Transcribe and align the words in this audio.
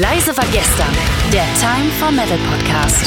Leise 0.00 0.34
war 0.34 0.46
gestern, 0.50 0.96
der 1.30 1.44
Time 1.60 1.90
for 1.98 2.10
Metal 2.10 2.38
Podcast. 2.48 3.04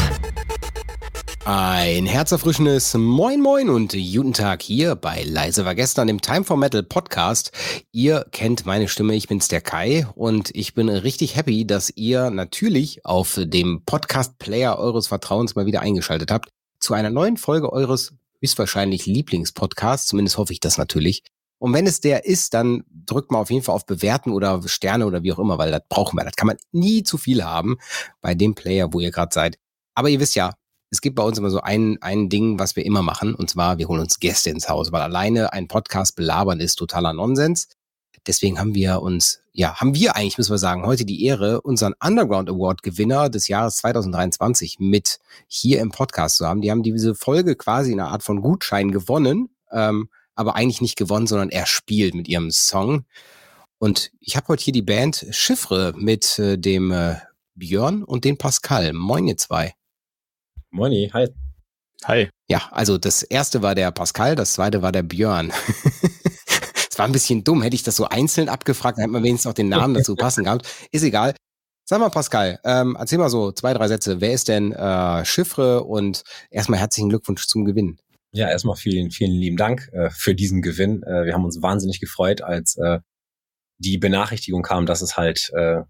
Ein 1.44 2.06
herzerfrischendes 2.06 2.94
Moin 2.94 3.42
Moin 3.42 3.70
und 3.70 3.94
guten 3.94 4.34
Tag 4.34 4.62
hier 4.62 4.94
bei 4.94 5.24
Leise 5.24 5.66
war 5.66 5.74
gestern 5.74 6.08
im 6.08 6.22
Time 6.22 6.44
for 6.44 6.56
Metal 6.56 6.84
Podcast. 6.84 7.52
Ihr 7.92 8.28
kennt 8.30 8.68
meine 8.68 8.88
Stimme, 8.88 9.16
ich 9.16 9.28
bin's 9.28 9.48
der 9.48 9.62
Kai 9.62 10.06
und 10.14 10.52
ich 10.54 10.76
bin 10.76 10.88
richtig 10.88 11.36
happy, 11.36 11.66
dass 11.66 11.90
ihr 11.90 12.30
natürlich 12.30 13.04
auf 13.08 13.40
dem 13.42 13.82
Podcast 13.86 14.38
Player 14.38 14.78
eures 14.78 15.08
Vertrauens 15.08 15.56
mal 15.56 15.66
wieder 15.66 15.82
eingeschaltet 15.82 16.30
habt 16.30 16.50
zu 16.78 16.94
einer 16.94 17.10
neuen 17.10 17.38
Folge 17.38 17.74
eures 17.74 18.14
höchstwahrscheinlich 18.40 19.08
Lieblingspodcasts, 19.08 20.10
zumindest 20.10 20.38
hoffe 20.38 20.54
ich 20.54 20.60
das 20.60 20.78
natürlich. 20.78 21.24
Und 21.64 21.72
wenn 21.72 21.88
es 21.88 22.02
der 22.02 22.26
ist, 22.26 22.54
dann 22.54 22.84
drückt 23.06 23.32
mal 23.32 23.40
auf 23.40 23.50
jeden 23.50 23.64
Fall 23.64 23.74
auf 23.74 23.86
Bewerten 23.86 24.32
oder 24.32 24.62
Sterne 24.68 25.06
oder 25.06 25.24
wie 25.24 25.32
auch 25.32 25.40
immer, 25.40 25.58
weil 25.58 25.72
das 25.72 25.84
brauchen 25.88 26.20
wir. 26.20 26.26
Das 26.26 26.36
kann 26.36 26.48
man 26.48 26.58
nie 26.74 27.04
zu 27.04 27.18
viel 27.18 27.46
haben 27.46 27.78
bei 28.20 28.36
dem 28.36 28.54
Player, 28.54 28.92
wo 28.92 29.00
ihr 29.00 29.12
gerade 29.12 29.34
seid. 29.34 29.58
Aber 29.96 30.10
ihr 30.10 30.20
wisst 30.20 30.36
ja, 30.36 30.52
es 30.90 31.00
gibt 31.00 31.16
bei 31.16 31.24
uns 31.24 31.38
immer 31.38 31.50
so 31.50 31.62
ein, 31.62 32.00
ein 32.02 32.28
Ding, 32.28 32.60
was 32.60 32.76
wir 32.76 32.86
immer 32.86 33.02
machen, 33.02 33.34
und 33.34 33.50
zwar, 33.50 33.78
wir 33.78 33.88
holen 33.88 34.02
uns 34.02 34.20
Gäste 34.20 34.50
ins 34.50 34.68
Haus, 34.68 34.92
weil 34.92 35.04
alleine 35.04 35.54
ein 35.54 35.70
Podcast 35.70 36.18
belabern 36.18 36.60
ist 36.60 36.76
totaler 36.76 37.14
Nonsens. 37.14 37.70
Deswegen 38.28 38.60
haben 38.60 38.76
wir 38.76 39.02
uns, 39.02 39.40
ja, 39.54 39.80
haben 39.80 39.96
wir 39.96 40.18
eigentlich, 40.18 40.38
müssen 40.38 40.52
wir 40.52 40.58
sagen, 40.58 40.86
heute 40.86 41.06
die 41.06 41.24
Ehre, 41.24 41.62
unseren 41.62 41.94
Underground 42.04 42.50
Award 42.50 42.84
Gewinner 42.84 43.30
des 43.30 43.48
Jahres 43.48 43.78
2023 43.78 44.80
mit 44.82 45.22
hier 45.48 45.80
im 45.80 45.92
Podcast 45.92 46.36
zu 46.36 46.46
haben. 46.46 46.60
Die 46.60 46.72
haben 46.72 46.84
diese 46.84 47.16
Folge 47.16 47.56
quasi 47.56 47.94
in 47.94 48.02
einer 48.02 48.12
Art 48.12 48.24
von 48.24 48.42
Gutschein 48.42 48.92
gewonnen, 48.92 49.48
ähm, 49.72 50.10
aber 50.36 50.56
eigentlich 50.56 50.82
nicht 50.82 50.98
gewonnen, 50.98 51.28
sondern 51.28 51.50
er 51.50 51.66
spielt 51.66 52.16
mit 52.16 52.28
ihrem 52.28 52.52
Song. 52.52 53.06
Und 53.78 54.12
ich 54.20 54.36
habe 54.36 54.48
heute 54.48 54.64
hier 54.64 54.74
die 54.74 54.82
Band 54.82 55.26
Chiffre 55.32 55.94
mit 55.96 56.40
äh, 56.40 56.58
dem 56.58 56.92
äh, 56.92 57.16
Björn 57.56 58.04
und 58.04 58.26
den 58.26 58.38
Pascal. 58.38 58.94
Moin, 58.94 59.28
ihr 59.28 59.38
zwei. 59.38 59.74
Moini, 60.72 61.12
hi. 61.14 61.28
Hi. 62.06 62.30
Ja, 62.50 62.68
also 62.72 62.98
das 62.98 63.24
erste 63.24 63.62
war 63.62 63.76
der 63.76 63.92
Pascal, 63.92 64.36
das 64.36 64.54
zweite 64.54 64.82
war 64.82 64.92
der 64.92 65.04
Björn. 65.04 65.52
Es 66.94 67.00
war 67.00 67.08
ein 67.08 67.12
bisschen 67.12 67.44
dumm, 67.44 67.64
hätte 67.64 67.76
ich 67.76 67.82
das 67.82 67.96
so 67.96 68.06
einzeln 68.06 68.50
abgefragt, 68.50 69.00
dann 69.00 69.02
hätte 69.02 69.14
man 69.14 69.24
wenigstens 69.24 69.50
auch 69.50 69.56
den 69.56 69.68
Namen 69.68 69.96
dazu 69.96 70.16
passen 70.16 70.44
gehabt. 70.44 70.68
Ist 70.92 71.02
egal. 71.02 71.34
Sag 71.86 72.00
mal, 72.00 72.10
Pascal, 72.10 72.60
ähm, 72.64 72.96
erzähl 73.00 73.18
mal 73.18 73.32
so 73.32 73.52
zwei, 73.52 73.74
drei 73.74 73.88
Sätze. 73.88 74.22
Wer 74.22 74.32
ist 74.32 74.48
denn 74.48 74.74
äh, 74.74 75.26
Chiffre 75.26 75.84
und 75.84 76.22
erstmal 76.52 76.80
herzlichen 76.80 77.10
Glückwunsch 77.10 77.48
zum 77.48 77.66
Gewinn. 77.66 77.98
Ja, 78.34 78.50
erstmal 78.50 78.76
vielen, 78.76 79.12
vielen 79.12 79.32
lieben 79.32 79.58
Dank 79.58 79.90
äh, 79.94 80.10
für 80.10 80.34
diesen 80.34 80.64
Gewinn. 80.64 81.04
Äh, 81.04 81.26
wir 81.26 81.34
haben 81.34 81.46
uns 81.46 81.62
wahnsinnig 81.62 82.00
gefreut, 82.00 82.42
als 82.42 82.76
äh, 82.78 83.00
die 83.78 84.00
Benachrichtigung 84.00 84.64
kam, 84.64 84.88
dass 84.88 85.04
es 85.04 85.18
halt 85.18 85.52
äh, 85.56 85.82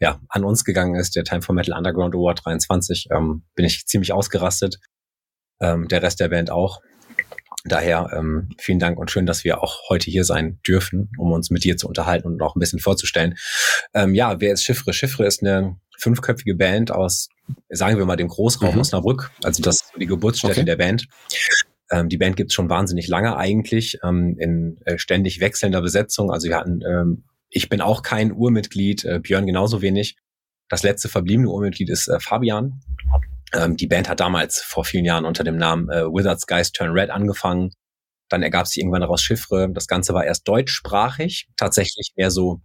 ja, 0.00 0.20
an 0.28 0.44
uns 0.44 0.64
gegangen 0.64 0.94
ist, 0.94 1.16
der 1.16 1.24
Time 1.24 1.42
for 1.42 1.56
Metal 1.56 1.76
Underground 1.76 2.14
Award 2.14 2.44
23, 2.44 3.08
ähm, 3.10 3.42
bin 3.56 3.64
ich 3.64 3.86
ziemlich 3.86 4.12
ausgerastet. 4.12 4.78
Ähm, 5.60 5.88
der 5.88 6.02
Rest 6.02 6.20
der 6.20 6.28
Band 6.28 6.50
auch. 6.50 6.80
Daher 7.64 8.10
ähm, 8.16 8.50
vielen 8.58 8.78
Dank 8.78 8.98
und 8.98 9.10
schön, 9.10 9.26
dass 9.26 9.42
wir 9.42 9.60
auch 9.60 9.88
heute 9.88 10.08
hier 10.08 10.24
sein 10.24 10.60
dürfen, 10.66 11.10
um 11.18 11.32
uns 11.32 11.50
mit 11.50 11.64
dir 11.64 11.76
zu 11.76 11.88
unterhalten 11.88 12.28
und 12.28 12.40
auch 12.40 12.54
ein 12.54 12.60
bisschen 12.60 12.78
vorzustellen. 12.78 13.34
Ähm, 13.92 14.14
ja, 14.14 14.40
wer 14.40 14.52
ist 14.52 14.62
Chiffre? 14.62 14.92
Chiffre 14.92 15.26
ist 15.26 15.42
eine 15.42 15.76
fünfköpfige 15.98 16.54
Band 16.54 16.92
aus, 16.92 17.28
sagen 17.68 17.98
wir 17.98 18.06
mal, 18.06 18.14
dem 18.14 18.28
Großraum 18.28 18.74
mhm. 18.74 18.80
Osnabrück. 18.80 19.32
Also 19.42 19.62
das 19.62 19.80
ist 19.80 19.92
die 20.00 20.06
Geburtsstätte 20.06 20.60
okay. 20.60 20.64
der 20.64 20.76
Band. 20.76 21.08
Ähm, 21.90 22.08
die 22.08 22.18
Band 22.18 22.36
gibt 22.36 22.50
es 22.50 22.54
schon 22.54 22.68
wahnsinnig 22.68 23.08
lange 23.08 23.36
eigentlich, 23.36 23.98
ähm, 24.04 24.36
in 24.38 24.78
äh, 24.84 24.98
ständig 24.98 25.40
wechselnder 25.40 25.80
Besetzung. 25.80 26.30
Also 26.30 26.48
wir 26.48 26.56
hatten 26.56 26.80
ähm, 26.82 27.24
ich 27.50 27.68
bin 27.68 27.80
auch 27.80 28.02
kein 28.02 28.32
Urmitglied, 28.32 29.04
äh, 29.04 29.20
Björn 29.20 29.46
genauso 29.46 29.80
wenig. 29.82 30.16
Das 30.68 30.82
letzte 30.82 31.08
verbliebene 31.08 31.48
Urmitglied 31.48 31.88
ist 31.88 32.08
äh, 32.08 32.20
Fabian. 32.20 32.80
Ähm, 33.54 33.76
die 33.76 33.86
Band 33.86 34.08
hat 34.08 34.20
damals 34.20 34.60
vor 34.60 34.84
vielen 34.84 35.04
Jahren 35.04 35.24
unter 35.24 35.44
dem 35.44 35.56
Namen 35.56 35.88
äh, 35.88 36.04
Wizards 36.04 36.46
Guys 36.46 36.72
Turn 36.72 36.90
Red 36.90 37.10
angefangen. 37.10 37.70
Dann 38.28 38.42
ergab 38.42 38.66
sich 38.66 38.78
irgendwann 38.78 39.00
daraus 39.00 39.22
Chiffre. 39.22 39.70
Das 39.72 39.86
Ganze 39.86 40.12
war 40.12 40.24
erst 40.24 40.46
deutschsprachig, 40.46 41.48
tatsächlich 41.56 42.12
mehr 42.16 42.30
so, 42.30 42.60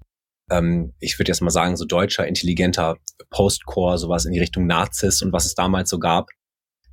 ähm, 0.52 0.94
ich 1.00 1.18
würde 1.18 1.32
jetzt 1.32 1.42
mal 1.42 1.52
sagen, 1.52 1.78
so 1.78 1.86
deutscher, 1.86 2.28
intelligenter 2.28 2.98
Postcore, 3.30 3.98
sowas 3.98 4.26
in 4.26 4.34
die 4.34 4.40
Richtung 4.40 4.68
Nazis 4.68 5.22
und 5.22 5.32
was 5.32 5.46
es 5.46 5.56
damals 5.56 5.90
so 5.90 6.00
gab. 6.00 6.28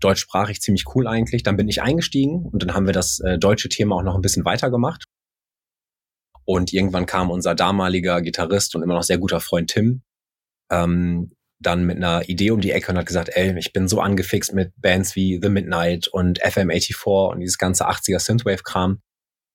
Deutschsprachig 0.01 0.61
ziemlich 0.61 0.85
cool 0.95 1.07
eigentlich. 1.07 1.43
Dann 1.43 1.57
bin 1.57 1.69
ich 1.69 1.83
eingestiegen 1.83 2.49
und 2.51 2.63
dann 2.63 2.75
haben 2.75 2.87
wir 2.87 2.93
das 2.93 3.21
äh, 3.21 3.39
deutsche 3.39 3.69
Thema 3.69 3.97
auch 3.97 4.03
noch 4.03 4.15
ein 4.15 4.23
bisschen 4.23 4.45
weitergemacht. 4.45 5.05
Und 6.45 6.73
irgendwann 6.73 7.07
kam 7.07 7.31
unser 7.31 7.55
damaliger 7.55 8.21
Gitarrist 8.23 8.75
und 8.75 8.83
immer 8.83 8.95
noch 8.95 9.03
sehr 9.03 9.19
guter 9.19 9.41
Freund 9.41 9.71
Tim 9.71 10.03
ähm, 10.71 11.33
dann 11.61 11.85
mit 11.85 11.99
einer 11.99 12.27
Idee 12.29 12.53
um 12.53 12.61
die 12.61 12.71
Ecke 12.71 12.91
und 12.91 12.99
hat 12.99 13.07
gesagt, 13.07 13.31
ey, 13.35 13.57
ich 13.59 13.73
bin 13.73 13.87
so 13.87 14.01
angefixt 14.01 14.55
mit 14.55 14.73
Bands 14.77 15.15
wie 15.15 15.39
The 15.43 15.51
Midnight 15.51 16.09
und 16.09 16.43
FM84 16.43 17.33
und 17.33 17.41
dieses 17.41 17.59
ganze 17.59 17.89
80er 17.89 18.19
Synthwave-Kram. 18.19 19.03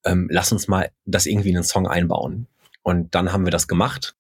Ähm, 0.05 0.27
lass 0.29 0.51
uns 0.51 0.67
mal 0.67 0.91
das 1.05 1.25
irgendwie 1.25 1.49
in 1.49 1.55
einen 1.55 1.63
Song 1.63 1.87
einbauen. 1.87 2.47
Und 2.83 3.15
dann 3.15 3.33
haben 3.33 3.45
wir 3.45 3.51
das 3.51 3.67
gemacht 3.67 4.15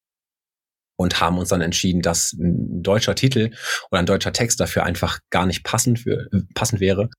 und 0.95 1.19
haben 1.19 1.37
uns 1.37 1.49
dann 1.49 1.61
entschieden, 1.61 2.01
dass 2.01 2.33
ein 2.33 2.81
deutscher 2.81 3.15
Titel 3.15 3.51
oder 3.91 3.99
ein 3.99 4.05
deutscher 4.05 4.33
Text 4.33 4.59
dafür 4.59 4.83
einfach 4.83 5.19
gar 5.29 5.45
nicht 5.45 5.63
passend, 5.63 5.99
für, 5.99 6.29
passend 6.53 6.79
wäre 6.79 7.09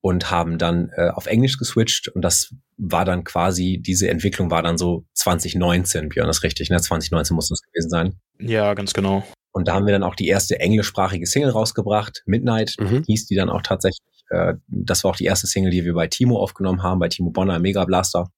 und 0.00 0.30
haben 0.30 0.58
dann 0.58 0.90
äh, 0.96 1.10
auf 1.10 1.26
Englisch 1.26 1.58
geswitcht 1.58 2.08
und 2.08 2.22
das 2.22 2.54
war 2.76 3.04
dann 3.04 3.24
quasi, 3.24 3.82
diese 3.84 4.08
Entwicklung 4.08 4.50
war 4.50 4.62
dann 4.62 4.78
so 4.78 5.04
2019, 5.14 6.08
Björn, 6.08 6.28
das 6.28 6.38
ist 6.38 6.42
richtig, 6.44 6.70
ne? 6.70 6.80
2019 6.80 7.34
muss 7.34 7.48
das 7.48 7.60
gewesen 7.62 7.90
sein. 7.90 8.14
Ja, 8.38 8.74
ganz 8.74 8.92
genau. 8.92 9.24
Und 9.50 9.66
da 9.66 9.74
haben 9.74 9.86
wir 9.86 9.92
dann 9.92 10.04
auch 10.04 10.14
die 10.14 10.28
erste 10.28 10.60
englischsprachige 10.60 11.26
Single 11.26 11.50
rausgebracht, 11.50 12.22
Midnight 12.26 12.76
mhm. 12.78 13.02
hieß 13.04 13.26
die 13.26 13.34
dann 13.34 13.50
auch 13.50 13.62
tatsächlich. 13.62 14.06
Äh, 14.30 14.54
das 14.68 15.02
war 15.02 15.10
auch 15.10 15.16
die 15.16 15.24
erste 15.24 15.48
Single, 15.48 15.72
die 15.72 15.84
wir 15.84 15.94
bei 15.94 16.06
Timo 16.06 16.38
aufgenommen 16.38 16.82
haben, 16.82 17.00
bei 17.00 17.08
Timo 17.08 17.30
Bonner 17.30 17.56
im 17.56 17.62
Mega 17.62 17.84
Blaster 17.84 18.30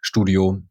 Studio. 0.00 0.62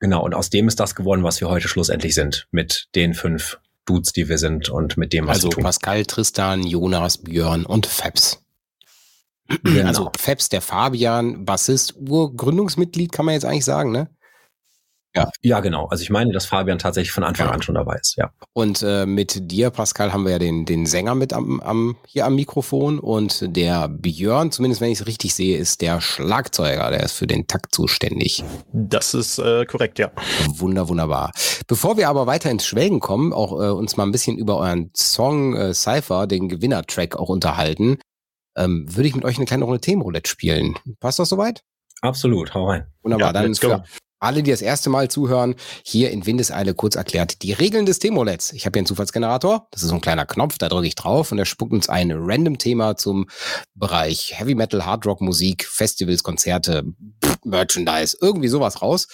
Genau, 0.00 0.24
und 0.24 0.34
aus 0.34 0.50
dem 0.50 0.68
ist 0.68 0.78
das 0.78 0.94
geworden, 0.94 1.24
was 1.24 1.40
wir 1.40 1.48
heute 1.48 1.68
schlussendlich 1.68 2.14
sind, 2.14 2.46
mit 2.50 2.88
den 2.94 3.14
fünf 3.14 3.58
Dudes, 3.84 4.12
die 4.12 4.28
wir 4.28 4.38
sind 4.38 4.68
und 4.68 4.96
mit 4.96 5.12
dem, 5.12 5.26
was 5.26 5.36
also 5.36 5.48
wir 5.48 5.52
tun. 5.52 5.64
Pascal, 5.64 6.04
Tristan, 6.04 6.62
Jonas, 6.62 7.18
Björn 7.18 7.64
und 7.66 7.86
Fabs. 7.86 8.42
Genau. 9.64 9.88
Also 9.88 10.10
Fabs, 10.16 10.50
der 10.50 10.60
Fabian, 10.60 11.44
Bassist, 11.44 11.94
Urgründungsmitglied, 11.96 13.10
kann 13.10 13.24
man 13.24 13.32
jetzt 13.32 13.44
eigentlich 13.44 13.64
sagen, 13.64 13.92
ne? 13.92 14.10
Ja. 15.18 15.30
ja, 15.42 15.60
genau. 15.60 15.86
Also 15.86 16.02
ich 16.02 16.10
meine, 16.10 16.32
dass 16.32 16.46
Fabian 16.46 16.78
tatsächlich 16.78 17.12
von 17.12 17.24
Anfang 17.24 17.46
ja. 17.46 17.52
an 17.52 17.62
schon 17.62 17.74
dabei 17.74 17.96
ist, 17.96 18.16
ja. 18.16 18.30
Und 18.52 18.82
äh, 18.82 19.06
mit 19.06 19.50
dir, 19.50 19.70
Pascal, 19.70 20.12
haben 20.12 20.24
wir 20.24 20.32
ja 20.32 20.38
den, 20.38 20.64
den 20.64 20.86
Sänger 20.86 21.14
mit 21.14 21.32
am, 21.32 21.60
am, 21.60 21.96
hier 22.06 22.26
am 22.26 22.34
Mikrofon 22.34 22.98
und 22.98 23.56
der 23.56 23.88
Björn, 23.88 24.50
zumindest 24.50 24.80
wenn 24.80 24.90
ich 24.90 25.00
es 25.00 25.06
richtig 25.06 25.34
sehe, 25.34 25.58
ist 25.58 25.80
der 25.80 26.00
Schlagzeuger, 26.00 26.90
der 26.90 27.02
ist 27.02 27.12
für 27.12 27.26
den 27.26 27.46
Takt 27.46 27.74
zuständig. 27.74 28.44
Das 28.72 29.14
ist 29.14 29.38
äh, 29.38 29.64
korrekt, 29.66 29.98
ja. 29.98 30.10
Wunder, 30.48 30.88
wunderbar. 30.88 31.32
Bevor 31.66 31.96
wir 31.96 32.08
aber 32.08 32.26
weiter 32.26 32.50
ins 32.50 32.66
Schwelgen 32.66 33.00
kommen, 33.00 33.32
auch 33.32 33.52
äh, 33.52 33.70
uns 33.70 33.96
mal 33.96 34.04
ein 34.04 34.12
bisschen 34.12 34.38
über 34.38 34.58
euren 34.58 34.90
Song 34.96 35.54
äh, 35.54 35.74
Cypher, 35.74 36.26
den 36.26 36.48
Gewinnertrack 36.48 37.16
auch 37.16 37.28
unterhalten, 37.28 37.98
ähm, 38.56 38.86
würde 38.88 39.08
ich 39.08 39.14
mit 39.14 39.24
euch 39.24 39.36
eine 39.36 39.46
kleine 39.46 39.64
Runde 39.64 39.80
Themenroulette 39.80 40.28
spielen. 40.28 40.76
Passt 41.00 41.18
das 41.18 41.28
soweit? 41.28 41.62
Absolut, 42.00 42.54
hau 42.54 42.68
rein. 42.68 42.86
Wunderbar, 43.02 43.28
ja, 43.28 43.32
dann 43.32 43.54
für 43.54 43.84
alle, 44.20 44.42
die 44.42 44.50
das 44.50 44.62
erste 44.62 44.90
Mal 44.90 45.10
zuhören, 45.10 45.54
hier 45.84 46.10
in 46.10 46.26
Windeseile 46.26 46.74
kurz 46.74 46.96
erklärt 46.96 47.42
die 47.42 47.52
Regeln 47.52 47.86
des 47.86 47.98
Themenroulettes. 47.98 48.52
Ich 48.52 48.66
habe 48.66 48.76
hier 48.76 48.80
einen 48.80 48.86
Zufallsgenerator, 48.86 49.68
das 49.70 49.82
ist 49.82 49.88
so 49.88 49.94
ein 49.94 50.00
kleiner 50.00 50.26
Knopf, 50.26 50.58
da 50.58 50.68
drücke 50.68 50.86
ich 50.86 50.94
drauf 50.94 51.30
und 51.30 51.38
der 51.38 51.44
spuckt 51.44 51.72
uns 51.72 51.88
ein 51.88 52.10
random 52.12 52.58
Thema 52.58 52.96
zum 52.96 53.26
Bereich 53.74 54.38
Heavy 54.38 54.54
Metal, 54.54 54.84
Hard 54.84 55.06
Rock 55.06 55.20
Musik, 55.20 55.64
Festivals, 55.64 56.22
Konzerte, 56.22 56.84
Merchandise, 57.44 58.16
irgendwie 58.20 58.48
sowas 58.48 58.82
raus. 58.82 59.08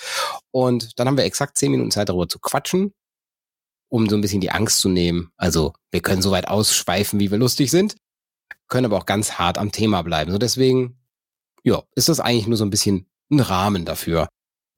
Und 0.51 0.98
dann 0.98 1.09
haben 1.09 1.16
wir 1.16 1.24
exakt 1.24 1.59
zehn 1.59 1.71
Minuten 1.71 1.91
Zeit 1.91 2.09
darüber 2.09 2.28
zu 2.28 2.39
quatschen, 2.39 2.92
um 3.89 4.09
so 4.09 4.16
ein 4.16 4.21
bisschen 4.21 4.41
die 4.41 4.50
Angst 4.50 4.80
zu 4.80 4.89
nehmen. 4.89 5.30
Also 5.36 5.72
wir 5.91 6.00
können 6.00 6.22
so 6.22 6.30
weit 6.30 6.48
ausschweifen, 6.48 7.21
wie 7.21 7.30
wir 7.30 7.39
lustig 7.39 7.71
sind 7.71 7.97
können 8.68 8.86
aber 8.86 8.98
auch 8.98 9.07
ganz 9.07 9.33
hart 9.33 9.59
am 9.59 9.72
Thema 9.72 10.03
bleiben. 10.03 10.33
So 10.33 10.39
deswegen, 10.39 10.98
ja, 11.62 11.83
ist 11.95 12.09
das 12.09 12.21
eigentlich 12.21 12.47
nur 12.47 12.57
so 12.57 12.65
ein 12.65 12.71
bisschen 12.71 13.07
ein 13.30 13.41
Rahmen 13.41 13.84
dafür. 13.84 14.28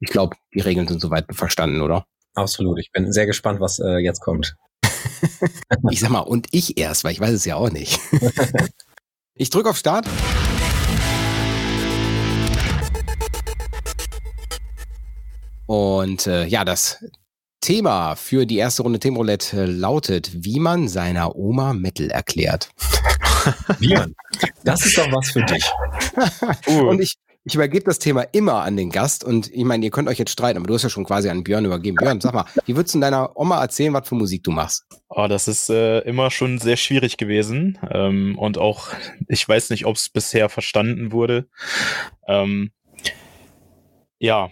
Ich 0.01 0.11
glaube, 0.11 0.37
die 0.53 0.61
Regeln 0.61 0.87
sind 0.87 1.01
soweit 1.01 1.25
verstanden, 1.31 1.81
oder? 1.81 2.07
Absolut. 2.35 2.79
Ich 2.79 2.93
bin 2.93 3.13
sehr 3.13 3.25
gespannt, 3.25 3.61
was 3.61 3.79
äh, 3.79 3.97
jetzt 3.97 4.21
kommt. 4.21 4.55
ich 5.91 6.01
sag 6.01 6.11
mal, 6.11 6.21
und 6.21 6.49
ich 6.51 6.77
erst, 6.77 7.03
weil 7.03 7.13
ich 7.13 7.21
weiß 7.21 7.33
es 7.33 7.47
ja 7.47 7.57
auch 7.57 7.71
nicht. 7.71 7.99
ich 9.35 9.49
drücke 9.49 9.71
auf 9.71 9.79
Start. 9.79 10.07
Und 15.65 16.27
äh, 16.27 16.45
ja, 16.45 16.67
das 16.67 17.03
Thema 17.63 18.17
für 18.17 18.45
die 18.45 18.59
erste 18.59 18.83
Runde 18.83 19.01
Themenroulette 19.01 19.65
lautet, 19.65 20.31
wie 20.45 20.61
man 20.61 20.89
seiner 20.89 21.35
Oma 21.37 21.73
Metal 21.73 22.11
erklärt. 22.11 22.69
Björn, 23.81 24.15
das 24.63 24.85
ist 24.85 24.99
doch 24.99 25.11
was 25.11 25.31
für 25.31 25.43
dich. 25.45 25.65
Uh. 26.67 26.91
Und 26.91 27.01
ich, 27.01 27.17
ich 27.47 27.55
übergebe 27.55 27.85
das 27.85 28.01
Thema 28.01 28.23
immer 28.33 28.63
an 28.63 28.77
den 28.77 28.91
Gast 28.91 29.23
und 29.23 29.53
ich 29.55 29.63
meine, 29.63 29.85
ihr 29.85 29.93
könnt 29.93 30.09
euch 30.09 30.19
jetzt 30.19 30.33
streiten, 30.33 30.59
aber 30.59 30.67
du 30.67 30.75
hast 30.75 30.83
ja 30.83 30.89
schon 30.89 31.05
quasi 31.05 31.29
an 31.29 31.45
Björn 31.45 31.65
übergeben. 31.65 31.97
Björn, 31.97 32.21
sag 32.21 32.35
mal, 32.35 32.45
wie 32.65 32.75
würdest 32.75 32.97
du 32.97 32.99
deiner 32.99 33.37
Oma 33.37 33.63
erzählen, 33.63 33.93
was 33.95 34.09
für 34.09 34.17
Musik 34.17 34.43
du 34.43 34.51
machst? 34.51 34.85
Oh, 35.09 35.29
das 35.29 35.47
ist 35.47 35.71
äh, 35.71 36.01
immer 36.01 36.33
schon 36.33 36.59
sehr 36.59 36.77
schwierig 36.77 37.19
gewesen 37.19 37.79
ähm, 37.89 38.37
und 38.37 38.59
auch, 38.59 38.89
ich 39.29 39.49
weiß 39.49 39.71
nicht, 39.71 39.87
ob 39.87 39.95
es 39.95 40.09
bisher 40.09 40.49
verstanden 40.49 41.13
wurde. 41.13 41.47
Ähm, 42.27 42.73
ja, 44.19 44.51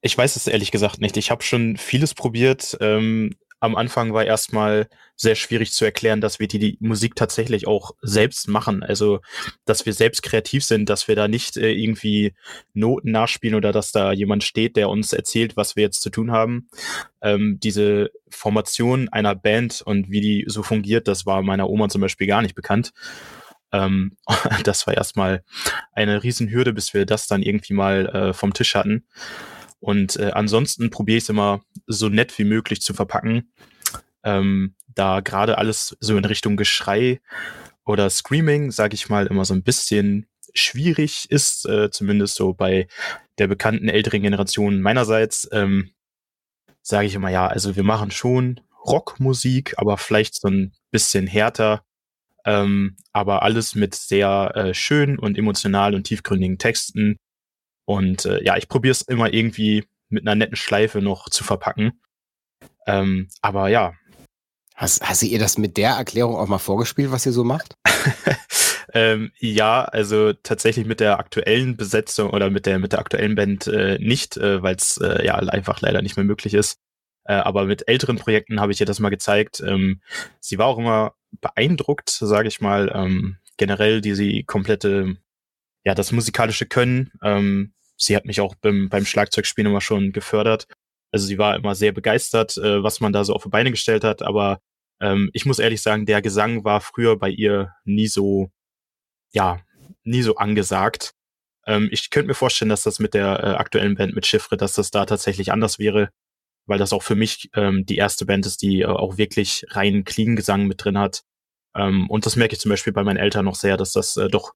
ich 0.00 0.16
weiß 0.16 0.36
es 0.36 0.46
ehrlich 0.46 0.70
gesagt 0.70 1.00
nicht. 1.00 1.16
Ich 1.16 1.32
habe 1.32 1.42
schon 1.42 1.76
vieles 1.76 2.14
probiert. 2.14 2.78
Ähm, 2.80 3.34
am 3.60 3.74
Anfang 3.76 4.14
war 4.14 4.24
erstmal 4.24 4.88
sehr 5.16 5.34
schwierig 5.34 5.72
zu 5.72 5.84
erklären, 5.84 6.20
dass 6.20 6.38
wir 6.38 6.46
die, 6.46 6.58
die 6.60 6.76
Musik 6.80 7.16
tatsächlich 7.16 7.66
auch 7.66 7.92
selbst 8.02 8.48
machen. 8.48 8.82
Also, 8.82 9.20
dass 9.64 9.84
wir 9.84 9.92
selbst 9.92 10.22
kreativ 10.22 10.64
sind, 10.64 10.88
dass 10.88 11.08
wir 11.08 11.16
da 11.16 11.26
nicht 11.26 11.56
äh, 11.56 11.72
irgendwie 11.72 12.34
Noten 12.72 13.10
nachspielen 13.10 13.56
oder 13.56 13.72
dass 13.72 13.90
da 13.90 14.12
jemand 14.12 14.44
steht, 14.44 14.76
der 14.76 14.88
uns 14.88 15.12
erzählt, 15.12 15.56
was 15.56 15.74
wir 15.74 15.82
jetzt 15.82 16.02
zu 16.02 16.10
tun 16.10 16.30
haben. 16.30 16.68
Ähm, 17.20 17.58
diese 17.60 18.10
Formation 18.30 19.08
einer 19.08 19.34
Band 19.34 19.82
und 19.82 20.08
wie 20.08 20.20
die 20.20 20.44
so 20.46 20.62
fungiert, 20.62 21.08
das 21.08 21.26
war 21.26 21.42
meiner 21.42 21.68
Oma 21.68 21.88
zum 21.88 22.00
Beispiel 22.00 22.28
gar 22.28 22.42
nicht 22.42 22.54
bekannt. 22.54 22.92
Ähm, 23.72 24.16
das 24.64 24.86
war 24.86 24.94
erstmal 24.94 25.42
eine 25.92 26.22
Riesenhürde, 26.22 26.72
bis 26.72 26.94
wir 26.94 27.06
das 27.06 27.26
dann 27.26 27.42
irgendwie 27.42 27.74
mal 27.74 28.06
äh, 28.06 28.32
vom 28.32 28.54
Tisch 28.54 28.76
hatten. 28.76 29.04
Und 29.80 30.16
äh, 30.16 30.30
ansonsten 30.32 30.90
probiere 30.90 31.18
ich 31.18 31.24
es 31.24 31.28
immer 31.28 31.62
so 31.86 32.08
nett 32.08 32.36
wie 32.38 32.44
möglich 32.44 32.80
zu 32.80 32.94
verpacken. 32.94 33.52
Ähm, 34.24 34.74
da 34.94 35.20
gerade 35.20 35.58
alles 35.58 35.96
so 36.00 36.16
in 36.16 36.24
Richtung 36.24 36.56
Geschrei 36.56 37.20
oder 37.84 38.10
Screaming, 38.10 38.70
sage 38.70 38.94
ich 38.94 39.08
mal, 39.08 39.26
immer 39.26 39.44
so 39.44 39.54
ein 39.54 39.62
bisschen 39.62 40.26
schwierig 40.54 41.30
ist, 41.30 41.66
äh, 41.66 41.90
zumindest 41.90 42.34
so 42.34 42.52
bei 42.52 42.88
der 43.38 43.46
bekannten 43.46 43.88
älteren 43.88 44.22
Generation 44.22 44.80
meinerseits, 44.80 45.48
ähm, 45.52 45.92
sage 46.82 47.06
ich 47.06 47.14
immer, 47.14 47.30
ja, 47.30 47.46
also 47.46 47.76
wir 47.76 47.84
machen 47.84 48.10
schon 48.10 48.60
Rockmusik, 48.84 49.74
aber 49.76 49.98
vielleicht 49.98 50.40
so 50.40 50.48
ein 50.48 50.72
bisschen 50.90 51.26
härter, 51.26 51.84
ähm, 52.44 52.96
aber 53.12 53.42
alles 53.42 53.74
mit 53.74 53.94
sehr 53.94 54.52
äh, 54.54 54.74
schönen 54.74 55.18
und 55.18 55.38
emotionalen 55.38 55.94
und 55.94 56.04
tiefgründigen 56.04 56.58
Texten, 56.58 57.16
und 57.88 58.26
äh, 58.26 58.44
ja, 58.44 58.58
ich 58.58 58.68
probiere 58.68 58.92
es 58.92 59.00
immer 59.00 59.32
irgendwie 59.32 59.86
mit 60.10 60.22
einer 60.22 60.34
netten 60.34 60.56
Schleife 60.56 61.00
noch 61.00 61.30
zu 61.30 61.42
verpacken. 61.42 62.02
Ähm, 62.86 63.28
aber 63.40 63.68
ja. 63.68 63.94
Hast, 64.76 65.08
hast 65.08 65.22
ihr 65.22 65.38
das 65.38 65.56
mit 65.56 65.78
der 65.78 65.92
Erklärung 65.92 66.36
auch 66.36 66.48
mal 66.48 66.58
vorgespielt, 66.58 67.10
was 67.10 67.24
ihr 67.24 67.32
so 67.32 67.44
macht? 67.44 67.76
ähm, 68.92 69.32
ja, 69.38 69.84
also 69.84 70.34
tatsächlich 70.34 70.84
mit 70.84 71.00
der 71.00 71.18
aktuellen 71.18 71.78
Besetzung 71.78 72.28
oder 72.28 72.50
mit 72.50 72.66
der 72.66 72.78
mit 72.78 72.92
der 72.92 72.98
aktuellen 72.98 73.34
Band 73.34 73.66
äh, 73.68 73.98
nicht, 73.98 74.36
äh, 74.36 74.62
weil 74.62 74.76
es 74.76 74.98
äh, 74.98 75.24
ja 75.24 75.36
einfach 75.36 75.80
leider 75.80 76.02
nicht 76.02 76.16
mehr 76.16 76.26
möglich 76.26 76.52
ist. 76.52 76.78
Äh, 77.24 77.36
aber 77.36 77.64
mit 77.64 77.88
älteren 77.88 78.16
Projekten 78.16 78.60
habe 78.60 78.70
ich 78.72 78.80
ihr 78.80 78.86
das 78.86 79.00
mal 79.00 79.08
gezeigt. 79.08 79.62
Ähm, 79.66 80.02
sie 80.40 80.58
war 80.58 80.66
auch 80.66 80.78
immer 80.78 81.14
beeindruckt, 81.40 82.10
sage 82.10 82.48
ich 82.48 82.60
mal, 82.60 82.92
ähm, 82.94 83.38
generell 83.56 84.02
diese 84.02 84.44
komplette 84.44 85.16
ja, 85.84 85.94
das 85.94 86.12
musikalische 86.12 86.66
Können. 86.66 87.12
Ähm, 87.22 87.72
sie 87.98 88.16
hat 88.16 88.24
mich 88.24 88.40
auch 88.40 88.54
beim, 88.54 88.88
beim 88.88 89.04
Schlagzeugspielen 89.04 89.70
immer 89.70 89.80
schon 89.80 90.12
gefördert. 90.12 90.66
Also 91.12 91.26
sie 91.26 91.38
war 91.38 91.56
immer 91.56 91.74
sehr 91.74 91.92
begeistert, 91.92 92.56
äh, 92.56 92.82
was 92.82 93.00
man 93.00 93.12
da 93.12 93.24
so 93.24 93.34
auf 93.34 93.42
die 93.42 93.48
Beine 93.50 93.70
gestellt 93.70 94.04
hat. 94.04 94.22
Aber 94.22 94.60
ähm, 95.00 95.30
ich 95.32 95.46
muss 95.46 95.58
ehrlich 95.58 95.82
sagen, 95.82 96.06
der 96.06 96.22
Gesang 96.22 96.64
war 96.64 96.80
früher 96.80 97.18
bei 97.18 97.30
ihr 97.30 97.72
nie 97.84 98.08
so, 98.08 98.50
ja, 99.32 99.60
nie 100.04 100.22
so 100.22 100.36
angesagt. 100.36 101.14
Ähm, 101.66 101.88
ich 101.92 102.10
könnte 102.10 102.28
mir 102.28 102.34
vorstellen, 102.34 102.68
dass 102.70 102.82
das 102.82 102.98
mit 102.98 103.14
der 103.14 103.42
äh, 103.42 103.46
aktuellen 103.56 103.96
Band 103.96 104.14
mit 104.14 104.26
Chiffre, 104.26 104.56
dass 104.56 104.74
das 104.74 104.90
da 104.90 105.06
tatsächlich 105.06 105.52
anders 105.52 105.78
wäre, 105.78 106.10
weil 106.66 106.78
das 106.78 106.92
auch 106.92 107.02
für 107.02 107.16
mich 107.16 107.50
ähm, 107.54 107.86
die 107.86 107.96
erste 107.96 108.26
Band 108.26 108.46
ist, 108.46 108.62
die 108.62 108.82
äh, 108.82 108.86
auch 108.86 109.18
wirklich 109.18 109.64
rein 109.70 110.04
clean 110.04 110.36
Gesang 110.36 110.66
mit 110.66 110.84
drin 110.84 110.98
hat. 110.98 111.22
Ähm, 111.74 112.08
und 112.10 112.26
das 112.26 112.36
merke 112.36 112.54
ich 112.54 112.60
zum 112.60 112.70
Beispiel 112.70 112.92
bei 112.92 113.04
meinen 113.04 113.18
Eltern 113.18 113.44
noch 113.44 113.54
sehr, 113.56 113.76
dass 113.76 113.92
das 113.92 114.16
äh, 114.16 114.28
doch 114.28 114.52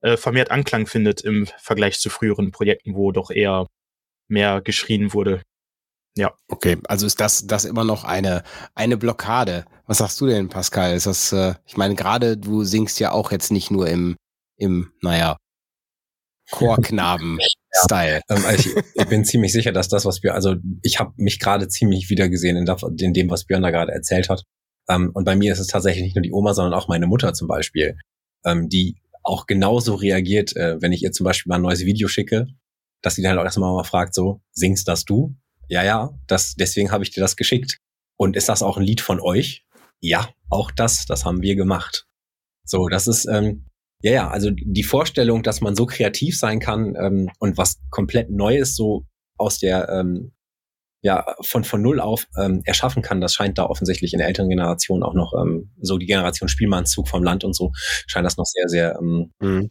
äh, 0.00 0.16
vermehrt 0.16 0.50
Anklang 0.50 0.86
findet 0.86 1.20
im 1.22 1.46
Vergleich 1.58 1.98
zu 1.98 2.10
früheren 2.10 2.50
Projekten, 2.50 2.94
wo 2.94 3.12
doch 3.12 3.30
eher 3.30 3.66
mehr 4.28 4.60
geschrien 4.60 5.12
wurde. 5.12 5.42
Ja. 6.16 6.34
Okay, 6.48 6.78
also 6.88 7.06
ist 7.06 7.20
das, 7.20 7.46
das 7.46 7.64
immer 7.64 7.84
noch 7.84 8.04
eine, 8.04 8.42
eine 8.74 8.96
Blockade. 8.96 9.64
Was 9.86 9.98
sagst 9.98 10.20
du 10.20 10.26
denn, 10.26 10.48
Pascal? 10.48 10.94
Ist 10.94 11.06
das, 11.06 11.32
äh, 11.32 11.54
ich 11.64 11.76
meine, 11.76 11.94
gerade 11.94 12.36
du 12.36 12.64
singst 12.64 12.98
ja 13.00 13.12
auch 13.12 13.30
jetzt 13.30 13.52
nicht 13.52 13.70
nur 13.70 13.88
im, 13.88 14.16
im, 14.56 14.92
naja, 15.00 15.36
Chorknaben-Style. 16.50 18.22
Ja, 18.30 18.36
ähm, 18.36 18.44
also 18.44 18.70
ich, 18.70 18.84
ich, 18.94 19.06
bin 19.06 19.24
ziemlich 19.24 19.52
sicher, 19.52 19.70
dass 19.70 19.88
das, 19.88 20.04
was 20.04 20.22
wir, 20.22 20.34
also 20.34 20.56
ich 20.82 20.98
habe 20.98 21.12
mich 21.16 21.38
gerade 21.38 21.68
ziemlich 21.68 22.10
wieder 22.10 22.28
gesehen 22.28 22.56
in, 22.56 22.66
in, 22.98 23.12
dem, 23.12 23.30
was 23.30 23.44
Björn 23.44 23.62
da 23.62 23.70
gerade 23.70 23.92
erzählt 23.92 24.28
hat. 24.28 24.42
Ähm, 24.88 25.10
und 25.14 25.24
bei 25.24 25.36
mir 25.36 25.52
ist 25.52 25.58
es 25.58 25.66
tatsächlich 25.68 26.02
nicht 26.02 26.16
nur 26.16 26.22
die 26.22 26.32
Oma, 26.32 26.54
sondern 26.54 26.74
auch 26.74 26.88
meine 26.88 27.06
Mutter 27.06 27.34
zum 27.34 27.46
Beispiel, 27.46 27.96
ähm, 28.44 28.68
die 28.68 28.96
auch 29.28 29.46
genauso 29.46 29.94
reagiert, 29.94 30.56
äh, 30.56 30.80
wenn 30.80 30.92
ich 30.92 31.02
ihr 31.02 31.12
zum 31.12 31.24
Beispiel 31.24 31.50
mal 31.50 31.56
ein 31.56 31.62
neues 31.62 31.84
Video 31.84 32.08
schicke, 32.08 32.46
dass 33.02 33.14
sie 33.14 33.22
dann 33.22 33.30
halt 33.30 33.40
auch 33.40 33.44
erstmal 33.44 33.72
mal 33.72 33.84
fragt, 33.84 34.14
so, 34.14 34.40
singst 34.52 34.88
das 34.88 35.04
du? 35.04 35.36
Ja, 35.68 35.84
ja, 35.84 36.10
das, 36.26 36.54
deswegen 36.54 36.90
habe 36.90 37.04
ich 37.04 37.10
dir 37.10 37.20
das 37.20 37.36
geschickt. 37.36 37.78
Und 38.16 38.36
ist 38.36 38.48
das 38.48 38.62
auch 38.62 38.78
ein 38.78 38.82
Lied 38.82 39.00
von 39.00 39.20
euch? 39.20 39.64
Ja, 40.00 40.28
auch 40.48 40.70
das, 40.70 41.06
das 41.06 41.24
haben 41.24 41.42
wir 41.42 41.56
gemacht. 41.56 42.06
So, 42.64 42.88
das 42.88 43.06
ist, 43.06 43.26
ähm, 43.26 43.66
ja, 44.02 44.12
ja, 44.12 44.28
also 44.30 44.50
die 44.50 44.82
Vorstellung, 44.82 45.42
dass 45.42 45.60
man 45.60 45.76
so 45.76 45.86
kreativ 45.86 46.38
sein 46.38 46.58
kann 46.58 46.96
ähm, 46.98 47.30
und 47.38 47.58
was 47.58 47.80
komplett 47.90 48.30
Neues 48.30 48.76
so 48.76 49.06
aus 49.36 49.58
der 49.58 49.88
ähm, 49.90 50.32
ja 51.02 51.24
von 51.42 51.64
von 51.64 51.80
null 51.80 52.00
auf 52.00 52.26
ähm, 52.36 52.62
erschaffen 52.64 53.02
kann, 53.02 53.20
das 53.20 53.34
scheint 53.34 53.58
da 53.58 53.66
offensichtlich 53.66 54.12
in 54.12 54.18
der 54.18 54.28
älteren 54.28 54.48
Generation 54.48 55.02
auch 55.02 55.14
noch 55.14 55.32
ähm, 55.40 55.70
so 55.80 55.98
die 55.98 56.06
Generation 56.06 56.48
Spielmannszug 56.48 57.08
vom 57.08 57.22
Land 57.22 57.44
und 57.44 57.54
so 57.54 57.72
scheint 58.06 58.26
das 58.26 58.36
noch 58.36 58.46
sehr 58.46 58.68
sehr 58.68 58.98
ähm, 59.00 59.32
mhm. 59.40 59.70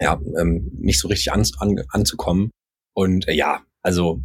ja 0.00 0.20
ähm, 0.38 0.70
nicht 0.74 1.00
so 1.00 1.08
richtig 1.08 1.32
an, 1.32 1.44
an, 1.58 1.82
anzukommen 1.88 2.50
und 2.94 3.26
äh, 3.28 3.34
ja 3.34 3.60
also 3.82 4.22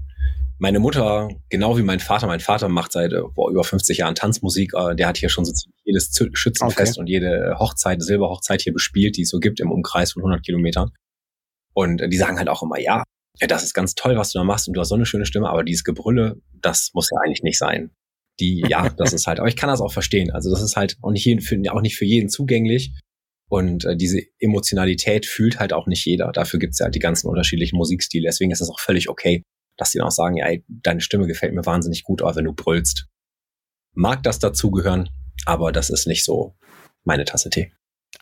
meine 0.59 0.79
Mutter, 0.79 1.29
genau 1.49 1.77
wie 1.77 1.83
mein 1.83 1.99
Vater, 1.99 2.25
mein 2.25 2.39
Vater 2.39 2.67
macht 2.67 2.91
seit 2.91 3.13
äh, 3.13 3.21
boah, 3.35 3.51
über 3.51 3.63
50 3.63 3.99
Jahren 3.99 4.15
Tanzmusik. 4.15 4.73
Äh, 4.73 4.95
der 4.95 5.07
hat 5.07 5.17
hier 5.17 5.29
schon 5.29 5.45
so 5.45 5.53
jedes 5.83 6.11
Schützenfest 6.33 6.93
okay. 6.93 6.99
und 6.99 7.07
jede 7.07 7.55
Hochzeit, 7.59 8.01
Silberhochzeit 8.01 8.61
hier 8.61 8.73
bespielt, 8.73 9.17
die 9.17 9.21
es 9.21 9.29
so 9.29 9.39
gibt 9.39 9.59
im 9.59 9.71
Umkreis 9.71 10.13
von 10.13 10.23
100 10.23 10.43
Kilometern. 10.43 10.91
Und 11.73 12.01
äh, 12.01 12.09
die 12.09 12.17
sagen 12.17 12.37
halt 12.37 12.49
auch 12.49 12.63
immer, 12.63 12.79
ja, 12.79 13.03
ja, 13.39 13.47
das 13.47 13.63
ist 13.63 13.73
ganz 13.73 13.93
toll, 13.95 14.17
was 14.17 14.31
du 14.31 14.39
da 14.39 14.43
machst 14.43 14.67
und 14.67 14.73
du 14.73 14.81
hast 14.81 14.89
so 14.89 14.95
eine 14.95 15.05
schöne 15.05 15.25
Stimme, 15.25 15.49
aber 15.49 15.63
dieses 15.63 15.83
Gebrülle, 15.83 16.41
das 16.53 16.91
muss 16.93 17.09
ja 17.11 17.19
eigentlich 17.23 17.43
nicht 17.43 17.57
sein. 17.57 17.91
Die, 18.39 18.63
ja, 18.67 18.89
das 18.97 19.13
ist 19.13 19.27
halt, 19.27 19.39
aber 19.39 19.47
ich 19.47 19.55
kann 19.55 19.69
das 19.69 19.81
auch 19.81 19.93
verstehen. 19.93 20.31
Also 20.31 20.49
das 20.49 20.61
ist 20.61 20.75
halt 20.75 20.97
auch 21.01 21.11
nicht, 21.11 21.25
jeden, 21.25 21.41
für, 21.41 21.59
auch 21.71 21.81
nicht 21.81 21.97
für 21.97 22.05
jeden 22.05 22.29
zugänglich. 22.29 22.93
Und 23.49 23.85
äh, 23.85 23.95
diese 23.95 24.21
Emotionalität 24.39 25.25
fühlt 25.25 25.59
halt 25.59 25.71
auch 25.71 25.87
nicht 25.87 26.05
jeder. 26.05 26.31
Dafür 26.31 26.59
gibt's 26.59 26.79
ja 26.79 26.85
halt 26.85 26.95
die 26.95 26.99
ganzen 26.99 27.27
unterschiedlichen 27.27 27.77
Musikstile. 27.77 28.27
Deswegen 28.27 28.51
ist 28.51 28.61
es 28.61 28.69
auch 28.69 28.79
völlig 28.79 29.09
okay, 29.09 29.43
dass 29.77 29.91
die 29.91 29.99
dann 29.99 30.07
auch 30.07 30.11
sagen, 30.11 30.37
ja, 30.37 30.47
ey, 30.47 30.65
deine 30.67 31.01
Stimme 31.01 31.27
gefällt 31.27 31.53
mir 31.53 31.65
wahnsinnig 31.65 32.03
gut, 32.03 32.21
aber 32.21 32.35
wenn 32.35 32.45
du 32.45 32.53
brüllst. 32.53 33.07
Mag 33.93 34.21
das 34.23 34.39
dazugehören, 34.39 35.09
aber 35.45 35.71
das 35.71 35.89
ist 35.89 36.07
nicht 36.07 36.25
so 36.25 36.55
meine 37.03 37.25
Tasse 37.25 37.49
Tee. 37.49 37.71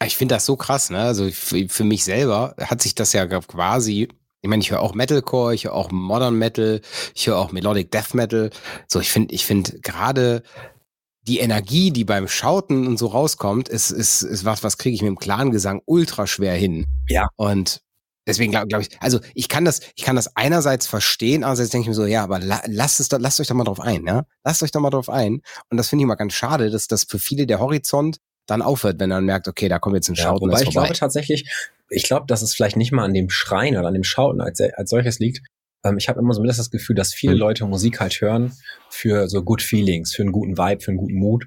Ich 0.05 0.15
finde 0.15 0.35
das 0.35 0.45
so 0.45 0.55
krass, 0.55 0.89
ne? 0.89 0.99
Also 0.99 1.29
für 1.31 1.83
mich 1.83 2.03
selber 2.03 2.55
hat 2.59 2.81
sich 2.81 2.95
das 2.95 3.13
ja 3.13 3.25
quasi 3.25 4.09
ich 4.45 4.49
meine, 4.49 4.61
ich 4.61 4.69
höre 4.69 4.81
auch 4.81 4.93
Metalcore, 4.93 5.55
ich 5.55 5.63
höre 5.63 5.73
auch 5.73 5.89
Modern 5.89 6.37
Metal, 6.37 6.79
ich 7.15 7.25
höre 7.25 7.37
auch 7.37 7.51
Melodic 7.51 7.89
Death 7.89 8.13
Metal. 8.13 8.51
So, 8.87 8.99
ich 8.99 9.11
finde, 9.11 9.33
ich 9.33 9.43
finde 9.43 9.79
gerade 9.79 10.43
die 11.23 11.39
Energie, 11.39 11.89
die 11.89 12.03
beim 12.03 12.27
Schauten 12.27 12.85
und 12.85 12.97
so 12.99 13.07
rauskommt, 13.07 13.67
ist, 13.69 13.89
ist, 13.89 14.21
ist 14.21 14.45
was, 14.45 14.63
was 14.63 14.77
kriege 14.77 14.93
ich 14.93 15.01
mit 15.01 15.07
dem 15.07 15.17
klaren 15.17 15.49
Gesang 15.49 15.81
ultra 15.85 16.27
schwer 16.27 16.53
hin. 16.53 16.85
Ja. 17.07 17.29
Und 17.37 17.81
deswegen 18.27 18.51
glaube 18.51 18.67
glaub 18.67 18.81
ich, 18.81 18.89
also 19.01 19.19
ich 19.33 19.49
kann 19.49 19.65
das, 19.65 19.79
ich 19.95 20.03
kann 20.03 20.15
das 20.15 20.35
einerseits 20.35 20.85
verstehen, 20.85 21.43
andererseits 21.43 21.71
denke 21.71 21.85
ich 21.85 21.87
mir 21.87 21.95
so, 21.95 22.05
ja, 22.05 22.23
aber 22.23 22.37
la, 22.37 22.61
lasst 22.67 22.99
es, 22.99 23.09
lasst 23.09 23.39
euch 23.39 23.47
da 23.47 23.55
mal 23.55 23.63
drauf 23.63 23.79
ein, 23.79 24.05
ja? 24.05 24.25
Lasst 24.43 24.61
euch 24.61 24.69
da 24.69 24.79
mal 24.79 24.91
drauf 24.91 25.09
ein. 25.09 25.41
Und 25.71 25.77
das 25.77 25.89
finde 25.89 26.03
ich 26.03 26.07
mal 26.07 26.13
ganz 26.13 26.33
schade, 26.33 26.69
dass 26.69 26.85
das 26.85 27.05
für 27.05 27.17
viele 27.17 27.47
der 27.47 27.59
Horizont 27.59 28.17
dann 28.45 28.61
aufhört, 28.61 28.99
wenn 28.99 29.09
man 29.09 29.25
merkt, 29.25 29.47
okay, 29.47 29.69
da 29.69 29.79
kommt 29.79 29.95
jetzt 29.95 30.09
ein 30.09 30.15
Schauten. 30.15 30.49
Ja, 30.49 30.57
wobei 30.57 30.63
ich 30.63 30.69
glaube 30.69 30.93
tatsächlich, 30.93 31.49
ich 31.89 32.03
glaube, 32.03 32.25
dass 32.27 32.41
es 32.41 32.53
vielleicht 32.53 32.77
nicht 32.77 32.91
mal 32.91 33.03
an 33.03 33.13
dem 33.13 33.29
Schreien 33.29 33.77
oder 33.77 33.87
an 33.87 33.93
dem 33.93 34.03
Schauten 34.03 34.41
als, 34.41 34.59
als 34.61 34.89
solches 34.89 35.19
liegt. 35.19 35.41
Ähm, 35.83 35.97
ich 35.97 36.09
habe 36.09 36.19
immer 36.19 36.33
so 36.33 36.41
ein 36.41 36.47
das 36.47 36.69
Gefühl, 36.69 36.95
dass 36.95 37.13
viele 37.13 37.33
hm. 37.33 37.39
Leute 37.39 37.65
Musik 37.65 37.99
halt 37.99 38.19
hören 38.21 38.53
für 38.89 39.27
so 39.29 39.43
Good 39.43 39.61
Feelings, 39.61 40.13
für 40.13 40.23
einen 40.23 40.31
guten 40.31 40.57
Vibe, 40.57 40.81
für 40.81 40.91
einen 40.91 40.97
guten 40.97 41.15
Mood. 41.15 41.45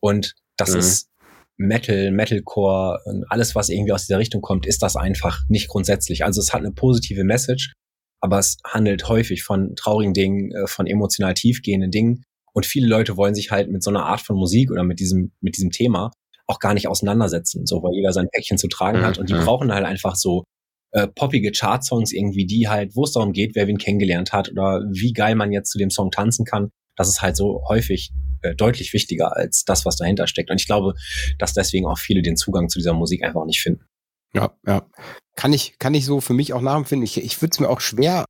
Und 0.00 0.34
das 0.56 0.72
mhm. 0.72 0.78
ist 0.78 1.08
Metal, 1.56 2.10
Metalcore 2.10 3.00
und 3.04 3.24
alles, 3.30 3.54
was 3.54 3.68
irgendwie 3.68 3.92
aus 3.92 4.06
dieser 4.06 4.18
Richtung 4.18 4.42
kommt, 4.42 4.66
ist 4.66 4.82
das 4.82 4.96
einfach 4.96 5.40
nicht 5.48 5.68
grundsätzlich. 5.68 6.24
Also 6.24 6.40
es 6.40 6.52
hat 6.52 6.60
eine 6.60 6.72
positive 6.72 7.24
Message, 7.24 7.72
aber 8.20 8.38
es 8.38 8.58
handelt 8.64 9.08
häufig 9.08 9.42
von 9.42 9.74
traurigen 9.74 10.12
Dingen, 10.12 10.52
äh, 10.52 10.66
von 10.66 10.86
emotional 10.86 11.34
tiefgehenden 11.34 11.90
Dingen. 11.90 12.24
Und 12.52 12.66
viele 12.66 12.86
Leute 12.86 13.16
wollen 13.16 13.34
sich 13.34 13.50
halt 13.50 13.70
mit 13.70 13.82
so 13.82 13.90
einer 13.90 14.04
Art 14.04 14.20
von 14.20 14.36
Musik 14.36 14.70
oder 14.70 14.82
mit 14.82 15.00
diesem, 15.00 15.32
mit 15.40 15.56
diesem 15.56 15.70
Thema 15.70 16.10
auch 16.46 16.58
gar 16.58 16.74
nicht 16.74 16.88
auseinandersetzen, 16.88 17.66
so 17.66 17.82
weil 17.82 17.94
jeder 17.94 18.12
sein 18.12 18.28
Päckchen 18.30 18.58
zu 18.58 18.68
tragen 18.68 19.02
hat. 19.02 19.18
Und 19.18 19.28
die 19.28 19.34
mhm. 19.34 19.44
brauchen 19.44 19.72
halt 19.72 19.84
einfach 19.84 20.16
so 20.16 20.44
äh, 20.92 21.08
poppige 21.08 21.50
Chart-Songs 21.52 22.12
irgendwie, 22.12 22.46
die 22.46 22.68
halt, 22.68 22.94
wo 22.94 23.04
es 23.04 23.12
darum 23.12 23.32
geht, 23.32 23.54
wer 23.54 23.66
wen 23.66 23.78
kennengelernt 23.78 24.32
hat 24.32 24.50
oder 24.50 24.82
wie 24.90 25.12
geil 25.12 25.34
man 25.34 25.52
jetzt 25.52 25.70
zu 25.70 25.78
dem 25.78 25.90
Song 25.90 26.10
tanzen 26.10 26.44
kann. 26.44 26.70
Das 26.96 27.08
ist 27.08 27.20
halt 27.20 27.36
so 27.36 27.64
häufig 27.68 28.12
äh, 28.42 28.54
deutlich 28.54 28.92
wichtiger 28.92 29.36
als 29.36 29.64
das, 29.64 29.84
was 29.84 29.96
dahinter 29.96 30.26
steckt. 30.26 30.50
Und 30.50 30.60
ich 30.60 30.66
glaube, 30.66 30.94
dass 31.38 31.52
deswegen 31.52 31.86
auch 31.86 31.98
viele 31.98 32.22
den 32.22 32.36
Zugang 32.36 32.68
zu 32.68 32.78
dieser 32.78 32.94
Musik 32.94 33.24
einfach 33.24 33.44
nicht 33.44 33.60
finden. 33.60 33.84
Ja, 34.32 34.54
ja. 34.66 34.86
Kann 35.34 35.52
ich, 35.52 35.78
kann 35.78 35.94
ich 35.94 36.04
so 36.04 36.20
für 36.20 36.32
mich 36.32 36.52
auch 36.52 36.60
nachempfinden. 36.60 37.04
Ich, 37.04 37.18
ich 37.18 37.40
würde 37.42 37.52
es 37.52 37.60
mir 37.60 37.68
auch 37.68 37.80
schwer, 37.80 38.24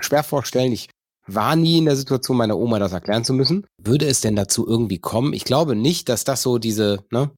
schwer 0.00 0.22
vorstellen. 0.22 0.72
Ich 0.72 0.88
war 1.26 1.56
nie 1.56 1.78
in 1.78 1.84
der 1.84 1.96
Situation, 1.96 2.36
meiner 2.36 2.58
Oma 2.58 2.78
das 2.78 2.92
erklären 2.92 3.24
zu 3.24 3.32
müssen. 3.32 3.66
Würde 3.78 4.06
es 4.06 4.20
denn 4.20 4.36
dazu 4.36 4.66
irgendwie 4.66 4.98
kommen? 4.98 5.32
Ich 5.32 5.44
glaube 5.44 5.76
nicht, 5.76 6.08
dass 6.08 6.24
das 6.24 6.42
so 6.42 6.58
diese, 6.58 7.04
ne, 7.10 7.30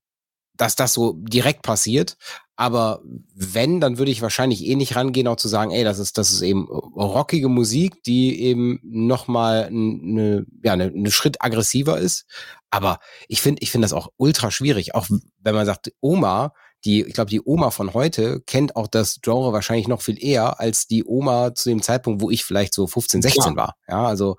dass 0.56 0.76
das 0.76 0.92
so 0.92 1.14
direkt 1.18 1.62
passiert. 1.62 2.16
Aber 2.56 3.02
wenn, 3.34 3.80
dann 3.80 3.98
würde 3.98 4.12
ich 4.12 4.22
wahrscheinlich 4.22 4.66
eh 4.66 4.76
nicht 4.76 4.94
rangehen, 4.94 5.26
auch 5.26 5.36
zu 5.36 5.48
sagen, 5.48 5.70
ey, 5.72 5.84
das 5.84 5.98
ist, 5.98 6.18
das 6.18 6.32
ist 6.32 6.42
eben 6.42 6.68
rockige 6.68 7.48
Musik, 7.48 8.02
die 8.04 8.40
eben 8.42 8.78
nochmal 8.84 9.64
eine, 9.64 10.46
ja, 10.62 10.74
eine, 10.74 10.84
eine 10.84 11.10
Schritt 11.10 11.42
aggressiver 11.42 11.98
ist. 11.98 12.26
Aber 12.70 13.00
ich 13.28 13.40
finde, 13.40 13.62
ich 13.62 13.70
finde 13.70 13.86
das 13.86 13.92
auch 13.92 14.08
ultra 14.16 14.50
schwierig. 14.50 14.94
Auch 14.94 15.08
wenn 15.40 15.54
man 15.54 15.66
sagt, 15.66 15.92
Oma, 16.00 16.52
die, 16.84 17.02
ich 17.02 17.14
glaube, 17.14 17.30
die 17.30 17.40
Oma 17.44 17.70
von 17.70 17.94
heute 17.94 18.40
kennt 18.46 18.76
auch 18.76 18.88
das 18.88 19.20
Genre 19.22 19.52
wahrscheinlich 19.52 19.88
noch 19.88 20.02
viel 20.02 20.22
eher 20.22 20.60
als 20.60 20.86
die 20.86 21.04
Oma 21.04 21.54
zu 21.54 21.68
dem 21.68 21.82
Zeitpunkt, 21.82 22.20
wo 22.20 22.30
ich 22.30 22.44
vielleicht 22.44 22.74
so 22.74 22.86
15, 22.86 23.22
16 23.22 23.42
ja. 23.44 23.56
war. 23.56 23.74
Ja, 23.88 24.06
also 24.06 24.36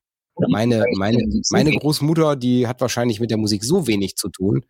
meine, 0.49 0.83
meine, 0.97 1.23
meine 1.51 1.71
Großmutter, 1.71 2.35
die 2.35 2.67
hat 2.67 2.81
wahrscheinlich 2.81 3.19
mit 3.19 3.31
der 3.31 3.37
Musik 3.37 3.63
so 3.63 3.87
wenig 3.87 4.15
zu 4.15 4.29
tun. 4.29 4.65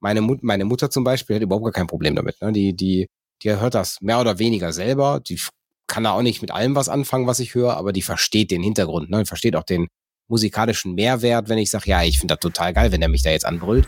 Meine, 0.00 0.20
Mut, 0.20 0.42
meine 0.42 0.64
Mutter 0.64 0.90
zum 0.90 1.04
Beispiel 1.04 1.36
hat 1.36 1.42
überhaupt 1.42 1.64
gar 1.64 1.72
kein 1.72 1.86
Problem 1.86 2.14
damit. 2.14 2.40
Ne? 2.40 2.52
Die, 2.52 2.74
die, 2.74 3.08
die 3.42 3.50
hört 3.50 3.74
das 3.74 4.00
mehr 4.00 4.20
oder 4.20 4.38
weniger 4.38 4.72
selber. 4.72 5.20
Die 5.20 5.40
kann 5.86 6.04
da 6.04 6.12
auch 6.12 6.22
nicht 6.22 6.42
mit 6.42 6.50
allem 6.50 6.74
was 6.74 6.88
anfangen, 6.88 7.26
was 7.26 7.40
ich 7.40 7.54
höre, 7.54 7.76
aber 7.76 7.92
die 7.92 8.02
versteht 8.02 8.50
den 8.50 8.62
Hintergrund, 8.62 9.10
ne? 9.10 9.20
Die 9.20 9.26
versteht 9.26 9.56
auch 9.56 9.64
den 9.64 9.88
musikalischen 10.28 10.94
Mehrwert, 10.94 11.48
wenn 11.48 11.58
ich 11.58 11.70
sage, 11.70 11.88
ja, 11.88 12.02
ich 12.02 12.18
finde 12.18 12.34
das 12.34 12.40
total 12.40 12.74
geil, 12.74 12.92
wenn 12.92 13.00
der 13.00 13.08
mich 13.08 13.22
da 13.22 13.30
jetzt 13.30 13.46
anbrüllt. 13.46 13.86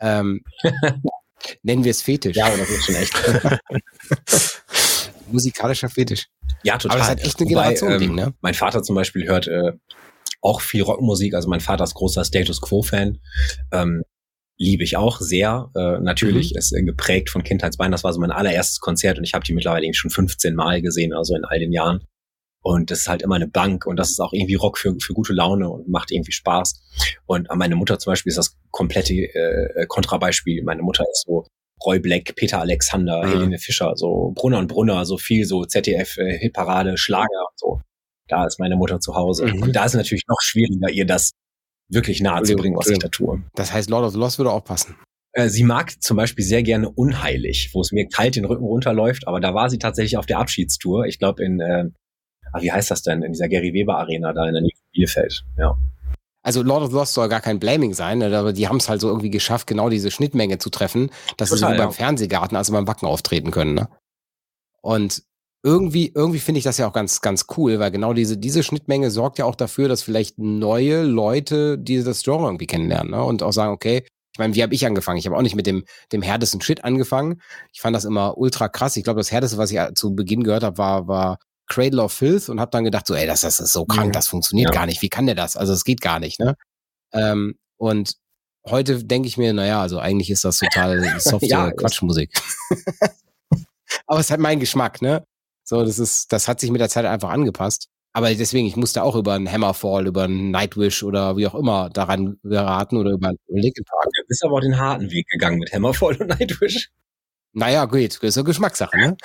Ähm, 0.00 0.42
Nennen 1.62 1.84
wir 1.84 1.90
es 1.90 2.02
Fetisch. 2.02 2.36
Ja, 2.36 2.54
das 2.54 2.68
ist 2.68 2.84
schon 2.84 2.94
echt. 2.94 3.12
Musikalischer 5.32 5.88
Fetisch. 5.88 6.26
Ja, 6.62 6.76
total. 6.76 7.00
Aber 7.00 7.14
das 7.14 7.20
ist 7.20 7.26
echt 7.26 7.40
eine 7.40 7.48
Generation-Ding, 7.48 8.10
ähm, 8.10 8.14
ne? 8.14 8.34
Mein 8.40 8.54
Vater 8.54 8.82
zum 8.82 8.94
Beispiel 8.94 9.26
hört 9.26 9.46
äh, 9.46 9.72
auch 10.42 10.60
viel 10.60 10.82
Rockmusik. 10.82 11.34
Also 11.34 11.48
mein 11.48 11.60
Vater 11.60 11.84
ist 11.84 11.94
großer 11.94 12.24
Status 12.24 12.60
Quo-Fan. 12.60 13.18
Ähm, 13.72 14.02
liebe 14.60 14.84
ich 14.84 14.96
auch 14.96 15.20
sehr. 15.20 15.70
Äh, 15.74 15.98
natürlich 16.00 16.52
mhm. 16.52 16.58
ist 16.58 16.72
äh, 16.72 16.82
geprägt 16.82 17.30
von 17.30 17.42
Kindheitsbeinen. 17.42 17.92
Das 17.92 18.04
war 18.04 18.12
so 18.12 18.20
mein 18.20 18.30
allererstes 18.30 18.78
Konzert 18.78 19.18
und 19.18 19.24
ich 19.24 19.32
habe 19.32 19.44
die 19.44 19.54
mittlerweile 19.54 19.92
schon 19.94 20.10
15 20.10 20.54
Mal 20.54 20.82
gesehen, 20.82 21.14
also 21.14 21.34
in 21.34 21.44
all 21.44 21.58
den 21.58 21.72
Jahren. 21.72 22.04
Und 22.62 22.90
das 22.90 23.00
ist 23.00 23.08
halt 23.08 23.22
immer 23.22 23.36
eine 23.36 23.48
Bank 23.48 23.86
und 23.86 23.96
das 23.96 24.10
ist 24.10 24.20
auch 24.20 24.34
irgendwie 24.34 24.54
Rock 24.54 24.76
für, 24.76 24.94
für 25.00 25.14
gute 25.14 25.32
Laune 25.32 25.70
und 25.70 25.88
macht 25.88 26.10
irgendwie 26.10 26.32
Spaß. 26.32 26.78
Und 27.24 27.48
meine 27.54 27.74
Mutter 27.74 27.98
zum 27.98 28.10
Beispiel 28.10 28.28
ist 28.28 28.36
das 28.36 28.54
komplette 28.70 29.14
äh, 29.14 29.86
Kontrabeispiel. 29.86 30.62
Meine 30.62 30.82
Mutter 30.82 31.06
ist 31.10 31.24
so 31.26 31.46
Roy 31.82 31.98
Black, 31.98 32.36
Peter 32.36 32.60
Alexander, 32.60 33.24
mhm. 33.24 33.30
Helene 33.30 33.58
Fischer, 33.58 33.94
so 33.96 34.32
Brunner 34.34 34.58
und 34.58 34.68
Brunner, 34.68 35.06
so 35.06 35.16
viel 35.16 35.46
so 35.46 35.64
ZDF 35.64 36.18
äh, 36.18 36.38
Hitparade, 36.38 36.98
Schlager, 36.98 37.46
so. 37.56 37.80
Da 38.28 38.46
ist 38.46 38.60
meine 38.60 38.76
Mutter 38.76 39.00
zu 39.00 39.14
Hause. 39.14 39.46
Mhm. 39.46 39.62
Und 39.62 39.72
da 39.74 39.86
ist 39.86 39.94
natürlich 39.94 40.24
noch 40.28 40.40
schwieriger, 40.42 40.90
ihr 40.90 41.06
das 41.06 41.32
wirklich 41.90 42.20
nahe 42.20 42.42
zu 42.42 42.54
bringen, 42.56 42.76
was 42.76 42.88
ich 42.88 42.98
da 42.98 43.08
tue. 43.08 43.42
Das 43.54 43.72
heißt, 43.72 43.90
Lord 43.90 44.04
of 44.04 44.12
the 44.12 44.18
Lost 44.18 44.38
würde 44.38 44.50
auch 44.50 44.64
passen. 44.64 44.96
Äh, 45.32 45.48
sie 45.48 45.64
mag 45.64 46.02
zum 46.02 46.16
Beispiel 46.16 46.44
sehr 46.44 46.62
gerne 46.62 46.90
Unheilig, 46.90 47.70
wo 47.72 47.80
es 47.80 47.92
mir 47.92 48.08
kalt 48.08 48.36
den 48.36 48.44
Rücken 48.44 48.64
runterläuft, 48.64 49.28
aber 49.28 49.40
da 49.40 49.54
war 49.54 49.70
sie 49.70 49.78
tatsächlich 49.78 50.16
auf 50.16 50.26
der 50.26 50.38
Abschiedstour. 50.38 51.06
Ich 51.06 51.18
glaube 51.18 51.44
in 51.44 51.60
äh, 51.60 51.84
ah, 52.52 52.62
wie 52.62 52.72
heißt 52.72 52.90
das 52.90 53.02
denn, 53.02 53.22
in 53.22 53.32
dieser 53.32 53.48
Gary 53.48 53.72
Weber 53.72 53.98
Arena 53.98 54.32
da 54.32 54.46
in 54.46 54.54
der 54.54 54.62
Nähe 54.62 54.72
von 54.74 54.88
Bielefeld, 54.92 55.44
ja. 55.58 55.76
Also 56.42 56.62
Lord 56.62 56.84
of 56.84 56.90
the 56.90 56.96
Lost 56.96 57.12
soll 57.12 57.28
gar 57.28 57.42
kein 57.42 57.60
Blaming 57.60 57.92
sein, 57.92 58.18
ne, 58.18 58.36
aber 58.36 58.54
die 58.54 58.66
haben 58.66 58.78
es 58.78 58.88
halt 58.88 59.00
so 59.00 59.08
irgendwie 59.08 59.30
geschafft, 59.30 59.66
genau 59.66 59.90
diese 59.90 60.10
Schnittmenge 60.10 60.58
zu 60.58 60.70
treffen, 60.70 61.10
dass 61.36 61.50
Total, 61.50 61.58
sie 61.58 61.74
so 61.76 61.80
ja. 61.80 61.86
beim 61.86 61.92
Fernsehgarten 61.92 62.56
also 62.56 62.72
beim 62.72 62.86
Wacken 62.86 63.06
auftreten 63.06 63.50
können. 63.50 63.74
Ne? 63.74 63.88
Und 64.80 65.22
irgendwie, 65.62 66.12
irgendwie 66.14 66.38
finde 66.38 66.58
ich 66.58 66.64
das 66.64 66.78
ja 66.78 66.88
auch 66.88 66.92
ganz, 66.92 67.20
ganz 67.20 67.46
cool, 67.56 67.78
weil 67.78 67.90
genau 67.90 68.14
diese, 68.14 68.38
diese 68.38 68.62
Schnittmenge 68.62 69.10
sorgt 69.10 69.38
ja 69.38 69.44
auch 69.44 69.56
dafür, 69.56 69.88
dass 69.88 70.02
vielleicht 70.02 70.38
neue 70.38 71.02
Leute 71.02 71.78
dieses 71.78 72.22
Genre 72.22 72.46
irgendwie 72.46 72.66
kennenlernen 72.66 73.10
ne? 73.10 73.22
und 73.22 73.42
auch 73.42 73.52
sagen, 73.52 73.72
okay, 73.72 74.04
ich 74.32 74.38
meine, 74.38 74.54
wie 74.54 74.62
habe 74.62 74.74
ich 74.74 74.86
angefangen? 74.86 75.18
Ich 75.18 75.26
habe 75.26 75.36
auch 75.36 75.42
nicht 75.42 75.56
mit 75.56 75.66
dem, 75.66 75.84
dem 76.12 76.22
härtesten 76.22 76.60
Shit 76.60 76.84
angefangen. 76.84 77.42
Ich 77.72 77.80
fand 77.80 77.94
das 77.96 78.04
immer 78.04 78.38
ultra 78.38 78.68
krass. 78.68 78.96
Ich 78.96 79.04
glaube, 79.04 79.20
das 79.20 79.32
härteste, 79.32 79.58
was 79.58 79.70
ich 79.70 79.80
zu 79.94 80.14
Beginn 80.14 80.44
gehört 80.44 80.62
habe, 80.62 80.78
war, 80.78 81.08
war 81.08 81.38
Cradle 81.66 82.02
of 82.02 82.12
Filth 82.12 82.48
und 82.48 82.60
habe 82.60 82.70
dann 82.70 82.84
gedacht, 82.84 83.06
so, 83.06 83.14
ey, 83.14 83.26
das, 83.26 83.42
das 83.42 83.60
ist 83.60 83.72
so 83.72 83.84
krank, 83.84 84.12
das 84.12 84.28
funktioniert 84.28 84.72
ja. 84.72 84.80
gar 84.80 84.86
nicht. 84.86 85.02
Wie 85.02 85.08
kann 85.08 85.26
der 85.26 85.34
das? 85.34 85.56
Also 85.56 85.72
es 85.72 85.84
geht 85.84 86.00
gar 86.00 86.20
nicht, 86.20 86.38
ne? 86.38 86.56
Ähm, 87.12 87.56
und 87.76 88.14
heute 88.66 89.04
denke 89.04 89.28
ich 89.28 89.36
mir, 89.36 89.52
naja, 89.52 89.80
also 89.80 89.98
eigentlich 89.98 90.30
ist 90.30 90.44
das 90.44 90.58
total 90.58 91.00
softe 91.20 91.46
ja, 91.46 91.70
Quatschmusik. 91.70 92.30
Aber 94.06 94.20
es 94.20 94.26
ist 94.26 94.30
halt 94.30 94.40
mein 94.40 94.60
Geschmack, 94.60 95.02
ne? 95.02 95.24
So, 95.70 95.84
das 95.84 96.00
ist, 96.00 96.32
das 96.32 96.48
hat 96.48 96.58
sich 96.58 96.72
mit 96.72 96.80
der 96.80 96.88
Zeit 96.88 97.04
einfach 97.04 97.30
angepasst. 97.30 97.90
Aber 98.12 98.34
deswegen, 98.34 98.66
ich 98.66 98.74
musste 98.74 99.04
auch 99.04 99.14
über 99.14 99.34
einen 99.34 99.48
Hammerfall, 99.48 100.08
über 100.08 100.24
einen 100.24 100.50
Nightwish 100.50 101.04
oder 101.04 101.36
wie 101.36 101.46
auch 101.46 101.54
immer 101.54 101.90
daran 101.90 102.40
geraten 102.42 102.96
oder 102.96 103.12
über 103.12 103.28
einen 103.28 103.38
Linkin 103.46 103.84
Park. 103.84 104.08
Du 104.16 104.26
bist 104.26 104.44
aber 104.44 104.54
auch 104.54 104.60
den 104.62 104.80
harten 104.80 105.12
Weg 105.12 105.28
gegangen 105.28 105.60
mit 105.60 105.72
Hammerfall 105.72 106.16
und 106.16 106.26
Nightwish. 106.40 106.90
Naja, 107.52 107.84
gut, 107.84 108.16
das 108.16 108.30
ist 108.30 108.36
ja 108.36 108.42
Geschmackssache, 108.42 108.96
ne? 108.98 109.16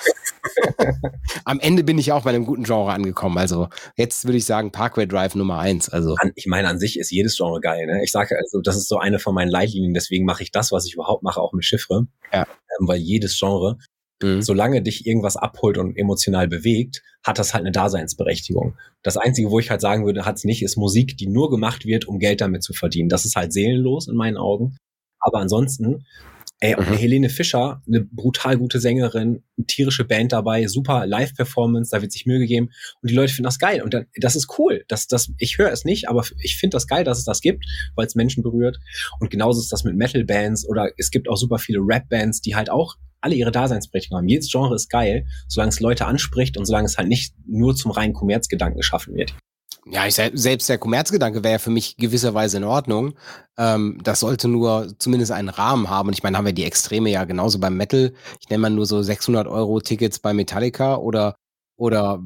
Am 1.44 1.58
Ende 1.58 1.82
bin 1.82 1.98
ich 1.98 2.12
auch 2.12 2.22
bei 2.22 2.30
einem 2.30 2.46
guten 2.46 2.62
Genre 2.62 2.92
angekommen. 2.92 3.38
Also 3.38 3.68
jetzt 3.96 4.24
würde 4.24 4.38
ich 4.38 4.44
sagen 4.44 4.70
Parkway 4.70 5.08
Drive 5.08 5.34
Nummer 5.34 5.58
eins. 5.58 5.88
Also 5.88 6.14
ich 6.36 6.46
meine, 6.46 6.68
an 6.68 6.78
sich 6.78 6.96
ist 6.96 7.10
jedes 7.10 7.36
Genre 7.36 7.60
geil. 7.60 7.86
Ne? 7.86 8.04
Ich 8.04 8.12
sage 8.12 8.36
also, 8.38 8.60
das 8.60 8.76
ist 8.76 8.86
so 8.86 8.98
eine 8.98 9.18
von 9.18 9.34
meinen 9.34 9.50
Leitlinien. 9.50 9.94
Deswegen 9.94 10.24
mache 10.24 10.44
ich 10.44 10.52
das, 10.52 10.70
was 10.70 10.86
ich 10.86 10.94
überhaupt 10.94 11.24
mache, 11.24 11.40
auch 11.40 11.52
mit 11.52 11.64
Chiffre. 11.64 12.06
Ja. 12.32 12.46
Ähm, 12.78 12.86
weil 12.86 12.98
jedes 12.98 13.36
Genre, 13.36 13.78
mhm. 14.22 14.42
solange 14.42 14.82
dich 14.82 15.06
irgendwas 15.06 15.36
abholt 15.36 15.78
und 15.78 15.96
emotional 15.96 16.48
bewegt, 16.48 17.02
hat 17.22 17.38
das 17.38 17.54
halt 17.54 17.62
eine 17.62 17.72
Daseinsberechtigung. 17.72 18.76
Das 19.02 19.16
Einzige, 19.16 19.50
wo 19.50 19.58
ich 19.58 19.70
halt 19.70 19.80
sagen 19.80 20.06
würde, 20.06 20.24
hat 20.24 20.36
es 20.36 20.44
nicht, 20.44 20.62
ist 20.62 20.76
Musik, 20.76 21.16
die 21.16 21.26
nur 21.26 21.50
gemacht 21.50 21.84
wird, 21.86 22.06
um 22.06 22.18
Geld 22.18 22.40
damit 22.40 22.62
zu 22.62 22.72
verdienen. 22.72 23.08
Das 23.08 23.24
ist 23.24 23.36
halt 23.36 23.52
seelenlos 23.52 24.08
in 24.08 24.16
meinen 24.16 24.36
Augen. 24.36 24.76
Aber 25.20 25.38
ansonsten 25.38 26.04
Ey, 26.58 26.74
und 26.74 26.88
mhm. 26.88 26.94
Helene 26.94 27.28
Fischer, 27.28 27.82
eine 27.86 28.00
brutal 28.00 28.56
gute 28.56 28.80
Sängerin, 28.80 29.42
eine 29.58 29.66
tierische 29.66 30.04
Band 30.04 30.32
dabei, 30.32 30.66
super 30.68 31.06
Live-Performance, 31.06 31.90
da 31.90 32.00
wird 32.00 32.12
sich 32.12 32.24
Mühe 32.24 32.38
gegeben 32.38 32.70
und 33.02 33.10
die 33.10 33.14
Leute 33.14 33.34
finden 33.34 33.44
das 33.44 33.58
geil 33.58 33.82
und 33.82 33.92
dann, 33.92 34.06
das 34.16 34.36
ist 34.36 34.58
cool. 34.58 34.82
Das, 34.88 35.06
das, 35.06 35.30
ich 35.36 35.58
höre 35.58 35.70
es 35.70 35.84
nicht, 35.84 36.08
aber 36.08 36.24
ich 36.40 36.56
finde 36.56 36.76
das 36.76 36.86
geil, 36.86 37.04
dass 37.04 37.18
es 37.18 37.24
das 37.24 37.42
gibt, 37.42 37.66
weil 37.94 38.06
es 38.06 38.14
Menschen 38.14 38.42
berührt. 38.42 38.78
Und 39.20 39.30
genauso 39.30 39.60
ist 39.60 39.70
das 39.70 39.84
mit 39.84 39.96
Metal-Bands 39.96 40.66
oder 40.66 40.90
es 40.96 41.10
gibt 41.10 41.28
auch 41.28 41.36
super 41.36 41.58
viele 41.58 41.80
Rap-Bands, 41.80 42.40
die 42.40 42.56
halt 42.56 42.70
auch 42.70 42.96
alle 43.26 43.34
ihre 43.34 43.50
Daseinsberechtigung 43.50 44.18
haben. 44.18 44.28
Jedes 44.28 44.50
Genre 44.50 44.74
ist 44.74 44.88
geil, 44.88 45.26
solange 45.48 45.70
es 45.70 45.80
Leute 45.80 46.06
anspricht 46.06 46.56
und 46.56 46.64
solange 46.64 46.86
es 46.86 46.96
halt 46.96 47.08
nicht 47.08 47.34
nur 47.44 47.74
zum 47.74 47.90
reinen 47.90 48.14
Kommerzgedanken 48.14 48.78
geschaffen 48.78 49.14
wird. 49.14 49.34
Ja, 49.88 50.06
ich, 50.06 50.14
selbst 50.14 50.68
der 50.68 50.78
Kommerzgedanke 50.78 51.44
wäre 51.44 51.58
für 51.58 51.70
mich 51.70 51.96
gewisserweise 51.96 52.56
in 52.56 52.64
Ordnung. 52.64 53.14
Ähm, 53.56 54.00
das 54.02 54.20
sollte 54.20 54.48
nur 54.48 54.92
zumindest 54.98 55.30
einen 55.32 55.48
Rahmen 55.48 55.90
haben. 55.90 56.08
Und 56.08 56.14
ich 56.14 56.22
meine, 56.22 56.36
haben 56.36 56.44
wir 56.44 56.52
die 56.52 56.64
Extreme 56.64 57.10
ja 57.10 57.24
genauso 57.24 57.60
beim 57.60 57.76
Metal. 57.76 58.12
Ich 58.40 58.48
nenne 58.48 58.62
mal 58.62 58.70
nur 58.70 58.86
so 58.86 59.00
600 59.02 59.46
Euro 59.46 59.80
Tickets 59.80 60.18
bei 60.18 60.32
Metallica 60.32 60.96
oder 60.96 61.34
oder 61.78 62.20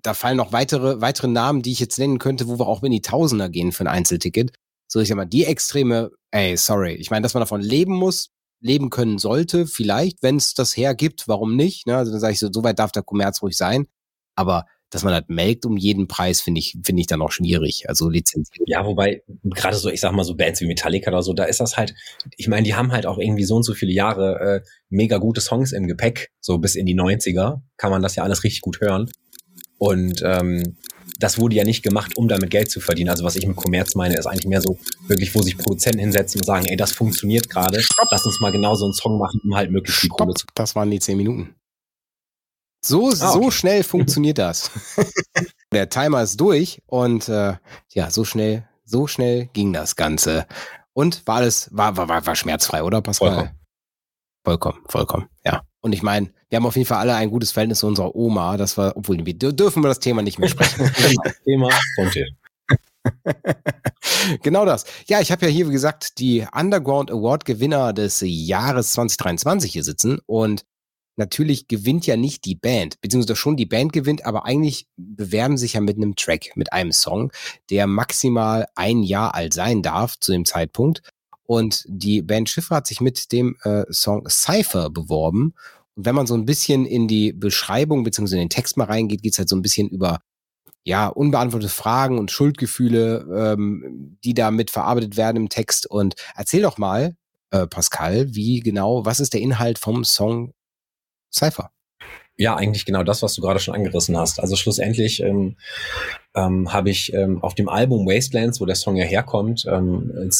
da 0.00 0.14
fallen 0.14 0.36
noch 0.36 0.52
weitere 0.52 1.00
weitere 1.00 1.26
Namen, 1.28 1.62
die 1.62 1.72
ich 1.72 1.80
jetzt 1.80 1.98
nennen 1.98 2.18
könnte, 2.18 2.46
wo 2.46 2.58
wir 2.58 2.68
auch 2.68 2.82
in 2.82 2.92
die 2.92 3.02
Tausender 3.02 3.48
gehen 3.48 3.72
für 3.72 3.84
ein 3.84 3.88
Einzelticket. 3.88 4.52
So 4.88 5.00
ich 5.00 5.08
sag 5.08 5.16
mal, 5.16 5.26
die 5.26 5.44
Extreme, 5.44 6.12
ey, 6.30 6.56
sorry. 6.56 6.94
Ich 6.94 7.10
meine, 7.10 7.22
dass 7.22 7.34
man 7.34 7.40
davon 7.40 7.60
leben 7.60 7.94
muss, 7.94 8.30
leben 8.62 8.90
können 8.90 9.18
sollte, 9.18 9.66
vielleicht, 9.66 10.22
wenn 10.22 10.36
es 10.36 10.54
das 10.54 10.76
hergibt, 10.76 11.28
warum 11.28 11.56
nicht? 11.56 11.86
Ne? 11.86 11.96
Also 11.96 12.12
dann 12.12 12.20
sage 12.20 12.32
ich 12.32 12.38
so, 12.38 12.48
so 12.50 12.64
weit 12.64 12.78
darf 12.78 12.92
der 12.92 13.02
Kommerz 13.02 13.42
ruhig 13.42 13.56
sein. 13.56 13.86
Aber 14.34 14.66
dass 14.92 15.04
man 15.04 15.12
das 15.14 15.24
melkt 15.28 15.64
um 15.64 15.78
jeden 15.78 16.06
Preis, 16.06 16.42
finde 16.42 16.58
ich, 16.58 16.76
finde 16.84 17.00
ich 17.00 17.06
dann 17.06 17.22
auch 17.22 17.32
schwierig. 17.32 17.88
Also 17.88 18.10
lizenziert. 18.10 18.68
Ja, 18.68 18.84
wobei, 18.84 19.22
gerade 19.42 19.76
so, 19.76 19.88
ich 19.88 20.00
sag 20.00 20.12
mal 20.12 20.22
so 20.22 20.36
Bands 20.36 20.60
wie 20.60 20.66
Metallica 20.66 21.10
oder 21.10 21.22
so, 21.22 21.32
da 21.32 21.44
ist 21.44 21.60
das 21.60 21.78
halt, 21.78 21.94
ich 22.36 22.46
meine, 22.46 22.64
die 22.64 22.74
haben 22.74 22.92
halt 22.92 23.06
auch 23.06 23.18
irgendwie 23.18 23.44
so 23.44 23.56
und 23.56 23.62
so 23.62 23.72
viele 23.72 23.92
Jahre 23.92 24.40
äh, 24.40 24.68
mega 24.90 25.16
gute 25.16 25.40
Songs 25.40 25.72
im 25.72 25.86
Gepäck, 25.86 26.30
so 26.40 26.58
bis 26.58 26.74
in 26.74 26.84
die 26.84 26.94
90er, 26.94 27.62
kann 27.78 27.90
man 27.90 28.02
das 28.02 28.16
ja 28.16 28.22
alles 28.22 28.44
richtig 28.44 28.60
gut 28.60 28.80
hören. 28.80 29.10
Und 29.78 30.22
ähm, 30.24 30.76
das 31.22 31.38
wurde 31.38 31.54
ja 31.54 31.64
nicht 31.64 31.82
gemacht, 31.82 32.16
um 32.16 32.26
damit 32.26 32.50
Geld 32.50 32.70
zu 32.70 32.80
verdienen. 32.80 33.10
Also 33.10 33.24
was 33.24 33.36
ich 33.36 33.46
mit 33.46 33.56
Kommerz 33.56 33.94
meine, 33.94 34.16
ist 34.16 34.26
eigentlich 34.26 34.46
mehr 34.46 34.60
so 34.60 34.76
wirklich, 35.06 35.34
wo 35.34 35.42
sich 35.42 35.56
Produzenten 35.56 36.00
hinsetzen 36.00 36.40
und 36.40 36.46
sagen, 36.46 36.66
ey, 36.66 36.76
das 36.76 36.92
funktioniert 36.92 37.48
gerade, 37.48 37.80
lass 38.10 38.26
uns 38.26 38.40
mal 38.40 38.50
genau 38.50 38.74
so 38.74 38.86
einen 38.86 38.94
Song 38.94 39.18
machen, 39.18 39.40
um 39.44 39.54
halt 39.54 39.70
möglichst 39.70 40.00
viel 40.00 40.10
Kohle 40.10 40.34
zu. 40.34 40.46
Das 40.54 40.74
waren 40.74 40.90
die 40.90 40.98
zehn 40.98 41.16
Minuten. 41.16 41.54
So, 42.84 43.10
ah, 43.10 43.10
okay. 43.10 43.44
so 43.44 43.50
schnell 43.52 43.82
funktioniert 43.84 44.38
das. 44.38 44.70
Der 45.72 45.88
Timer 45.88 46.22
ist 46.22 46.40
durch 46.40 46.82
und 46.86 47.28
äh, 47.28 47.54
ja, 47.90 48.10
so 48.10 48.24
schnell, 48.24 48.68
so 48.84 49.06
schnell 49.06 49.48
ging 49.52 49.72
das 49.72 49.94
Ganze. 49.94 50.46
Und 50.92 51.26
war 51.26 51.36
alles, 51.36 51.68
war, 51.72 51.96
war, 51.96 52.08
war, 52.08 52.26
war 52.26 52.34
schmerzfrei, 52.34 52.82
oder 52.82 53.00
Pascal? 53.00 53.28
Vollkommen. 53.28 53.58
Vollkommen, 54.44 54.78
vollkommen, 54.88 55.28
ja. 55.44 55.62
Und 55.80 55.92
ich 55.92 56.02
meine, 56.02 56.32
Wir 56.52 56.56
haben 56.56 56.66
auf 56.66 56.76
jeden 56.76 56.86
Fall 56.86 56.98
alle 56.98 57.14
ein 57.14 57.30
gutes 57.30 57.50
Verhältnis 57.50 57.78
zu 57.78 57.86
unserer 57.86 58.14
Oma. 58.14 58.58
Das 58.58 58.76
war, 58.76 58.94
obwohl 58.94 59.24
wir 59.24 59.32
dürfen 59.32 59.82
wir 59.82 59.88
das 59.88 60.00
Thema 60.00 60.20
nicht 60.20 60.38
mehr 60.38 60.50
sprechen. 60.50 60.84
Thema 61.46 61.70
Frontier. 61.94 62.26
genau 64.42 64.66
das. 64.66 64.84
Ja, 65.06 65.22
ich 65.22 65.32
habe 65.32 65.46
ja 65.46 65.50
hier, 65.50 65.66
wie 65.68 65.72
gesagt, 65.72 66.18
die 66.18 66.46
Underground 66.54 67.10
Award 67.10 67.46
Gewinner 67.46 67.94
des 67.94 68.22
Jahres 68.22 68.92
2023 68.92 69.72
hier 69.72 69.82
sitzen 69.82 70.18
und 70.26 70.66
natürlich 71.16 71.68
gewinnt 71.68 72.06
ja 72.06 72.18
nicht 72.18 72.44
die 72.44 72.56
Band, 72.56 73.00
beziehungsweise 73.00 73.36
schon 73.36 73.56
die 73.56 73.64
Band 73.64 73.94
gewinnt, 73.94 74.26
aber 74.26 74.44
eigentlich 74.44 74.88
bewerben 74.98 75.56
sich 75.56 75.72
ja 75.72 75.80
mit 75.80 75.96
einem 75.96 76.16
Track, 76.16 76.54
mit 76.54 76.70
einem 76.74 76.92
Song, 76.92 77.32
der 77.70 77.86
maximal 77.86 78.66
ein 78.74 79.02
Jahr 79.02 79.34
alt 79.34 79.54
sein 79.54 79.80
darf 79.80 80.20
zu 80.20 80.32
dem 80.32 80.44
Zeitpunkt. 80.44 81.00
Und 81.44 81.84
die 81.88 82.20
Band 82.20 82.50
Schiffer 82.50 82.76
hat 82.76 82.86
sich 82.86 83.00
mit 83.00 83.32
dem 83.32 83.56
äh, 83.62 83.84
Song 83.90 84.28
Cypher 84.28 84.90
beworben. 84.90 85.54
Wenn 85.94 86.14
man 86.14 86.26
so 86.26 86.34
ein 86.34 86.46
bisschen 86.46 86.86
in 86.86 87.08
die 87.08 87.32
Beschreibung 87.32 88.04
beziehungsweise 88.04 88.36
in 88.36 88.48
den 88.48 88.50
Text 88.50 88.76
mal 88.76 88.84
reingeht, 88.84 89.22
geht 89.22 89.32
es 89.32 89.38
halt 89.38 89.48
so 89.48 89.56
ein 89.56 89.62
bisschen 89.62 89.88
über 89.88 90.20
ja, 90.84 91.06
unbeantwortete 91.08 91.72
Fragen 91.72 92.18
und 92.18 92.30
Schuldgefühle, 92.30 93.54
ähm, 93.54 94.18
die 94.24 94.34
da 94.34 94.50
mit 94.50 94.70
verarbeitet 94.70 95.16
werden 95.16 95.36
im 95.36 95.48
Text. 95.48 95.86
Und 95.86 96.14
erzähl 96.34 96.62
doch 96.62 96.76
mal, 96.76 97.14
äh, 97.50 97.66
Pascal, 97.66 98.34
wie 98.34 98.60
genau, 98.60 99.04
was 99.04 99.20
ist 99.20 99.34
der 99.34 99.40
Inhalt 99.40 99.78
vom 99.78 100.04
Song 100.04 100.54
Cypher? 101.32 101.70
Ja, 102.36 102.56
eigentlich 102.56 102.84
genau 102.84 103.04
das, 103.04 103.22
was 103.22 103.34
du 103.34 103.42
gerade 103.42 103.60
schon 103.60 103.74
angerissen 103.74 104.16
hast. 104.16 104.40
Also 104.40 104.56
schlussendlich 104.56 105.20
ähm, 105.22 105.56
ähm, 106.34 106.72
habe 106.72 106.90
ich 106.90 107.12
ähm, 107.12 107.42
auf 107.42 107.54
dem 107.54 107.68
Album 107.68 108.06
Wastelands, 108.06 108.60
wo 108.60 108.64
der 108.64 108.74
Song 108.74 108.96
ja 108.96 109.04
herkommt, 109.04 109.66
ähm, 109.68 110.30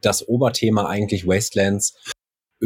das 0.00 0.26
Oberthema 0.28 0.86
eigentlich 0.86 1.26
Wastelands 1.26 1.96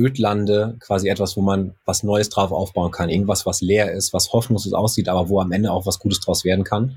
Ödlande, 0.00 0.76
quasi 0.80 1.08
etwas, 1.08 1.36
wo 1.36 1.42
man 1.42 1.74
was 1.84 2.02
Neues 2.02 2.30
drauf 2.30 2.52
aufbauen 2.52 2.90
kann. 2.90 3.10
Irgendwas, 3.10 3.46
was 3.46 3.60
leer 3.60 3.92
ist, 3.92 4.12
was 4.12 4.32
hoffnungslos 4.32 4.72
aussieht, 4.72 5.08
aber 5.08 5.28
wo 5.28 5.40
am 5.40 5.52
Ende 5.52 5.72
auch 5.72 5.86
was 5.86 5.98
Gutes 5.98 6.20
draus 6.20 6.44
werden 6.44 6.64
kann. 6.64 6.96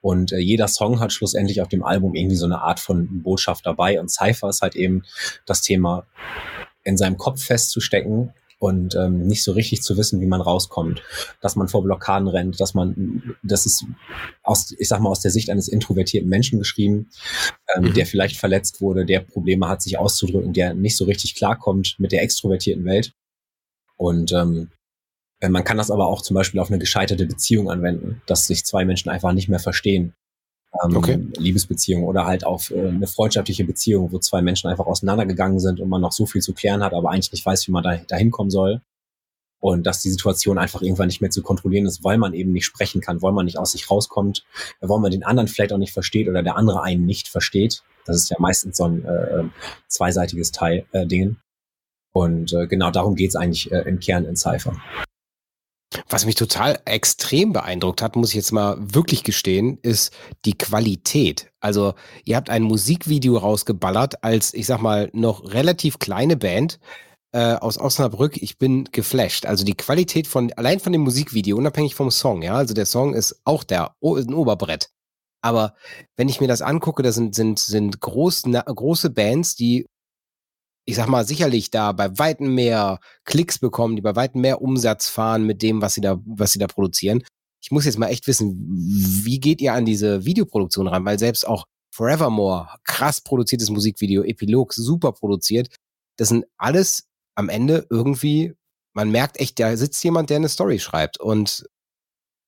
Und 0.00 0.32
äh, 0.32 0.38
jeder 0.38 0.68
Song 0.68 1.00
hat 1.00 1.12
schlussendlich 1.12 1.60
auf 1.60 1.68
dem 1.68 1.82
Album 1.84 2.14
irgendwie 2.14 2.36
so 2.36 2.46
eine 2.46 2.62
Art 2.62 2.80
von 2.80 3.22
Botschaft 3.22 3.66
dabei. 3.66 4.00
Und 4.00 4.10
Cypher 4.10 4.48
ist 4.48 4.62
halt 4.62 4.76
eben 4.76 5.02
das 5.44 5.60
Thema, 5.60 6.06
in 6.84 6.96
seinem 6.96 7.18
Kopf 7.18 7.42
festzustecken, 7.42 8.32
und 8.58 8.96
ähm, 8.96 9.26
nicht 9.26 9.42
so 9.42 9.52
richtig 9.52 9.82
zu 9.82 9.96
wissen, 9.96 10.20
wie 10.20 10.26
man 10.26 10.40
rauskommt, 10.40 11.02
dass 11.40 11.56
man 11.56 11.68
vor 11.68 11.82
Blockaden 11.82 12.28
rennt, 12.28 12.60
dass 12.60 12.74
man, 12.74 13.36
das 13.42 13.66
ist 13.66 13.84
aus, 14.42 14.74
ich 14.76 14.88
sag 14.88 15.00
mal, 15.00 15.10
aus 15.10 15.20
der 15.20 15.30
Sicht 15.30 15.50
eines 15.50 15.68
introvertierten 15.68 16.28
Menschen 16.28 16.58
geschrieben, 16.58 17.10
ähm, 17.74 17.84
mhm. 17.84 17.94
der 17.94 18.06
vielleicht 18.06 18.36
verletzt 18.36 18.80
wurde, 18.80 19.06
der 19.06 19.20
Probleme 19.20 19.68
hat, 19.68 19.82
sich 19.82 19.98
auszudrücken, 19.98 20.52
der 20.52 20.74
nicht 20.74 20.96
so 20.96 21.04
richtig 21.04 21.36
klarkommt 21.36 21.96
mit 21.98 22.12
der 22.12 22.22
extrovertierten 22.22 22.84
Welt. 22.84 23.12
Und 23.96 24.32
ähm, 24.32 24.70
äh, 25.40 25.48
man 25.48 25.64
kann 25.64 25.76
das 25.76 25.90
aber 25.90 26.06
auch 26.06 26.22
zum 26.22 26.34
Beispiel 26.34 26.60
auf 26.60 26.70
eine 26.70 26.78
gescheiterte 26.78 27.26
Beziehung 27.26 27.70
anwenden, 27.70 28.22
dass 28.26 28.46
sich 28.46 28.64
zwei 28.64 28.84
Menschen 28.84 29.10
einfach 29.10 29.32
nicht 29.32 29.48
mehr 29.48 29.60
verstehen 29.60 30.14
ähm, 30.84 30.96
okay. 30.96 31.26
Liebesbeziehung 31.36 32.04
oder 32.04 32.26
halt 32.26 32.44
auf 32.44 32.70
äh, 32.70 32.88
eine 32.88 33.06
freundschaftliche 33.06 33.64
Beziehung, 33.64 34.12
wo 34.12 34.18
zwei 34.18 34.42
Menschen 34.42 34.68
einfach 34.68 34.86
auseinandergegangen 34.86 35.60
sind 35.60 35.80
und 35.80 35.88
man 35.88 36.00
noch 36.00 36.12
so 36.12 36.26
viel 36.26 36.42
zu 36.42 36.52
klären 36.52 36.82
hat, 36.82 36.92
aber 36.92 37.10
eigentlich 37.10 37.32
nicht 37.32 37.46
weiß, 37.46 37.66
wie 37.66 37.72
man 37.72 37.82
da 37.82 37.96
dahin 38.08 38.30
kommen 38.30 38.50
soll. 38.50 38.80
Und 39.60 39.88
dass 39.88 40.00
die 40.00 40.10
Situation 40.10 40.56
einfach 40.56 40.82
irgendwann 40.82 41.08
nicht 41.08 41.20
mehr 41.20 41.30
zu 41.30 41.42
kontrollieren 41.42 41.86
ist, 41.86 42.04
weil 42.04 42.16
man 42.16 42.32
eben 42.32 42.52
nicht 42.52 42.64
sprechen 42.64 43.00
kann, 43.00 43.22
weil 43.22 43.32
man 43.32 43.44
nicht 43.44 43.58
aus 43.58 43.72
sich 43.72 43.90
rauskommt, 43.90 44.44
weil 44.80 45.00
man 45.00 45.10
den 45.10 45.24
anderen 45.24 45.48
vielleicht 45.48 45.72
auch 45.72 45.78
nicht 45.78 45.92
versteht 45.92 46.28
oder 46.28 46.44
der 46.44 46.56
andere 46.56 46.82
einen 46.82 47.04
nicht 47.06 47.26
versteht. 47.26 47.82
Das 48.06 48.16
ist 48.16 48.30
ja 48.30 48.36
meistens 48.38 48.76
so 48.76 48.84
ein 48.84 49.04
äh, 49.04 49.44
zweiseitiges 49.88 50.52
Teil 50.52 50.86
äh, 50.92 51.06
Dingen. 51.06 51.38
Und 52.12 52.52
äh, 52.52 52.68
genau 52.68 52.92
darum 52.92 53.16
geht's 53.16 53.34
eigentlich 53.34 53.70
äh, 53.72 53.80
im 53.80 53.98
Kern 53.98 54.24
in 54.24 54.36
Cypher. 54.36 54.76
Was 56.08 56.26
mich 56.26 56.34
total 56.34 56.80
extrem 56.84 57.52
beeindruckt 57.52 58.02
hat, 58.02 58.14
muss 58.14 58.30
ich 58.30 58.34
jetzt 58.34 58.52
mal 58.52 58.76
wirklich 58.78 59.24
gestehen, 59.24 59.78
ist 59.82 60.12
die 60.44 60.56
Qualität. 60.56 61.50
Also 61.60 61.94
ihr 62.24 62.36
habt 62.36 62.50
ein 62.50 62.62
Musikvideo 62.62 63.38
rausgeballert 63.38 64.22
als, 64.22 64.52
ich 64.52 64.66
sag 64.66 64.82
mal, 64.82 65.10
noch 65.14 65.50
relativ 65.52 65.98
kleine 65.98 66.36
Band 66.36 66.78
äh, 67.32 67.54
aus 67.54 67.78
Osnabrück. 67.78 68.36
Ich 68.36 68.58
bin 68.58 68.84
geflasht. 68.92 69.46
Also 69.46 69.64
die 69.64 69.76
Qualität 69.76 70.26
von, 70.26 70.52
allein 70.54 70.78
von 70.78 70.92
dem 70.92 71.02
Musikvideo, 71.02 71.56
unabhängig 71.56 71.94
vom 71.94 72.10
Song, 72.10 72.42
ja. 72.42 72.54
Also 72.54 72.74
der 72.74 72.86
Song 72.86 73.14
ist 73.14 73.40
auch 73.44 73.64
der, 73.64 73.94
ist 74.00 74.28
ein 74.28 74.34
Oberbrett. 74.34 74.90
Aber 75.40 75.74
wenn 76.16 76.28
ich 76.28 76.40
mir 76.40 76.48
das 76.48 76.62
angucke, 76.62 77.02
das 77.02 77.14
sind, 77.14 77.34
sind, 77.34 77.58
sind 77.58 78.00
groß, 78.00 78.42
na, 78.46 78.60
große 78.60 79.10
Bands, 79.10 79.54
die 79.54 79.86
ich 80.88 80.96
sag 80.96 81.06
mal, 81.06 81.26
sicherlich 81.26 81.70
da 81.70 81.92
bei 81.92 82.18
weitem 82.18 82.54
mehr 82.54 82.98
Klicks 83.24 83.58
bekommen, 83.58 83.94
die 83.96 84.00
bei 84.00 84.16
weitem 84.16 84.40
mehr 84.40 84.62
Umsatz 84.62 85.06
fahren 85.06 85.44
mit 85.44 85.60
dem, 85.60 85.82
was 85.82 85.92
sie 85.92 86.00
da, 86.00 86.18
was 86.24 86.52
sie 86.52 86.58
da 86.58 86.66
produzieren. 86.66 87.22
Ich 87.60 87.70
muss 87.70 87.84
jetzt 87.84 87.98
mal 87.98 88.08
echt 88.08 88.26
wissen, 88.26 88.56
wie 88.56 89.38
geht 89.38 89.60
ihr 89.60 89.74
an 89.74 89.84
diese 89.84 90.24
Videoproduktion 90.24 90.88
ran? 90.88 91.04
Weil 91.04 91.18
selbst 91.18 91.46
auch 91.46 91.66
Forevermore, 91.90 92.68
krass 92.84 93.20
produziertes 93.20 93.68
Musikvideo, 93.68 94.22
Epilog, 94.22 94.72
super 94.72 95.12
produziert. 95.12 95.68
Das 96.16 96.30
sind 96.30 96.46
alles 96.56 97.04
am 97.34 97.50
Ende 97.50 97.86
irgendwie, 97.90 98.54
man 98.94 99.10
merkt 99.10 99.38
echt, 99.40 99.60
da 99.60 99.76
sitzt 99.76 100.02
jemand, 100.04 100.30
der 100.30 100.38
eine 100.38 100.48
Story 100.48 100.78
schreibt 100.78 101.20
und 101.20 101.66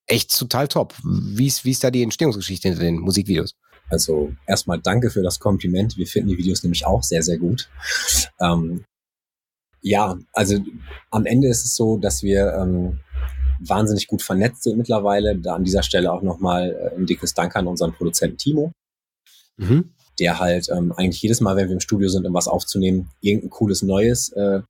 echt 0.07 0.35
total 0.35 0.67
top. 0.67 0.95
Wie 1.05 1.47
ist, 1.47 1.67
wie 1.67 1.73
ist 1.73 1.85
da 1.85 1.91
die 1.91 2.03
Entstehungsgeschichte 2.03 2.69
hinter 2.69 2.85
den 2.85 3.01
Musikvideos? 3.01 3.55
Also 3.91 4.33
erstmal 4.47 4.81
danke 4.81 5.11
für 5.11 5.23
das 5.23 5.39
Kompliment. 5.39 5.97
Wir 5.97 6.07
finden 6.07 6.31
die 6.31 6.39
Videos 6.39 6.63
nämlich 6.63 6.87
auch 6.87 7.03
sehr, 7.03 7.23
sehr 7.23 7.39
gut. 7.39 7.69
Ähm, 8.41 8.85
ja, 9.83 10.19
also 10.33 10.59
am 11.11 11.27
Ende 11.27 11.49
ist 11.49 11.65
es 11.65 11.75
so, 11.75 11.97
dass 11.97 12.23
wir 12.23 12.55
ähm, 12.55 13.01
wahnsinnig 13.61 14.07
gut 14.07 14.23
vernetzt 14.23 14.63
sind 14.63 14.79
mittlerweile. 14.79 15.37
Da 15.37 15.55
an 15.55 15.65
dieser 15.65 15.83
Stelle 15.83 16.13
auch 16.13 16.23
nochmal 16.23 16.71
äh, 16.71 16.97
ein 16.97 17.07
dickes 17.07 17.35
Dank 17.35 17.57
an 17.57 17.67
unseren 17.67 17.93
Produzenten 17.93 18.39
Timo, 18.39 18.73
mhm. 19.57 19.93
der 20.19 20.39
halt 20.39 20.69
ähm, 20.71 20.93
eigentlich 20.93 21.23
jedes 21.23 21.41
Mal, 21.41 21.57
wenn 21.57 21.69
wir 21.69 21.75
im 21.75 21.81
Studio 21.81 22.09
sind, 22.09 22.27
um 22.27 22.35
was 22.35 22.49
aufzunehmen, 22.49 23.11
irgendein 23.21 23.51
cooles 23.51 23.83
Neues 23.83 24.31
äh, 24.33 24.61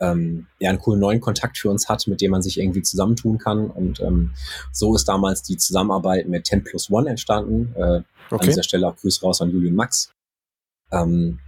ähm, 0.00 0.46
ja 0.58 0.70
einen 0.70 0.78
coolen 0.78 1.00
neuen 1.00 1.20
Kontakt 1.20 1.58
für 1.58 1.70
uns 1.70 1.88
hat, 1.88 2.06
mit 2.06 2.20
dem 2.20 2.30
man 2.30 2.42
sich 2.42 2.58
irgendwie 2.58 2.82
zusammentun 2.82 3.38
kann. 3.38 3.70
Und 3.70 4.00
ähm, 4.00 4.32
so 4.72 4.94
ist 4.94 5.08
damals 5.08 5.42
die 5.42 5.56
Zusammenarbeit 5.56 6.28
mit 6.28 6.46
10 6.46 6.64
Plus 6.64 6.90
One 6.90 7.08
entstanden. 7.08 7.74
Äh, 7.76 7.80
okay. 7.80 8.04
An 8.30 8.40
dieser 8.40 8.62
Stelle 8.62 8.88
auch 8.88 8.96
Grüße 8.96 9.20
raus 9.22 9.40
an 9.40 9.50
Julian 9.50 9.74
Max. 9.74 10.12
Ähm, 10.90 11.38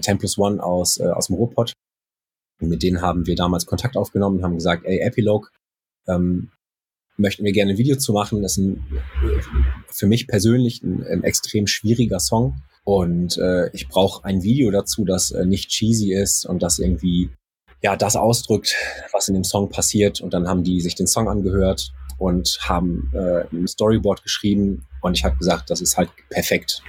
10 0.00 0.18
Plus 0.18 0.38
One 0.38 0.62
aus, 0.62 0.98
äh, 0.98 1.08
aus 1.08 1.28
dem 1.28 1.36
Ruhrpott. 1.36 1.72
Und 2.60 2.68
mit 2.68 2.82
denen 2.82 3.02
haben 3.02 3.26
wir 3.26 3.34
damals 3.34 3.66
Kontakt 3.66 3.96
aufgenommen 3.96 4.38
und 4.38 4.44
haben 4.44 4.54
gesagt, 4.54 4.84
ey, 4.84 5.00
Epilogue, 5.00 5.48
ähm, 6.06 6.50
möchten 7.16 7.44
wir 7.44 7.52
gerne 7.52 7.72
ein 7.72 7.78
Video 7.78 7.96
zu 7.96 8.12
machen. 8.12 8.42
Das 8.42 8.52
ist 8.52 8.58
ein, 8.58 8.84
für 9.88 10.06
mich 10.06 10.26
persönlich 10.26 10.82
ein, 10.82 11.04
ein 11.04 11.24
extrem 11.24 11.66
schwieriger 11.66 12.20
Song. 12.20 12.60
Und 12.84 13.38
äh, 13.38 13.70
ich 13.72 13.88
brauche 13.88 14.24
ein 14.24 14.42
Video 14.42 14.70
dazu, 14.70 15.04
das 15.04 15.30
äh, 15.30 15.46
nicht 15.46 15.70
cheesy 15.70 16.12
ist 16.12 16.44
und 16.44 16.62
das 16.62 16.78
irgendwie 16.78 17.30
ja 17.84 17.96
das 17.96 18.16
ausdrückt, 18.16 18.74
was 19.12 19.28
in 19.28 19.34
dem 19.34 19.44
Song 19.44 19.68
passiert. 19.68 20.22
Und 20.22 20.32
dann 20.32 20.48
haben 20.48 20.64
die 20.64 20.80
sich 20.80 20.94
den 20.94 21.06
Song 21.06 21.28
angehört 21.28 21.92
und 22.16 22.58
haben 22.62 23.12
äh, 23.12 23.44
ein 23.52 23.68
Storyboard 23.68 24.22
geschrieben. 24.22 24.86
Und 25.02 25.18
ich 25.18 25.24
habe 25.24 25.36
gesagt, 25.36 25.68
das 25.68 25.82
ist 25.82 25.98
halt 25.98 26.08
perfekt. 26.30 26.82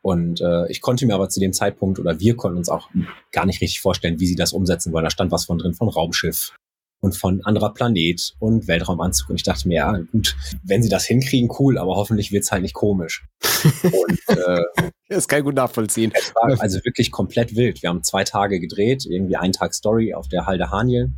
Und 0.00 0.40
äh, 0.40 0.70
ich 0.70 0.80
konnte 0.80 1.04
mir 1.04 1.14
aber 1.14 1.28
zu 1.28 1.38
dem 1.38 1.52
Zeitpunkt 1.52 1.98
oder 1.98 2.18
wir 2.18 2.34
konnten 2.34 2.56
uns 2.56 2.70
auch 2.70 2.88
gar 3.30 3.44
nicht 3.44 3.60
richtig 3.60 3.80
vorstellen, 3.80 4.18
wie 4.18 4.26
sie 4.26 4.36
das 4.36 4.54
umsetzen 4.54 4.92
wollen. 4.92 5.04
Da 5.04 5.10
stand 5.10 5.32
was 5.32 5.44
von 5.44 5.58
drin 5.58 5.74
von 5.74 5.88
Raumschiff 5.88 6.54
und 7.00 7.14
von 7.14 7.44
anderer 7.44 7.74
Planet 7.74 8.34
und 8.38 8.68
Weltraumanzug. 8.68 9.28
Und 9.28 9.36
ich 9.36 9.42
dachte 9.42 9.68
mir, 9.68 9.74
ja, 9.74 9.98
gut, 10.12 10.34
wenn 10.62 10.82
sie 10.82 10.88
das 10.88 11.04
hinkriegen, 11.04 11.50
cool, 11.58 11.76
aber 11.76 11.96
hoffentlich 11.96 12.32
wird's 12.32 12.52
halt 12.52 12.62
nicht 12.62 12.74
komisch. 12.74 13.26
und 13.82 14.38
äh, 14.38 14.62
das 15.08 15.28
kann 15.28 15.40
ich 15.40 15.44
gut 15.44 15.54
nachvollziehen. 15.54 16.12
Also 16.58 16.84
wirklich 16.84 17.10
komplett 17.10 17.54
wild. 17.54 17.82
Wir 17.82 17.90
haben 17.90 18.02
zwei 18.02 18.24
Tage 18.24 18.60
gedreht, 18.60 19.06
irgendwie 19.06 19.36
einen 19.36 19.52
Tag 19.52 19.74
Story 19.74 20.14
auf 20.14 20.28
der 20.28 20.46
Halde 20.46 20.70
Haniel 20.70 21.12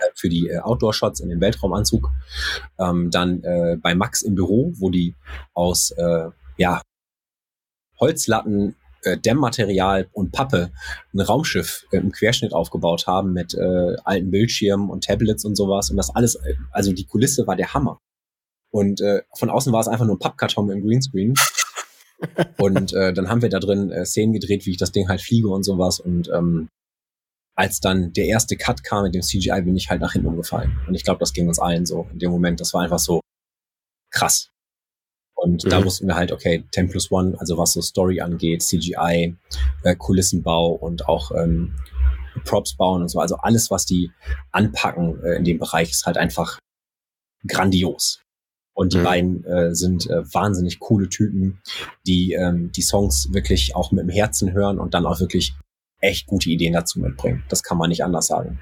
äh, 0.00 0.06
für 0.14 0.28
die 0.28 0.48
äh, 0.48 0.58
Outdoor-Shots 0.58 1.20
in 1.20 1.28
dem 1.28 1.40
Weltraumanzug. 1.40 2.10
Ähm, 2.78 3.10
dann 3.10 3.42
äh, 3.42 3.76
bei 3.80 3.94
Max 3.94 4.22
im 4.22 4.34
Büro, 4.34 4.72
wo 4.76 4.90
die 4.90 5.14
aus 5.54 5.92
ja, 6.56 6.82
Holzlatten 8.00 8.74
Dämmmaterial 9.04 10.08
und 10.12 10.32
Pappe 10.32 10.72
ein 11.14 11.20
Raumschiff 11.20 11.86
im 11.92 12.10
Querschnitt 12.10 12.52
aufgebaut 12.52 13.06
haben 13.06 13.32
mit 13.32 13.56
alten 13.56 14.32
Bildschirmen 14.32 14.90
und 14.90 15.04
Tablets 15.04 15.44
und 15.44 15.54
sowas. 15.54 15.90
Und 15.90 15.96
das 15.96 16.14
alles, 16.14 16.36
also 16.72 16.92
die 16.92 17.06
Kulisse 17.06 17.46
war 17.46 17.54
der 17.54 17.74
Hammer. 17.74 18.00
Und 18.70 19.00
äh, 19.00 19.22
von 19.36 19.50
außen 19.50 19.72
war 19.72 19.80
es 19.80 19.88
einfach 19.88 20.04
nur 20.04 20.16
ein 20.16 20.18
Pappkarton 20.18 20.70
im 20.70 20.82
Greenscreen 20.82 21.34
und 22.58 22.92
äh, 22.92 23.12
dann 23.12 23.28
haben 23.28 23.42
wir 23.42 23.48
da 23.48 23.58
drin 23.58 23.90
äh, 23.90 24.04
Szenen 24.04 24.32
gedreht, 24.32 24.66
wie 24.66 24.70
ich 24.72 24.76
das 24.76 24.92
Ding 24.92 25.08
halt 25.08 25.20
fliege 25.20 25.48
und 25.48 25.64
sowas. 25.64 26.00
Und 26.00 26.28
ähm, 26.28 26.68
als 27.56 27.80
dann 27.80 28.12
der 28.12 28.26
erste 28.26 28.56
Cut 28.56 28.84
kam 28.84 29.04
mit 29.04 29.14
dem 29.14 29.22
CGI, 29.22 29.62
bin 29.62 29.76
ich 29.76 29.90
halt 29.90 30.00
nach 30.00 30.12
hinten 30.12 30.28
umgefallen. 30.28 30.78
Und 30.86 30.94
ich 30.94 31.04
glaube, 31.04 31.20
das 31.20 31.32
ging 31.32 31.48
uns 31.48 31.58
allen 31.58 31.86
so 31.86 32.06
in 32.12 32.18
dem 32.18 32.30
Moment. 32.30 32.60
Das 32.60 32.72
war 32.74 32.82
einfach 32.82 33.00
so 33.00 33.20
krass. 34.12 34.50
Und 35.34 35.64
mhm. 35.64 35.68
da 35.68 35.84
wussten 35.84 36.06
wir 36.06 36.16
halt, 36.16 36.32
okay, 36.32 36.64
10 36.72 36.88
plus 36.88 37.12
1, 37.12 37.38
also 37.38 37.58
was 37.58 37.72
so 37.72 37.80
Story 37.80 38.20
angeht, 38.20 38.62
CGI, 38.62 39.36
äh, 39.84 39.96
Kulissenbau 39.96 40.72
und 40.72 41.08
auch 41.08 41.30
ähm, 41.32 41.76
Props 42.44 42.76
bauen 42.76 43.02
und 43.02 43.08
so. 43.08 43.20
Also 43.20 43.36
alles, 43.36 43.70
was 43.70 43.86
die 43.86 44.10
anpacken 44.52 45.22
äh, 45.24 45.36
in 45.36 45.44
dem 45.44 45.58
Bereich, 45.58 45.90
ist 45.90 46.06
halt 46.06 46.16
einfach 46.16 46.58
grandios. 47.46 48.20
Und 48.78 48.92
die 48.92 48.98
mhm. 48.98 49.02
beiden 49.02 49.44
äh, 49.44 49.74
sind 49.74 50.08
äh, 50.08 50.22
wahnsinnig 50.32 50.78
coole 50.78 51.08
Typen, 51.08 51.60
die 52.06 52.34
ähm, 52.34 52.70
die 52.70 52.82
Songs 52.82 53.32
wirklich 53.32 53.74
auch 53.74 53.90
mit 53.90 54.04
dem 54.04 54.08
Herzen 54.08 54.52
hören 54.52 54.78
und 54.78 54.94
dann 54.94 55.04
auch 55.04 55.18
wirklich 55.18 55.56
echt 56.00 56.28
gute 56.28 56.48
Ideen 56.48 56.74
dazu 56.74 57.00
mitbringen. 57.00 57.42
Das 57.48 57.64
kann 57.64 57.76
man 57.76 57.88
nicht 57.88 58.04
anders 58.04 58.28
sagen. 58.28 58.60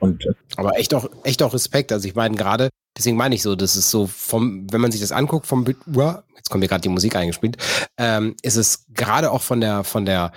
Und, 0.00 0.24
äh, 0.24 0.32
Aber 0.56 0.78
echt 0.78 0.94
auch, 0.94 1.10
echt 1.22 1.42
auch 1.42 1.52
Respekt. 1.52 1.92
Also 1.92 2.08
ich 2.08 2.14
meine 2.14 2.34
gerade, 2.34 2.70
deswegen 2.96 3.18
meine 3.18 3.34
ich 3.34 3.42
so, 3.42 3.56
das 3.56 3.76
ist 3.76 3.90
so 3.90 4.06
vom, 4.06 4.72
wenn 4.72 4.80
man 4.80 4.90
sich 4.90 5.02
das 5.02 5.12
anguckt, 5.12 5.46
vom, 5.46 5.66
jetzt 5.66 6.48
kommt 6.48 6.62
mir 6.62 6.68
gerade 6.68 6.80
die 6.80 6.88
Musik 6.88 7.14
eingespielt, 7.14 7.58
ähm, 7.98 8.36
ist 8.40 8.56
es 8.56 8.86
gerade 8.94 9.30
auch 9.30 9.42
von 9.42 9.60
der, 9.60 9.84
von 9.84 10.06
der, 10.06 10.32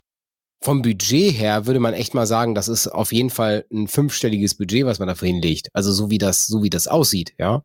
vom 0.61 0.81
Budget 0.81 1.39
her 1.39 1.65
würde 1.65 1.79
man 1.79 1.93
echt 1.93 2.13
mal 2.13 2.27
sagen, 2.27 2.53
das 2.53 2.67
ist 2.67 2.89
auf 2.89 3.13
jeden 3.13 3.29
Fall 3.29 3.65
ein 3.71 3.87
fünfstelliges 3.87 4.55
Budget, 4.55 4.85
was 4.85 4.99
man 4.99 5.07
dafür 5.07 5.29
hinlegt. 5.29 5.69
Also 5.71 5.93
so 5.93 6.09
wie 6.09 6.17
das, 6.17 6.47
so 6.47 6.63
wie 6.63 6.69
das 6.69 6.89
aussieht, 6.89 7.33
ja. 7.39 7.63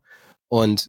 Und 0.49 0.87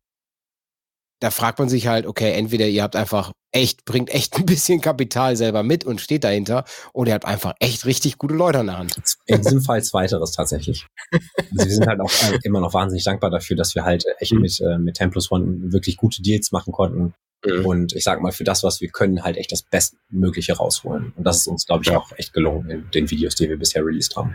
da 1.20 1.30
fragt 1.30 1.58
man 1.58 1.68
sich 1.68 1.86
halt, 1.86 2.06
okay, 2.06 2.32
entweder 2.32 2.66
ihr 2.66 2.82
habt 2.82 2.96
einfach 2.96 3.32
echt, 3.52 3.84
bringt 3.84 4.10
echt 4.10 4.36
ein 4.38 4.46
bisschen 4.46 4.80
Kapital 4.80 5.36
selber 5.36 5.62
mit 5.62 5.84
und 5.84 6.00
steht 6.00 6.24
dahinter, 6.24 6.64
oder 6.92 7.10
ihr 7.10 7.14
habt 7.14 7.24
einfach 7.24 7.54
echt 7.60 7.86
richtig 7.86 8.18
gute 8.18 8.34
Leute 8.34 8.60
an 8.60 8.66
der 8.66 8.78
Hand. 8.78 8.96
In 9.26 9.42
diesem 9.42 9.62
Fall 9.62 9.82
zweiteres 9.82 10.32
tatsächlich. 10.32 10.86
Also 11.12 11.64
wir 11.64 11.74
sind 11.74 11.86
halt 11.86 12.00
auch 12.00 12.10
immer 12.44 12.60
noch 12.60 12.74
wahnsinnig 12.74 13.04
dankbar 13.04 13.30
dafür, 13.30 13.56
dass 13.56 13.74
wir 13.74 13.84
halt 13.84 14.04
echt 14.18 14.32
mhm. 14.32 14.40
mit, 14.40 14.60
äh, 14.60 14.78
mit 14.78 14.96
10 14.96 15.10
Plus 15.10 15.30
One 15.30 15.72
wirklich 15.72 15.96
gute 15.96 16.22
Deals 16.22 16.52
machen 16.52 16.72
konnten. 16.72 17.14
Mhm. 17.44 17.66
Und 17.66 17.92
ich 17.94 18.04
sag 18.04 18.20
mal, 18.20 18.32
für 18.32 18.44
das, 18.44 18.62
was 18.62 18.80
wir 18.80 18.88
können, 18.88 19.22
halt 19.22 19.36
echt 19.36 19.52
das 19.52 19.62
Bestmögliche 19.62 20.54
rausholen. 20.54 21.12
Und 21.16 21.24
das 21.24 21.38
ist 21.38 21.46
uns, 21.46 21.66
glaube 21.66 21.84
ich, 21.84 21.90
ja. 21.90 21.98
auch 21.98 22.12
echt 22.16 22.32
gelungen 22.32 22.68
in 22.70 22.90
den 22.90 23.10
Videos, 23.10 23.34
die 23.36 23.48
wir 23.48 23.58
bisher 23.58 23.84
released 23.84 24.16
haben. 24.16 24.34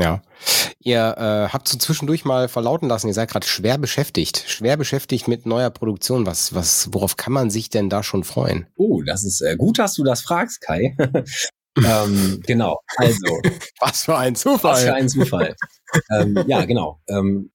Ja. 0.00 0.22
Ihr 0.82 1.14
äh, 1.18 1.52
habt 1.52 1.68
so 1.68 1.76
zwischendurch 1.76 2.24
mal 2.24 2.48
verlauten 2.48 2.88
lassen, 2.88 3.08
ihr 3.08 3.14
seid 3.14 3.30
gerade 3.30 3.46
schwer 3.46 3.76
beschäftigt. 3.76 4.44
Schwer 4.46 4.78
beschäftigt 4.78 5.28
mit 5.28 5.44
neuer 5.44 5.68
Produktion. 5.68 6.24
Was, 6.24 6.54
was, 6.54 6.88
worauf 6.92 7.16
kann 7.16 7.34
man 7.34 7.50
sich 7.50 7.68
denn 7.68 7.90
da 7.90 8.02
schon 8.02 8.24
freuen? 8.24 8.66
Oh, 8.76 9.02
das 9.02 9.24
ist 9.24 9.42
äh, 9.42 9.56
gut, 9.56 9.78
dass 9.78 9.94
du 9.94 10.04
das 10.04 10.22
fragst, 10.22 10.62
Kai. 10.62 10.96
ähm, 11.76 12.40
genau, 12.46 12.80
also. 12.96 13.40
was 13.80 14.04
für 14.04 14.16
ein 14.16 14.36
Zufall. 14.36 14.72
Was 14.72 14.82
für 14.84 14.94
ein 14.94 15.08
Zufall. 15.08 15.54
ähm, 16.18 16.42
ja, 16.46 16.64
genau. 16.64 17.00
Ähm, 17.06 17.50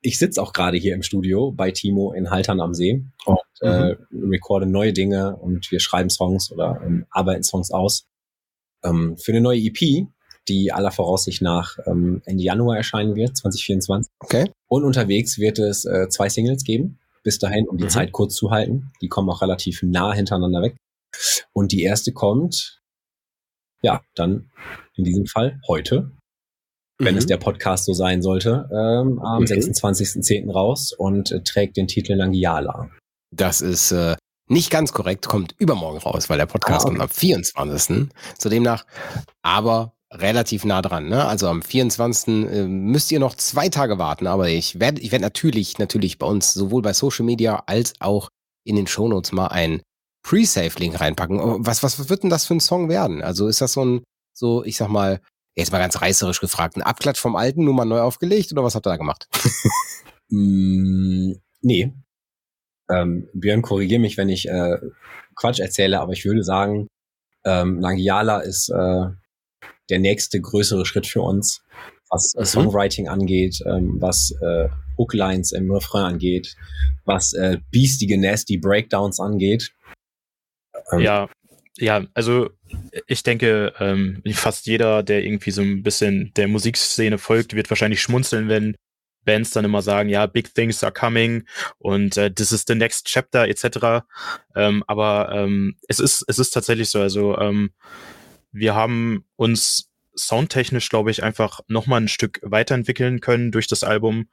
ich 0.00 0.18
sitze 0.18 0.40
auch 0.40 0.54
gerade 0.54 0.78
hier 0.78 0.94
im 0.94 1.02
Studio 1.02 1.52
bei 1.52 1.70
Timo 1.70 2.12
in 2.12 2.30
Haltern 2.30 2.60
am 2.60 2.72
See 2.72 3.04
und 3.26 3.38
äh, 3.60 3.96
mhm. 4.08 4.30
recorde 4.30 4.64
neue 4.64 4.94
Dinge 4.94 5.36
und 5.36 5.70
wir 5.70 5.80
schreiben 5.80 6.08
Songs 6.08 6.50
oder 6.50 6.80
ähm, 6.82 7.04
arbeiten 7.10 7.42
Songs 7.42 7.70
aus. 7.70 8.06
Ähm, 8.82 9.18
für 9.18 9.32
eine 9.32 9.42
neue 9.42 9.58
EP, 9.58 10.08
die 10.48 10.72
aller 10.72 10.90
Voraussicht 10.90 11.42
nach 11.42 11.78
ähm, 11.86 12.22
Ende 12.24 12.42
Januar 12.42 12.76
erscheinen 12.76 13.14
wird, 13.14 13.36
2024. 13.36 14.10
Okay. 14.20 14.50
Und 14.68 14.84
unterwegs 14.84 15.38
wird 15.38 15.58
es 15.58 15.84
äh, 15.84 16.08
zwei 16.08 16.28
Singles 16.28 16.64
geben, 16.64 16.98
bis 17.22 17.38
dahin, 17.38 17.68
um 17.68 17.76
die 17.76 17.84
mhm. 17.84 17.90
Zeit 17.90 18.12
kurz 18.12 18.34
zu 18.34 18.50
halten. 18.50 18.92
Die 19.00 19.08
kommen 19.08 19.28
auch 19.30 19.42
relativ 19.42 19.82
nah 19.82 20.12
hintereinander 20.12 20.62
weg. 20.62 20.76
Und 21.52 21.72
die 21.72 21.82
erste 21.82 22.12
kommt, 22.12 22.80
ja, 23.82 24.02
dann 24.14 24.50
in 24.94 25.04
diesem 25.04 25.26
Fall 25.26 25.60
heute, 25.68 26.12
wenn 26.98 27.14
mhm. 27.14 27.18
es 27.18 27.26
der 27.26 27.38
Podcast 27.38 27.84
so 27.84 27.92
sein 27.92 28.22
sollte, 28.22 28.68
ähm, 28.72 29.18
am 29.20 29.42
okay. 29.42 29.54
26.10. 29.54 30.50
raus 30.50 30.92
und 30.92 31.32
äh, 31.32 31.42
trägt 31.42 31.76
den 31.76 31.88
Titel 31.88 32.14
Langiala. 32.14 32.90
Das 33.34 33.60
ist 33.60 33.92
äh, 33.92 34.16
nicht 34.48 34.70
ganz 34.70 34.92
korrekt, 34.92 35.26
kommt 35.28 35.54
übermorgen 35.58 35.98
raus, 35.98 36.28
weil 36.28 36.38
der 36.38 36.46
Podcast 36.46 36.84
ah, 36.84 36.88
okay. 36.88 36.98
kommt 36.98 37.02
am 37.02 37.08
24. 37.08 38.08
Zu 38.36 38.48
demnach, 38.48 38.84
aber 39.42 39.94
relativ 40.12 40.64
nah 40.64 40.82
dran. 40.82 41.08
Ne? 41.08 41.24
Also 41.24 41.48
am 41.48 41.62
24. 41.62 42.28
Äh, 42.28 42.66
müsst 42.66 43.12
ihr 43.12 43.20
noch 43.20 43.34
zwei 43.34 43.68
Tage 43.68 43.98
warten, 43.98 44.26
aber 44.26 44.48
ich 44.48 44.80
werde 44.80 45.00
ich 45.00 45.12
werd 45.12 45.22
natürlich, 45.22 45.78
natürlich 45.78 46.18
bei 46.18 46.26
uns 46.26 46.52
sowohl 46.52 46.82
bei 46.82 46.92
Social 46.92 47.24
Media 47.24 47.62
als 47.66 47.94
auch 48.00 48.28
in 48.64 48.76
den 48.76 48.86
Shownotes 48.86 49.32
mal 49.32 49.48
ein 49.48 49.82
Pre-Save-Link 50.22 51.00
reinpacken. 51.00 51.40
Oh, 51.40 51.56
was, 51.60 51.82
was 51.82 52.08
wird 52.08 52.22
denn 52.22 52.30
das 52.30 52.46
für 52.46 52.54
ein 52.54 52.60
Song 52.60 52.88
werden? 52.88 53.22
Also 53.22 53.48
ist 53.48 53.60
das 53.60 53.72
so 53.72 53.84
ein, 53.84 54.04
so, 54.34 54.64
ich 54.64 54.76
sag 54.76 54.88
mal, 54.88 55.20
jetzt 55.56 55.72
mal 55.72 55.78
ganz 55.78 56.00
reißerisch 56.00 56.40
gefragt, 56.40 56.76
ein 56.76 56.82
Abklatsch 56.82 57.18
vom 57.18 57.36
alten, 57.36 57.64
nur 57.64 57.74
mal 57.74 57.84
neu 57.84 58.00
aufgelegt 58.00 58.52
oder 58.52 58.64
was 58.64 58.74
habt 58.74 58.86
ihr 58.86 58.90
da 58.90 58.96
gemacht? 58.96 59.28
mm, 60.28 61.32
nee. 61.62 61.92
Ähm, 62.90 63.28
Björn, 63.32 63.62
korrigiere 63.62 64.00
mich, 64.00 64.16
wenn 64.16 64.28
ich 64.28 64.48
äh, 64.48 64.76
Quatsch 65.36 65.60
erzähle, 65.60 66.00
aber 66.00 66.12
ich 66.12 66.24
würde 66.24 66.42
sagen, 66.42 66.88
ähm, 67.44 67.78
Nangiala 67.78 68.40
ist 68.40 68.68
äh, 68.68 69.06
der 69.90 69.98
nächste 69.98 70.40
größere 70.40 70.86
Schritt 70.86 71.06
für 71.06 71.22
uns, 71.22 71.62
was 72.08 72.34
äh, 72.34 72.40
mhm. 72.40 72.44
Songwriting 72.44 73.08
angeht, 73.08 73.60
ähm, 73.66 73.96
was 74.00 74.32
äh, 74.40 74.68
Hooklines 74.96 75.52
im 75.52 75.70
Refrain 75.70 76.04
angeht, 76.04 76.56
was 77.04 77.32
äh, 77.32 77.58
biestige, 77.70 78.18
nasty 78.18 78.58
Breakdowns 78.58 79.20
angeht. 79.20 79.72
Ähm, 80.92 81.00
ja, 81.00 81.28
ja, 81.78 82.04
also 82.14 82.50
ich 83.06 83.22
denke, 83.22 83.72
ähm, 83.78 84.22
fast 84.32 84.66
jeder, 84.66 85.02
der 85.02 85.24
irgendwie 85.24 85.50
so 85.50 85.62
ein 85.62 85.82
bisschen 85.82 86.32
der 86.36 86.48
Musikszene 86.48 87.18
folgt, 87.18 87.54
wird 87.54 87.70
wahrscheinlich 87.70 88.02
schmunzeln, 88.02 88.48
wenn 88.48 88.76
Bands 89.24 89.50
dann 89.50 89.64
immer 89.64 89.82
sagen, 89.82 90.08
ja, 90.08 90.26
big 90.26 90.54
things 90.54 90.82
are 90.82 90.92
coming 90.92 91.44
und 91.78 92.16
äh, 92.16 92.32
this 92.32 92.52
is 92.52 92.64
the 92.66 92.74
next 92.74 93.06
chapter 93.06 93.48
etc. 93.48 94.04
Ähm, 94.54 94.82
aber 94.86 95.30
ähm, 95.32 95.76
es 95.88 96.00
ist 96.00 96.24
es 96.26 96.38
ist 96.38 96.50
tatsächlich 96.50 96.90
so. 96.90 97.00
Also 97.00 97.38
ähm, 97.38 97.70
wir 98.52 98.74
haben 98.74 99.24
uns 99.36 99.90
soundtechnisch, 100.14 100.88
glaube 100.88 101.10
ich, 101.10 101.22
einfach 101.22 101.60
nochmal 101.68 102.00
ein 102.00 102.08
Stück 102.08 102.40
weiterentwickeln 102.42 103.20
können 103.20 103.52
durch 103.52 103.66
das 103.66 103.84
Album. 103.84 104.28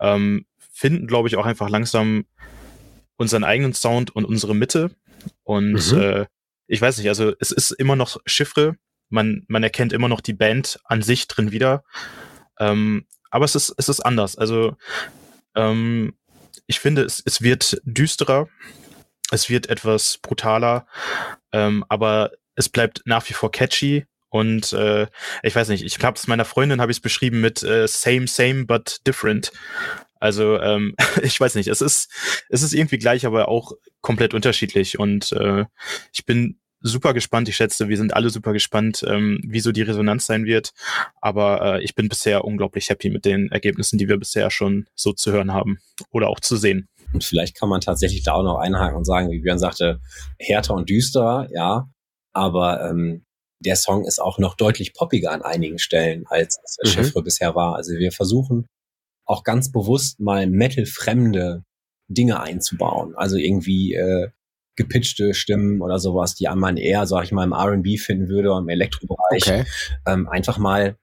Ähm, 0.00 0.46
finden, 0.58 1.06
glaube 1.06 1.28
ich, 1.28 1.36
auch 1.36 1.46
einfach 1.46 1.68
langsam 1.68 2.24
unseren 3.16 3.44
eigenen 3.44 3.72
Sound 3.72 4.14
und 4.14 4.24
unsere 4.24 4.54
Mitte. 4.54 4.90
Und 5.44 5.92
mhm. 5.92 6.00
äh, 6.00 6.26
ich 6.66 6.80
weiß 6.80 6.98
nicht, 6.98 7.08
also 7.08 7.32
es 7.38 7.52
ist 7.52 7.70
immer 7.72 7.96
noch 7.96 8.18
Chiffre. 8.26 8.76
Man, 9.08 9.44
man 9.48 9.62
erkennt 9.62 9.92
immer 9.92 10.08
noch 10.08 10.20
die 10.20 10.32
Band 10.32 10.80
an 10.84 11.02
sich 11.02 11.28
drin 11.28 11.52
wieder. 11.52 11.84
Ähm, 12.58 13.06
aber 13.30 13.44
es 13.44 13.54
ist, 13.54 13.74
es 13.76 13.88
ist 13.88 14.00
anders. 14.00 14.36
Also 14.36 14.76
ähm, 15.54 16.14
ich 16.66 16.80
finde, 16.80 17.02
es, 17.02 17.22
es 17.24 17.42
wird 17.42 17.80
düsterer. 17.84 18.48
Es 19.30 19.48
wird 19.48 19.68
etwas 19.68 20.18
brutaler. 20.20 20.86
Ähm, 21.52 21.84
aber 21.88 22.32
es 22.54 22.68
bleibt 22.68 23.02
nach 23.04 23.28
wie 23.28 23.34
vor 23.34 23.50
catchy 23.50 24.06
und 24.28 24.72
äh, 24.72 25.06
ich 25.42 25.54
weiß 25.54 25.68
nicht, 25.68 25.84
ich 25.84 25.98
glaube, 25.98 26.16
es 26.16 26.26
meiner 26.26 26.44
Freundin 26.44 26.80
habe 26.80 26.90
ich 26.90 26.98
es 26.98 27.02
beschrieben 27.02 27.40
mit 27.40 27.62
äh, 27.62 27.86
same, 27.86 28.26
same, 28.26 28.64
but 28.64 28.98
different. 29.06 29.52
Also 30.20 30.58
ähm, 30.60 30.94
ich 31.22 31.38
weiß 31.38 31.54
nicht, 31.56 31.68
es 31.68 31.80
ist 31.80 32.10
es 32.48 32.62
ist 32.62 32.72
irgendwie 32.72 32.98
gleich, 32.98 33.26
aber 33.26 33.48
auch 33.48 33.72
komplett 34.00 34.34
unterschiedlich 34.34 34.98
und 34.98 35.32
äh, 35.32 35.66
ich 36.12 36.24
bin 36.24 36.58
super 36.82 37.14
gespannt. 37.14 37.48
Ich 37.48 37.56
schätze, 37.56 37.88
wir 37.88 37.96
sind 37.96 38.14
alle 38.14 38.30
super 38.30 38.52
gespannt, 38.52 39.04
ähm, 39.06 39.40
wie 39.46 39.60
so 39.60 39.72
die 39.72 39.82
Resonanz 39.82 40.26
sein 40.26 40.44
wird. 40.44 40.72
Aber 41.20 41.76
äh, 41.76 41.84
ich 41.84 41.94
bin 41.94 42.08
bisher 42.08 42.44
unglaublich 42.44 42.90
happy 42.90 43.10
mit 43.10 43.24
den 43.24 43.50
Ergebnissen, 43.50 43.98
die 43.98 44.08
wir 44.08 44.18
bisher 44.18 44.50
schon 44.50 44.86
so 44.94 45.12
zu 45.12 45.32
hören 45.32 45.52
haben 45.52 45.78
oder 46.10 46.28
auch 46.28 46.40
zu 46.40 46.56
sehen. 46.56 46.88
Und 47.12 47.24
vielleicht 47.24 47.56
kann 47.56 47.68
man 47.68 47.80
tatsächlich 47.80 48.22
da 48.22 48.32
auch 48.32 48.42
noch 48.42 48.58
einhaken 48.58 48.96
und 48.96 49.04
sagen, 49.04 49.30
wie 49.30 49.40
Björn 49.40 49.58
sagte, 49.58 50.00
härter 50.38 50.74
und 50.74 50.88
düsterer, 50.88 51.48
ja, 51.52 51.88
aber 52.32 52.88
ähm, 52.88 53.24
der 53.60 53.76
Song 53.76 54.04
ist 54.04 54.20
auch 54.20 54.38
noch 54.38 54.56
deutlich 54.56 54.94
poppiger 54.94 55.30
an 55.32 55.42
einigen 55.42 55.78
Stellen, 55.78 56.24
als 56.26 56.58
es 56.64 56.78
mhm. 56.82 56.88
Chiffre 56.88 57.22
bisher 57.22 57.54
war. 57.54 57.76
Also 57.76 57.92
wir 57.92 58.12
versuchen 58.12 58.66
auch 59.24 59.44
ganz 59.44 59.70
bewusst 59.70 60.20
mal 60.20 60.46
metal-fremde 60.46 61.64
Dinge 62.08 62.40
einzubauen. 62.40 63.14
Also 63.16 63.36
irgendwie 63.36 63.94
äh, 63.94 64.30
gepitchte 64.76 65.34
Stimmen 65.34 65.80
oder 65.80 65.98
sowas, 65.98 66.34
die 66.34 66.48
man 66.54 66.76
eher, 66.76 67.06
sag 67.06 67.24
ich 67.24 67.32
mal, 67.32 67.44
im 67.44 67.52
R&B 67.52 67.98
finden 67.98 68.28
würde 68.28 68.50
oder 68.50 68.58
im 68.58 68.68
Elektrobereich. 68.68 69.42
Okay. 69.42 69.64
Ähm, 70.06 70.28
einfach 70.28 70.58
mal 70.58 70.96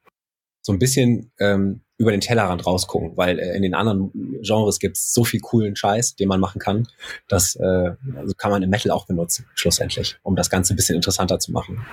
so 0.62 0.74
ein 0.74 0.80
bisschen 0.80 1.32
ähm, 1.40 1.82
über 2.00 2.12
den 2.12 2.22
Tellerrand 2.22 2.66
rausgucken, 2.66 3.16
weil 3.18 3.38
äh, 3.38 3.56
in 3.56 3.62
den 3.62 3.76
anderen 3.76 4.12
Genres 4.42 4.80
gibt's 4.80 5.14
so 5.14 5.26
viel 5.26 5.42
coolen 5.42 5.76
Scheiß, 5.76 6.16
den 6.16 6.30
man 6.30 6.40
machen 6.40 6.60
kann. 6.60 6.88
Das 7.28 7.56
äh, 7.58 7.92
also 8.16 8.34
kann 8.38 8.52
man 8.52 8.64
im 8.64 8.70
Metal 8.70 8.92
auch 8.92 9.06
benutzen, 9.06 9.46
schlussendlich, 9.54 10.18
um 10.24 10.36
das 10.36 10.50
Ganze 10.50 10.74
ein 10.74 10.78
bisschen 10.78 10.96
interessanter 10.96 11.40
zu 11.40 11.52
machen. 11.52 11.86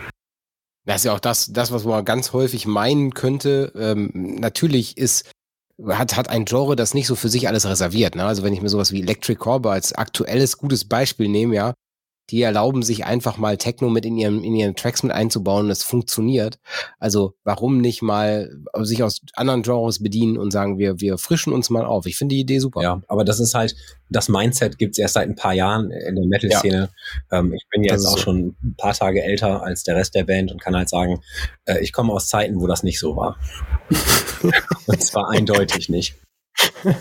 Das 0.85 0.99
ist 0.99 1.05
ja 1.05 1.13
auch 1.13 1.21
das, 1.21 1.53
das, 1.53 1.73
was 1.73 1.85
man 1.85 2.05
ganz 2.05 2.33
häufig 2.33 2.67
meinen 2.67 3.13
könnte. 3.15 3.73
Ähm, 3.77 4.39
natürlich 4.41 4.97
ist, 4.97 5.29
hat, 5.85 6.17
hat 6.17 6.31
ein 6.31 6.45
Genre 6.45 6.77
das 6.77 6.95
nicht 6.95 7.09
so 7.09 7.17
für 7.17 7.29
sich 7.29 7.49
alles 7.49 7.67
reserviert. 7.67 8.15
Ne? 8.15 8.25
Also 8.25 8.45
wenn 8.45 8.53
ich 8.53 8.63
mir 8.63 8.69
sowas 8.69 8.93
wie 8.93 9.03
Electric 9.03 9.41
Corber 9.41 9.73
als 9.73 9.93
aktuelles 9.93 10.57
gutes 10.57 10.85
Beispiel 10.85 11.29
nehme, 11.29 11.57
ja, 11.57 11.75
die 12.31 12.43
erlauben 12.43 12.83
sich 12.83 13.05
einfach 13.05 13.39
mal 13.39 13.57
Techno 13.57 13.89
mit 13.89 14.05
in 14.05 14.17
ihren, 14.17 14.43
in 14.43 14.55
ihren 14.55 14.75
Tracks 14.75 15.03
mit 15.03 15.13
einzubauen. 15.13 15.69
Das 15.69 15.83
funktioniert. 15.83 16.59
Also 16.99 17.35
warum 17.45 17.81
nicht 17.81 18.03
mal 18.03 18.51
sich 18.81 19.03
aus 19.03 19.21
anderen 19.35 19.63
Genres 19.63 20.03
bedienen 20.03 20.37
und 20.37 20.51
sagen, 20.51 20.79
wir, 20.79 21.01
wir 21.01 21.19
frischen 21.19 21.53
uns 21.53 21.71
mal 21.71 21.85
auf. 21.85 22.07
Ich 22.07 22.17
finde 22.17 22.35
die 22.35 22.41
Idee 22.41 22.59
super. 22.59 22.83
Ja, 22.83 23.01
aber 23.07 23.25
das 23.25 23.39
ist 23.39 23.55
halt, 23.55 23.77
das 24.11 24.29
Mindset 24.29 24.79
gibt's 24.79 24.99
erst 24.99 25.15
seit 25.15 25.29
ein 25.29 25.37
paar 25.37 25.55
Jahren 25.55 25.91
in 25.91 26.17
der 26.17 26.27
Metal-Szene. 26.27 26.89
Ja. 27.31 27.39
Ähm, 27.39 27.53
ich 27.53 27.67
bin 27.71 27.85
jetzt 27.85 28.07
auch 28.07 28.17
so. 28.17 28.19
schon 28.19 28.57
ein 28.63 28.75
paar 28.77 28.95
Tage 28.95 29.23
älter 29.23 29.63
als 29.63 29.85
der 29.85 29.95
Rest 29.97 30.15
der 30.15 30.25
Band 30.25 30.51
und 30.51 30.61
kann 30.61 30.77
halt 30.77 30.89
sagen, 30.89 31.21
äh, 31.65 31.79
ich 31.81 31.93
komme 31.93 32.13
aus 32.13 32.29
Zeiten, 32.29 32.61
wo 32.61 32.67
das 32.67 32.83
nicht 32.83 32.99
so 32.99 33.17
war. 33.17 33.39
und 34.87 35.03
zwar 35.03 35.31
eindeutig 35.31 35.89
nicht. 35.89 36.17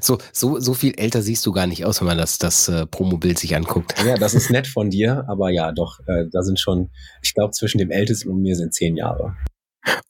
So, 0.00 0.18
so, 0.32 0.60
so 0.60 0.74
viel 0.74 0.94
älter 0.96 1.22
siehst 1.22 1.44
du 1.44 1.52
gar 1.52 1.66
nicht 1.66 1.84
aus, 1.84 2.00
wenn 2.00 2.06
man 2.06 2.18
das, 2.18 2.38
das 2.38 2.68
äh, 2.68 2.86
Promobild 2.86 3.38
sich 3.38 3.56
anguckt. 3.56 3.94
Ja, 4.04 4.16
das 4.16 4.34
ist 4.34 4.50
nett 4.50 4.66
von 4.66 4.90
dir, 4.90 5.24
aber 5.28 5.50
ja, 5.50 5.72
doch, 5.72 6.00
äh, 6.06 6.26
da 6.30 6.42
sind 6.42 6.60
schon, 6.60 6.90
ich 7.22 7.34
glaube, 7.34 7.52
zwischen 7.52 7.78
dem 7.78 7.90
Ältesten 7.90 8.28
und 8.28 8.40
mir 8.40 8.56
sind 8.56 8.74
zehn 8.74 8.96
Jahre. 8.96 9.36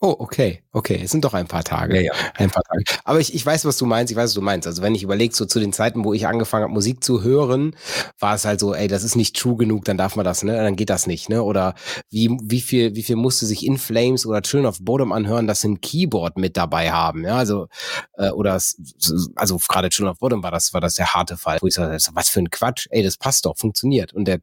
Oh, 0.00 0.14
okay, 0.18 0.62
okay. 0.72 1.00
Es 1.02 1.10
sind 1.10 1.24
doch 1.24 1.34
ein 1.34 1.46
paar 1.46 1.64
Tage. 1.64 1.96
Ja, 1.96 2.02
ja. 2.02 2.12
Ein 2.34 2.50
paar 2.50 2.62
Tage. 2.62 2.84
Aber 3.04 3.20
ich, 3.20 3.34
ich 3.34 3.44
weiß, 3.44 3.64
was 3.64 3.76
du 3.76 3.86
meinst. 3.86 4.10
Ich 4.10 4.16
weiß, 4.16 4.24
was 4.30 4.34
du 4.34 4.42
meinst. 4.42 4.66
Also 4.66 4.82
wenn 4.82 4.94
ich 4.94 5.02
überlege, 5.02 5.34
so 5.34 5.44
zu 5.44 5.60
den 5.60 5.72
Zeiten, 5.72 6.04
wo 6.04 6.12
ich 6.14 6.26
angefangen 6.26 6.64
habe, 6.64 6.72
Musik 6.72 7.02
zu 7.02 7.22
hören, 7.22 7.74
war 8.18 8.34
es 8.34 8.44
halt 8.44 8.60
so, 8.60 8.74
ey, 8.74 8.88
das 8.88 9.02
ist 9.02 9.16
nicht 9.16 9.36
true 9.36 9.56
genug, 9.56 9.84
dann 9.84 9.98
darf 9.98 10.16
man 10.16 10.24
das, 10.24 10.42
ne? 10.42 10.52
Dann 10.56 10.76
geht 10.76 10.90
das 10.90 11.06
nicht, 11.06 11.28
ne? 11.28 11.42
Oder 11.42 11.74
wie, 12.10 12.30
wie 12.42 12.60
viel, 12.60 12.94
wie 12.94 13.02
viel 13.02 13.16
musste 13.16 13.46
sich 13.46 13.66
In 13.66 13.78
Flames 13.78 14.26
oder 14.26 14.42
Children 14.42 14.66
of 14.66 14.78
Bodom 14.80 15.12
anhören, 15.12 15.46
dass 15.46 15.62
sie 15.62 15.68
ein 15.68 15.80
Keyboard 15.80 16.38
mit 16.38 16.56
dabei 16.56 16.90
haben, 16.90 17.24
ja? 17.24 17.36
Also, 17.36 17.68
äh, 18.14 18.30
oder, 18.30 18.60
also 19.34 19.58
gerade 19.68 19.88
Children 19.88 20.12
of 20.12 20.18
Bodom 20.18 20.42
war 20.42 20.50
das, 20.50 20.72
war 20.74 20.80
das 20.80 20.94
der 20.94 21.14
harte 21.14 21.36
Fall, 21.36 21.58
wo 21.60 21.66
ich 21.66 21.74
so, 21.74 21.82
was 21.82 22.28
für 22.28 22.40
ein 22.40 22.50
Quatsch, 22.50 22.86
ey, 22.90 23.02
das 23.02 23.16
passt 23.16 23.46
doch, 23.46 23.56
funktioniert. 23.56 24.12
Und 24.12 24.26
der 24.26 24.40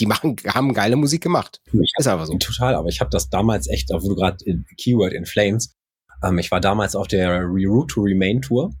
die 0.00 0.06
machen, 0.06 0.36
haben 0.46 0.74
geile 0.74 0.96
Musik 0.96 1.22
gemacht. 1.22 1.60
Ich 1.72 1.92
ist 1.96 2.08
aber 2.08 2.26
so. 2.26 2.36
Total, 2.38 2.74
aber 2.74 2.88
ich 2.88 3.00
habe 3.00 3.10
das 3.10 3.28
damals 3.28 3.68
echt, 3.68 3.90
wo 3.90 4.08
du 4.08 4.14
gerade 4.14 4.38
Keyword 4.76 5.12
in 5.12 5.26
Flames, 5.26 5.74
ähm, 6.22 6.38
ich 6.38 6.50
war 6.50 6.60
damals 6.60 6.96
auf 6.96 7.08
der 7.08 7.42
Reroute 7.42 7.94
to 7.94 8.02
Remain 8.02 8.40
Tour, 8.40 8.72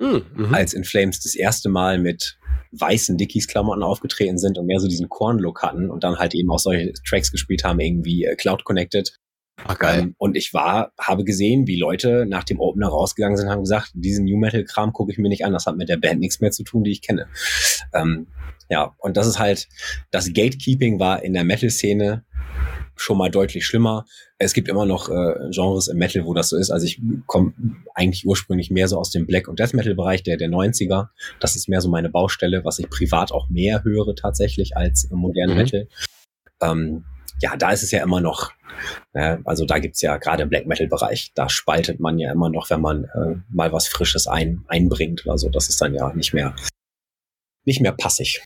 hm, 0.00 0.22
mhm. 0.34 0.54
als 0.54 0.72
In 0.72 0.84
Flames 0.84 1.20
das 1.20 1.34
erste 1.34 1.68
Mal 1.68 1.98
mit 1.98 2.38
weißen 2.72 3.18
Dickies-Klamotten 3.18 3.82
aufgetreten 3.82 4.38
sind 4.38 4.58
und 4.58 4.66
mehr 4.66 4.80
so 4.80 4.88
diesen 4.88 5.08
Korn-Look 5.08 5.62
hatten 5.62 5.90
und 5.90 6.04
dann 6.04 6.16
halt 6.16 6.34
eben 6.34 6.50
auch 6.50 6.58
solche 6.58 6.92
Tracks 7.06 7.30
gespielt 7.30 7.64
haben, 7.64 7.80
irgendwie 7.80 8.24
äh, 8.24 8.36
Cloud 8.36 8.64
Connected. 8.64 9.14
Ach, 9.66 9.78
geil. 9.78 10.00
Ähm, 10.00 10.14
und 10.18 10.36
ich 10.36 10.52
war, 10.54 10.92
habe 10.98 11.24
gesehen, 11.24 11.66
wie 11.66 11.78
Leute 11.78 12.26
nach 12.26 12.44
dem 12.44 12.60
Opener 12.60 12.88
rausgegangen 12.88 13.36
sind, 13.36 13.48
haben 13.48 13.60
gesagt, 13.60 13.92
diesen 13.94 14.24
New 14.24 14.36
Metal-Kram 14.36 14.92
gucke 14.92 15.12
ich 15.12 15.18
mir 15.18 15.28
nicht 15.28 15.44
an, 15.44 15.52
das 15.52 15.66
hat 15.66 15.76
mit 15.76 15.88
der 15.88 15.96
Band 15.96 16.20
nichts 16.20 16.40
mehr 16.40 16.50
zu 16.50 16.64
tun, 16.64 16.84
die 16.84 16.92
ich 16.92 17.02
kenne. 17.02 17.26
Ähm, 17.92 18.26
ja, 18.68 18.94
und 18.98 19.16
das 19.16 19.26
ist 19.26 19.38
halt, 19.38 19.68
das 20.10 20.32
Gatekeeping 20.32 21.00
war 21.00 21.22
in 21.22 21.34
der 21.34 21.44
Metal-Szene 21.44 22.24
schon 23.00 23.18
mal 23.18 23.30
deutlich 23.30 23.66
schlimmer. 23.66 24.04
Es 24.38 24.52
gibt 24.52 24.68
immer 24.68 24.84
noch 24.84 25.08
äh, 25.08 25.50
Genres 25.50 25.88
im 25.88 25.96
Metal, 25.96 26.24
wo 26.24 26.34
das 26.34 26.50
so 26.50 26.56
ist. 26.56 26.70
Also 26.70 26.86
ich 26.86 27.00
komme 27.26 27.52
eigentlich 27.94 28.26
ursprünglich 28.26 28.70
mehr 28.70 28.88
so 28.88 28.98
aus 28.98 29.10
dem 29.10 29.26
Black- 29.26 29.48
und 29.48 29.58
Death 29.58 29.74
Metal-Bereich 29.74 30.22
der, 30.22 30.36
der 30.36 30.48
90er. 30.48 31.08
Das 31.40 31.56
ist 31.56 31.68
mehr 31.68 31.80
so 31.80 31.88
meine 31.88 32.10
Baustelle, 32.10 32.64
was 32.64 32.78
ich 32.78 32.90
privat 32.90 33.32
auch 33.32 33.48
mehr 33.48 33.84
höre 33.84 34.14
tatsächlich 34.14 34.76
als 34.76 35.08
modernen 35.10 35.54
mhm. 35.54 35.58
Metal. 35.58 35.88
Ähm, 36.60 37.04
ja, 37.40 37.56
da 37.56 37.70
ist 37.70 37.82
es 37.82 37.90
ja 37.90 38.02
immer 38.02 38.20
noch, 38.20 38.52
äh, 39.12 39.38
also 39.44 39.64
da 39.64 39.78
gibt's 39.78 40.02
ja 40.02 40.16
gerade 40.16 40.42
im 40.42 40.48
Black 40.48 40.66
Metal-Bereich, 40.66 41.32
da 41.34 41.48
spaltet 41.48 42.00
man 42.00 42.18
ja 42.18 42.32
immer 42.32 42.50
noch, 42.50 42.70
wenn 42.70 42.80
man 42.80 43.04
äh, 43.04 43.36
mal 43.48 43.72
was 43.72 43.88
Frisches 43.88 44.26
ein, 44.26 44.64
einbringt 44.68 45.26
oder 45.26 45.38
so. 45.38 45.48
Das 45.48 45.68
ist 45.68 45.80
dann 45.80 45.94
ja 45.94 46.12
nicht 46.14 46.32
mehr, 46.32 46.54
nicht 47.64 47.80
mehr 47.80 47.92
passig. 47.92 48.44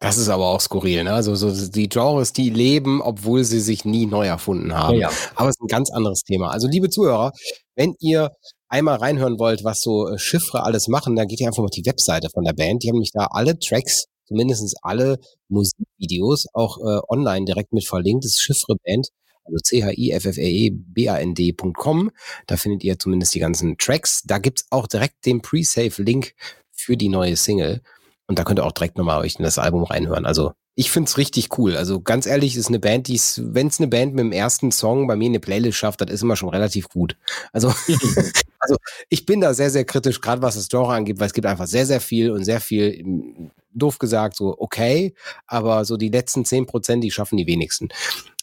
Das 0.00 0.16
ist 0.16 0.28
aber 0.28 0.46
auch 0.46 0.60
skurril, 0.60 1.02
ne? 1.02 1.12
Also 1.12 1.34
so 1.34 1.50
die 1.50 1.88
Genres, 1.88 2.32
die 2.32 2.50
leben, 2.50 3.02
obwohl 3.02 3.42
sie 3.42 3.58
sich 3.58 3.84
nie 3.84 4.06
neu 4.06 4.26
erfunden 4.26 4.72
haben. 4.72 4.94
Ja, 4.94 5.10
ja. 5.10 5.16
Aber 5.34 5.48
es 5.48 5.56
ist 5.56 5.62
ein 5.62 5.66
ganz 5.66 5.90
anderes 5.90 6.22
Thema. 6.22 6.50
Also 6.50 6.68
liebe 6.68 6.88
Zuhörer, 6.88 7.32
wenn 7.74 7.94
ihr 7.98 8.30
einmal 8.68 8.98
reinhören 8.98 9.40
wollt, 9.40 9.64
was 9.64 9.80
so 9.80 10.08
äh, 10.08 10.18
Chiffre 10.18 10.62
alles 10.62 10.86
machen, 10.86 11.16
dann 11.16 11.26
geht 11.26 11.40
ihr 11.40 11.48
einfach 11.48 11.64
auf 11.64 11.70
die 11.70 11.84
Webseite 11.84 12.28
von 12.32 12.44
der 12.44 12.52
Band. 12.52 12.82
Die 12.82 12.88
haben 12.88 12.96
nämlich 12.96 13.12
da 13.12 13.26
alle 13.30 13.58
Tracks, 13.58 14.04
zumindest 14.28 14.76
alle 14.82 15.18
Musikvideos, 15.48 16.46
auch 16.52 16.78
äh, 16.78 17.00
online 17.08 17.46
direkt 17.46 17.72
mit 17.72 17.86
verlinkt. 17.86 18.24
Das 18.24 18.32
ist 18.32 18.42
Chiffre 18.42 18.76
Band, 18.84 19.08
also 19.44 19.56
C-H-I-F-F-R-E-B-A-N-D.com. 19.62 22.10
Da 22.46 22.56
findet 22.56 22.82
ihr 22.84 22.98
zumindest 22.98 23.34
die 23.34 23.40
ganzen 23.40 23.76
Tracks. 23.78 24.22
Da 24.24 24.38
gibt's 24.38 24.66
auch 24.70 24.86
direkt 24.86 25.26
den 25.26 25.42
Pre-Save-Link 25.42 26.34
für 26.70 26.96
die 26.96 27.08
neue 27.08 27.36
Single. 27.36 27.82
Und 28.26 28.38
da 28.38 28.44
könnt 28.44 28.60
ihr 28.60 28.66
auch 28.66 28.72
direkt 28.72 28.98
nochmal 28.98 29.20
euch 29.20 29.36
in 29.36 29.42
das 29.42 29.58
Album 29.58 29.84
reinhören. 29.84 30.26
Also 30.26 30.52
ich 30.78 30.92
find's 30.92 31.18
richtig 31.18 31.58
cool. 31.58 31.76
Also 31.76 32.00
ganz 32.00 32.24
ehrlich, 32.24 32.54
ist 32.54 32.68
eine 32.68 32.78
Band, 32.78 33.08
die 33.08 33.20
wenn 33.38 33.66
es 33.66 33.80
eine 33.80 33.88
Band 33.88 34.14
mit 34.14 34.22
dem 34.22 34.30
ersten 34.30 34.70
Song 34.70 35.08
bei 35.08 35.16
mir 35.16 35.24
in 35.24 35.32
eine 35.32 35.40
Playlist 35.40 35.76
schafft, 35.76 36.00
das 36.00 36.08
ist 36.08 36.22
immer 36.22 36.36
schon 36.36 36.50
relativ 36.50 36.88
gut. 36.88 37.16
Also, 37.52 37.74
also 38.60 38.76
ich 39.08 39.26
bin 39.26 39.40
da 39.40 39.54
sehr, 39.54 39.70
sehr 39.70 39.84
kritisch, 39.84 40.20
gerade 40.20 40.40
was 40.40 40.54
das 40.54 40.68
Genre 40.68 40.94
angeht, 40.94 41.18
weil 41.18 41.26
es 41.26 41.32
gibt 41.32 41.48
einfach 41.48 41.66
sehr, 41.66 41.84
sehr 41.84 42.00
viel 42.00 42.30
und 42.30 42.44
sehr 42.44 42.60
viel, 42.60 43.50
doof 43.70 43.98
gesagt, 43.98 44.36
so 44.36 44.54
okay, 44.58 45.14
aber 45.46 45.84
so 45.84 45.96
die 45.96 46.08
letzten 46.08 46.44
zehn 46.44 46.66
Prozent, 46.66 47.04
die 47.04 47.10
schaffen 47.10 47.36
die 47.36 47.46
wenigsten. 47.46 47.88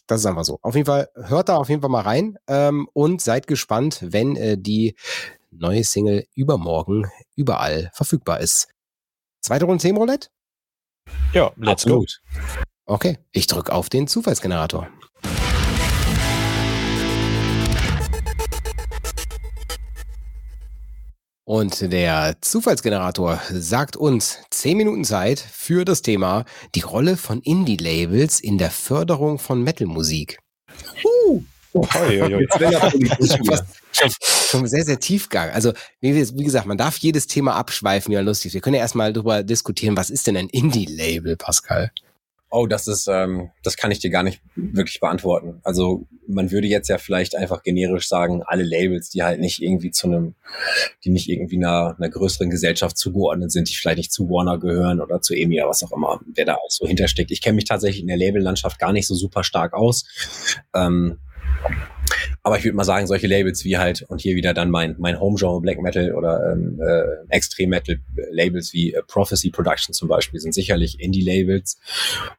Das 0.06 0.20
ist 0.20 0.26
einfach 0.26 0.44
so. 0.44 0.58
Auf 0.62 0.74
jeden 0.74 0.86
Fall, 0.86 1.08
hört 1.14 1.48
da 1.48 1.56
auf 1.56 1.68
jeden 1.68 1.80
Fall 1.80 1.90
mal 1.90 2.02
rein 2.02 2.38
ähm, 2.46 2.88
und 2.92 3.20
seid 3.20 3.46
gespannt, 3.46 3.98
wenn 4.02 4.36
äh, 4.36 4.56
die 4.56 4.94
neue 5.50 5.84
Single 5.84 6.26
übermorgen 6.34 7.10
überall 7.34 7.90
verfügbar 7.92 8.40
ist. 8.40 8.68
Zweite 9.40 9.64
Runde 9.64 9.82
Themenroulette? 9.82 10.28
Ja, 11.32 11.52
let's 11.56 11.84
Absolut. 11.84 12.20
go. 12.32 12.94
Okay, 12.94 13.18
ich 13.32 13.46
drücke 13.46 13.72
auf 13.72 13.88
den 13.88 14.06
Zufallsgenerator. 14.06 14.88
Und 21.48 21.92
der 21.92 22.34
Zufallsgenerator 22.40 23.40
sagt 23.52 23.96
uns 23.96 24.40
10 24.50 24.76
Minuten 24.76 25.04
Zeit 25.04 25.38
für 25.38 25.84
das 25.84 26.02
Thema 26.02 26.44
die 26.74 26.80
Rolle 26.80 27.16
von 27.16 27.40
Indie-Labels 27.40 28.40
in 28.40 28.58
der 28.58 28.72
Förderung 28.72 29.38
von 29.38 29.62
Metal-Musik. 29.62 30.40
Uh. 31.04 31.44
Oh, 31.72 31.86
oi, 32.00 32.20
oi, 32.20 32.34
oi. 32.34 32.46
schon 33.92 34.66
sehr, 34.66 34.84
sehr 34.84 34.98
tiefgang. 34.98 35.50
Also, 35.50 35.72
wie, 36.00 36.16
wie, 36.16 36.44
gesagt, 36.44 36.66
man 36.66 36.78
darf 36.78 36.96
jedes 36.96 37.28
Thema 37.28 37.54
abschweifen, 37.54 38.12
ja 38.12 38.22
lustig. 38.22 38.52
Wir 38.52 38.60
können 38.60 38.74
ja 38.74 38.80
erstmal 38.80 39.12
darüber 39.12 39.44
diskutieren, 39.44 39.96
was 39.96 40.10
ist 40.10 40.26
denn 40.26 40.36
ein 40.36 40.48
Indie-Label, 40.48 41.36
Pascal? 41.36 41.92
Oh, 42.48 42.66
das 42.66 42.86
ist, 42.86 43.08
ähm, 43.08 43.50
das 43.64 43.76
kann 43.76 43.90
ich 43.90 43.98
dir 43.98 44.10
gar 44.10 44.22
nicht 44.22 44.40
wirklich 44.54 45.00
beantworten. 45.00 45.60
Also 45.64 46.06
man 46.28 46.50
würde 46.50 46.68
jetzt 46.68 46.88
ja 46.88 46.98
vielleicht 46.98 47.36
einfach 47.36 47.62
generisch 47.62 48.08
sagen, 48.08 48.42
alle 48.44 48.62
Labels, 48.62 49.10
die 49.10 49.22
halt 49.22 49.40
nicht 49.40 49.60
irgendwie 49.60 49.90
zu 49.90 50.06
einem, 50.06 50.34
die 51.04 51.10
nicht 51.10 51.28
irgendwie 51.28 51.56
einer, 51.56 51.96
einer 51.98 52.08
größeren 52.08 52.48
Gesellschaft 52.48 52.96
zugeordnet 52.96 53.50
sind, 53.50 53.68
die 53.68 53.74
vielleicht 53.74 53.98
nicht 53.98 54.12
zu 54.12 54.30
Warner 54.30 54.58
gehören 54.58 55.00
oder 55.00 55.20
zu 55.20 55.34
EMI 55.34 55.60
oder 55.60 55.70
was 55.70 55.82
auch 55.82 55.92
immer, 55.92 56.20
wer 56.34 56.44
da 56.44 56.54
auch 56.54 56.70
so 56.70 56.86
hintersteckt. 56.86 57.30
Ich 57.32 57.42
kenne 57.42 57.56
mich 57.56 57.64
tatsächlich 57.64 58.02
in 58.02 58.08
der 58.08 58.16
Labellandschaft 58.16 58.78
gar 58.78 58.92
nicht 58.92 59.06
so 59.06 59.14
super 59.14 59.42
stark 59.42 59.74
aus. 59.74 60.04
Ähm, 60.74 61.18
aber 62.46 62.58
ich 62.58 62.64
würde 62.64 62.76
mal 62.76 62.84
sagen, 62.84 63.08
solche 63.08 63.26
Labels 63.26 63.64
wie 63.64 63.76
halt, 63.76 64.02
und 64.02 64.20
hier 64.20 64.36
wieder 64.36 64.54
dann 64.54 64.70
mein, 64.70 64.94
mein 65.00 65.18
Home-Genre 65.18 65.60
Black 65.60 65.82
Metal 65.82 66.14
oder 66.14 66.52
ähm, 66.52 66.80
äh, 66.80 67.34
Extreme 67.34 67.70
Metal 67.70 67.98
Labels 68.30 68.72
wie 68.72 68.94
äh, 68.94 69.02
Prophecy 69.02 69.50
Production 69.50 69.92
zum 69.92 70.06
Beispiel 70.06 70.38
sind 70.38 70.54
sicherlich 70.54 71.00
Indie-Labels. 71.00 71.76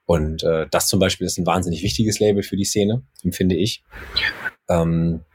Und 0.06 0.44
äh, 0.44 0.66
das 0.72 0.88
zum 0.88 1.02
Beispiel 1.02 1.28
ist 1.28 1.38
ein 1.38 1.46
wahnsinnig 1.46 1.84
wichtiges 1.84 2.22
Label 2.22 2.42
für 2.42 2.56
die 2.56 2.64
Szene, 2.64 3.02
empfinde 3.22 3.58
ich. 3.58 3.84
Ähm, 4.70 5.26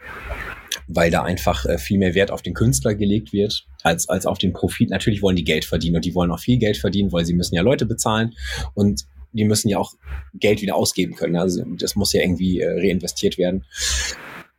weil 0.87 1.11
da 1.11 1.23
einfach 1.23 1.67
äh, 1.67 1.77
viel 1.77 1.99
mehr 1.99 2.15
Wert 2.15 2.31
auf 2.31 2.41
den 2.41 2.55
Künstler 2.55 2.95
gelegt 2.95 3.35
wird, 3.35 3.67
als, 3.83 4.09
als 4.09 4.25
auf 4.25 4.39
den 4.39 4.55
Profit. 4.55 4.89
Natürlich 4.89 5.21
wollen 5.21 5.37
die 5.37 5.45
Geld 5.45 5.67
verdienen 5.67 5.97
und 5.97 6.07
die 6.07 6.15
wollen 6.15 6.31
auch 6.31 6.41
viel 6.41 6.57
Geld 6.57 6.79
verdienen, 6.79 7.13
weil 7.13 7.27
sie 7.27 7.35
müssen 7.35 7.57
ja 7.57 7.61
Leute 7.61 7.85
bezahlen. 7.85 8.33
Und 8.73 9.05
die 9.33 9.45
müssen 9.45 9.69
ja 9.69 9.77
auch 9.77 9.93
Geld 10.33 10.63
wieder 10.63 10.77
ausgeben 10.77 11.15
können. 11.15 11.37
Also 11.37 11.63
das 11.77 11.95
muss 11.95 12.15
ja 12.15 12.23
irgendwie 12.23 12.61
äh, 12.61 12.71
reinvestiert 12.71 13.37
werden. 13.37 13.67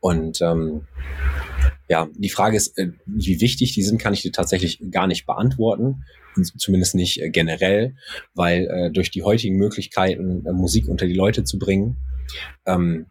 Und 0.04 0.42
ähm, 0.42 0.82
ja, 1.88 2.10
die 2.14 2.28
Frage 2.30 2.58
ist, 2.58 2.78
äh, 2.78 2.92
wie 3.06 3.40
wichtig 3.40 3.74
die 3.74 3.84
sind, 3.84 4.00
kann 4.00 4.14
ich 4.14 4.22
dir 4.22 4.34
tatsächlich 4.34 4.82
gar 4.92 5.08
nicht 5.08 5.26
beantworten. 5.26 6.04
Zumindest 6.58 6.94
nicht 6.94 7.22
äh, 7.22 7.30
generell, 7.30 7.96
weil 8.34 8.68
äh, 8.68 8.92
durch 8.92 9.12
die 9.12 9.24
heutigen 9.24 9.56
Möglichkeiten, 9.56 10.46
äh, 10.46 10.52
Musik 10.52 10.90
unter 10.90 11.06
die 11.06 11.14
Leute 11.14 11.46
zu 11.46 11.58
bringen, 11.58 11.96
ähm, 12.66 13.06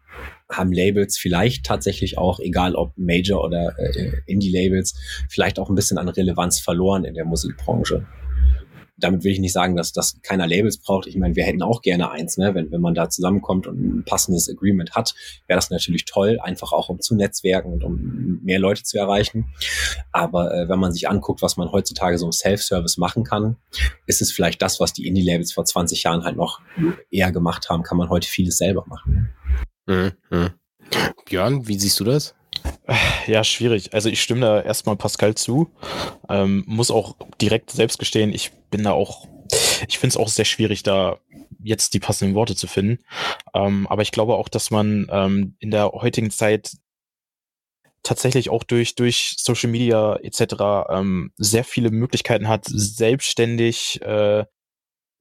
haben 0.51 0.71
Labels 0.71 1.17
vielleicht 1.17 1.65
tatsächlich 1.65 2.19
auch, 2.19 2.39
egal 2.39 2.75
ob 2.75 2.95
Major 2.95 3.43
oder 3.43 3.73
äh, 3.79 4.11
Indie-Labels, 4.27 4.93
vielleicht 5.29 5.57
auch 5.57 5.69
ein 5.69 5.75
bisschen 5.75 5.97
an 5.97 6.09
Relevanz 6.09 6.59
verloren 6.59 7.05
in 7.05 7.15
der 7.15 7.25
Musikbranche. 7.25 8.05
Damit 8.97 9.23
will 9.23 9.31
ich 9.31 9.39
nicht 9.39 9.53
sagen, 9.53 9.75
dass 9.75 9.91
das 9.91 10.19
keiner 10.21 10.47
Labels 10.47 10.77
braucht. 10.77 11.07
Ich 11.07 11.15
meine, 11.15 11.35
wir 11.35 11.43
hätten 11.43 11.61
auch 11.61 11.81
gerne 11.81 12.11
eins, 12.11 12.37
ne? 12.37 12.53
wenn, 12.53 12.71
wenn 12.71 12.81
man 12.81 12.93
da 12.93 13.09
zusammenkommt 13.09 13.67
und 13.67 13.79
ein 13.79 14.05
passendes 14.05 14.49
Agreement 14.49 14.93
hat, 14.95 15.15
wäre 15.47 15.57
das 15.57 15.69
natürlich 15.69 16.05
toll, 16.05 16.39
einfach 16.41 16.71
auch 16.71 16.89
um 16.89 16.99
zu 16.99 17.15
netzwerken 17.15 17.73
und 17.73 17.83
um 17.83 18.39
mehr 18.43 18.59
Leute 18.59 18.83
zu 18.83 18.97
erreichen. 18.97 19.53
Aber 20.11 20.53
äh, 20.53 20.69
wenn 20.69 20.79
man 20.79 20.91
sich 20.91 21.09
anguckt, 21.09 21.41
was 21.41 21.57
man 21.57 21.71
heutzutage 21.71 22.17
so 22.17 22.27
im 22.27 22.31
Self-Service 22.31 22.97
machen 22.97 23.23
kann, 23.23 23.57
ist 24.05 24.21
es 24.21 24.31
vielleicht 24.31 24.61
das, 24.61 24.79
was 24.79 24.93
die 24.93 25.07
Indie-Labels 25.07 25.53
vor 25.53 25.65
20 25.65 26.03
Jahren 26.03 26.23
halt 26.23 26.37
noch 26.37 26.61
eher 27.09 27.31
gemacht 27.31 27.69
haben, 27.69 27.83
kann 27.83 27.97
man 27.97 28.09
heute 28.09 28.27
vieles 28.27 28.57
selber 28.57 28.85
machen. 28.87 29.29
Mhm. 29.87 30.11
Mhm. 30.29 30.49
Björn, 31.25 31.67
wie 31.67 31.79
siehst 31.79 31.99
du 31.99 32.03
das? 32.03 32.35
Ja, 33.27 33.43
schwierig. 33.43 33.93
Also 33.93 34.09
ich 34.09 34.21
stimme 34.21 34.41
da 34.41 34.61
erstmal 34.61 34.95
Pascal 34.95 35.35
zu. 35.35 35.71
Ähm, 36.29 36.63
muss 36.67 36.91
auch 36.91 37.15
direkt 37.41 37.71
selbst 37.71 37.99
gestehen, 37.99 38.33
ich 38.33 38.51
bin 38.71 38.83
da 38.83 38.91
auch, 38.91 39.27
ich 39.87 39.99
finde 39.99 40.13
es 40.13 40.17
auch 40.17 40.27
sehr 40.27 40.45
schwierig, 40.45 40.83
da 40.83 41.17
jetzt 41.63 41.93
die 41.93 41.99
passenden 41.99 42.35
Worte 42.35 42.55
zu 42.55 42.67
finden. 42.67 43.03
Ähm, 43.53 43.87
aber 43.87 44.01
ich 44.01 44.11
glaube 44.11 44.35
auch, 44.35 44.49
dass 44.49 44.69
man 44.69 45.07
ähm, 45.09 45.55
in 45.59 45.71
der 45.71 45.91
heutigen 45.93 46.29
Zeit 46.29 46.73
tatsächlich 48.03 48.49
auch 48.49 48.63
durch, 48.63 48.95
durch 48.95 49.35
Social 49.39 49.69
Media 49.69 50.17
etc. 50.17 50.89
Ähm, 50.89 51.31
sehr 51.37 51.63
viele 51.63 51.89
Möglichkeiten 51.89 52.49
hat, 52.49 52.65
selbstständig 52.65 54.01
äh, 54.01 54.45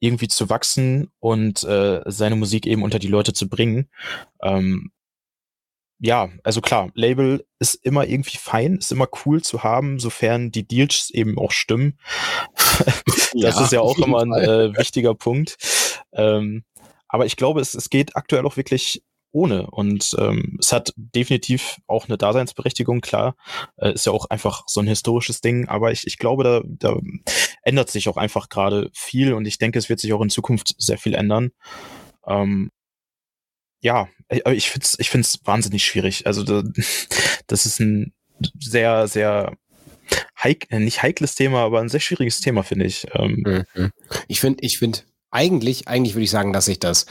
irgendwie 0.01 0.27
zu 0.29 0.51
wachsen 0.51 1.13
und 1.21 1.63
äh, 1.63 2.01
seine 2.07 2.35
Musik 2.35 2.67
eben 2.67 2.83
unter 2.83 2.99
die 2.99 3.09
Leute 3.09 3.33
zu 3.33 3.49
bringen. 3.49 3.89
Ähm, 4.43 4.91
ja, 6.05 6.31
also 6.43 6.61
klar, 6.61 6.91
Label 6.95 7.47
ist 7.61 7.75
immer 7.75 8.09
irgendwie 8.09 8.37
fein, 8.37 8.79
ist 8.79 8.91
immer 8.91 9.07
cool 9.25 9.41
zu 9.41 9.63
haben, 9.63 10.01
sofern 10.01 10.51
die 10.51 10.67
Deals 10.67 11.11
eben 11.11 11.39
auch 11.39 11.53
stimmen. 11.53 11.97
das 12.57 13.31
ja, 13.35 13.63
ist 13.63 13.71
ja 13.73 13.81
auch 13.81 13.97
immer 13.99 14.23
ein 14.23 14.33
äh, 14.33 14.77
wichtiger 14.77 15.15
Punkt. 15.15 15.57
Ähm, 16.13 16.65
aber 17.07 17.25
ich 17.27 17.37
glaube, 17.37 17.61
es, 17.61 17.75
es 17.75 17.89
geht 17.89 18.17
aktuell 18.17 18.45
auch 18.47 18.57
wirklich 18.57 19.05
ohne. 19.31 19.71
Und 19.71 20.17
ähm, 20.19 20.57
es 20.59 20.73
hat 20.73 20.93
definitiv 20.97 21.77
auch 21.87 22.09
eine 22.09 22.19
Daseinsberechtigung, 22.19 23.01
klar. 23.01 23.37
Äh, 23.77 23.93
ist 23.93 24.05
ja 24.05 24.11
auch 24.11 24.29
einfach 24.29 24.65
so 24.67 24.81
ein 24.81 24.89
historisches 24.89 25.41
Ding, 25.41 25.69
aber 25.69 25.93
ich, 25.93 26.05
ich 26.05 26.19
glaube, 26.19 26.43
da, 26.43 26.63
da 26.65 26.99
ändert 27.63 27.91
sich 27.91 28.09
auch 28.09 28.17
einfach 28.17 28.49
gerade 28.49 28.91
viel 28.93 29.35
und 29.35 29.47
ich 29.47 29.59
denke, 29.59 29.79
es 29.79 29.89
wird 29.89 30.01
sich 30.01 30.13
auch 30.13 30.21
in 30.21 30.31
Zukunft 30.31 30.75
sehr 30.79 30.99
viel 30.99 31.15
ändern. 31.15 31.53
Ähm, 32.27 32.73
ja, 33.83 34.09
aber 34.29 34.55
ich 34.55 34.71
finde 34.71 34.85
es 34.85 34.99
ich 34.99 35.11
find's 35.11 35.41
wahnsinnig 35.45 35.85
schwierig. 35.85 36.27
Also 36.27 36.43
da, 36.45 36.63
das 37.47 37.67
ist 37.67 37.81
ein 37.81 38.13
sehr, 38.59 39.09
sehr 39.09 39.57
heik 40.43 40.67
äh, 40.71 40.79
nicht 40.79 41.03
heikles 41.03 41.35
Thema, 41.35 41.61
aber 41.61 41.81
ein 41.81 41.89
sehr 41.89 42.01
schwieriges 42.01 42.41
Thema, 42.41 42.63
finde 42.63 42.87
ich. 42.87 43.07
Ähm, 43.15 43.65
mhm. 43.75 43.91
Ich 44.29 44.41
finde, 44.41 44.65
ich 44.65 44.79
finde, 44.79 45.01
eigentlich, 45.31 45.89
eigentlich 45.89 46.15
würde 46.15 46.25
ich 46.25 46.31
sagen, 46.31 46.53
dass 46.53 46.67
sich 46.67 46.79
das 46.79 47.07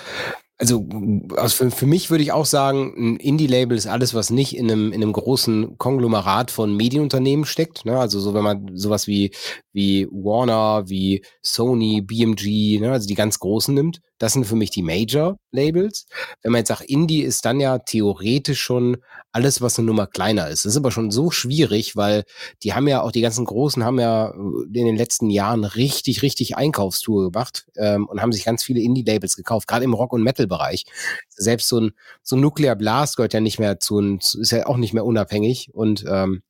also, 0.61 0.87
also 1.35 1.55
für, 1.55 1.71
für 1.71 1.87
mich 1.87 2.11
würde 2.11 2.23
ich 2.23 2.31
auch 2.31 2.45
sagen, 2.45 2.93
ein 2.95 3.15
Indie-Label 3.17 3.75
ist 3.75 3.87
alles, 3.87 4.13
was 4.13 4.29
nicht 4.29 4.55
in 4.55 4.69
einem, 4.69 4.93
in 4.93 5.01
einem 5.01 5.11
großen 5.11 5.79
Konglomerat 5.79 6.51
von 6.51 6.77
Medienunternehmen 6.77 7.45
steckt. 7.45 7.83
Ne? 7.83 7.99
Also 7.99 8.19
so, 8.19 8.35
wenn 8.35 8.43
man 8.43 8.77
sowas 8.77 9.07
wie, 9.07 9.31
wie 9.73 10.07
Warner, 10.11 10.87
wie 10.87 11.25
Sony, 11.41 12.01
BMG, 12.01 12.79
ne? 12.79 12.91
also 12.91 13.07
die 13.07 13.15
ganz 13.15 13.39
großen 13.39 13.73
nimmt, 13.73 14.01
das 14.21 14.33
sind 14.33 14.45
für 14.45 14.55
mich 14.55 14.69
die 14.69 14.83
Major-Labels. 14.83 16.05
Wenn 16.43 16.51
man 16.51 16.59
jetzt 16.59 16.67
sagt, 16.67 16.83
Indie 16.83 17.23
ist 17.23 17.43
dann 17.43 17.59
ja 17.59 17.79
theoretisch 17.79 18.61
schon 18.61 18.97
alles, 19.31 19.61
was 19.61 19.79
eine 19.79 19.87
Nummer 19.87 20.05
kleiner 20.05 20.47
ist. 20.47 20.63
Das 20.63 20.73
ist 20.73 20.77
aber 20.77 20.91
schon 20.91 21.09
so 21.09 21.31
schwierig, 21.31 21.95
weil 21.95 22.23
die 22.61 22.75
haben 22.75 22.87
ja 22.87 23.01
auch, 23.01 23.11
die 23.11 23.21
ganzen 23.21 23.45
Großen 23.45 23.83
haben 23.83 23.99
ja 23.99 24.31
in 24.31 24.85
den 24.85 24.95
letzten 24.95 25.31
Jahren 25.31 25.63
richtig, 25.63 26.21
richtig 26.21 26.55
Einkaufstour 26.55 27.31
gemacht 27.31 27.65
ähm, 27.77 28.07
und 28.07 28.21
haben 28.21 28.31
sich 28.31 28.45
ganz 28.45 28.63
viele 28.63 28.81
Indie-Labels 28.81 29.35
gekauft, 29.35 29.67
gerade 29.67 29.85
im 29.85 29.95
Rock- 29.95 30.13
und 30.13 30.21
Metal-Bereich. 30.21 30.83
Selbst 31.29 31.67
so 31.67 31.79
ein, 31.79 31.91
so 32.21 32.35
ein 32.35 32.41
Nuclear 32.41 32.75
Blast 32.75 33.17
gehört 33.17 33.33
ja 33.33 33.39
nicht 33.39 33.57
mehr 33.57 33.79
zu, 33.79 34.19
ist 34.19 34.51
ja 34.51 34.67
auch 34.67 34.77
nicht 34.77 34.93
mehr 34.93 35.05
unabhängig 35.05 35.71
und 35.73 36.05
ähm, 36.07 36.43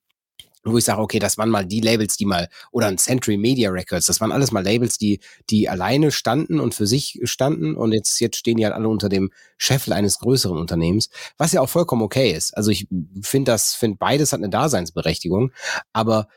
wo 0.63 0.78
ich 0.78 0.86
sage, 0.86 1.02
okay, 1.02 1.19
das 1.19 1.38
waren 1.38 1.50
mal 1.50 1.65
die 1.65 1.82
Labels, 1.82 2.17
die 2.17 2.26
mal, 2.26 2.47
oder 2.71 2.88
ein 2.88 2.97
Century 2.97 3.38
Media 3.38 3.69
Records, 3.69 4.06
das 4.06 4.21
waren 4.21 4.32
alles 4.32 4.52
mal 4.52 4.63
Labels, 4.63 4.97
die, 4.97 5.19
die 5.50 5.69
alleine 5.69 6.12
standen 6.12 6.60
und 6.60 6.76
für 6.76 6.88
sich 6.88 7.19
standen 7.24 7.76
und 7.76 7.93
jetzt, 7.93 8.19
jetzt 8.19 8.38
stehen 8.38 8.58
die 8.58 8.65
halt 8.65 8.76
alle 8.76 8.89
unter 8.89 9.10
dem 9.10 9.32
Scheffel 9.58 9.93
eines 9.93 10.19
größeren 10.19 10.58
Unternehmens, 10.58 11.10
was 11.38 11.52
ja 11.52 11.62
auch 11.62 11.69
vollkommen 11.69 12.02
okay 12.02 12.32
ist. 12.32 12.56
Also 12.56 12.71
ich 12.71 12.88
finde 13.21 13.52
das, 13.52 13.74
finde 13.74 13.97
beides 13.97 14.34
hat 14.34 14.39
eine 14.39 14.50
Daseinsberechtigung, 14.50 15.52
aber 15.93 16.28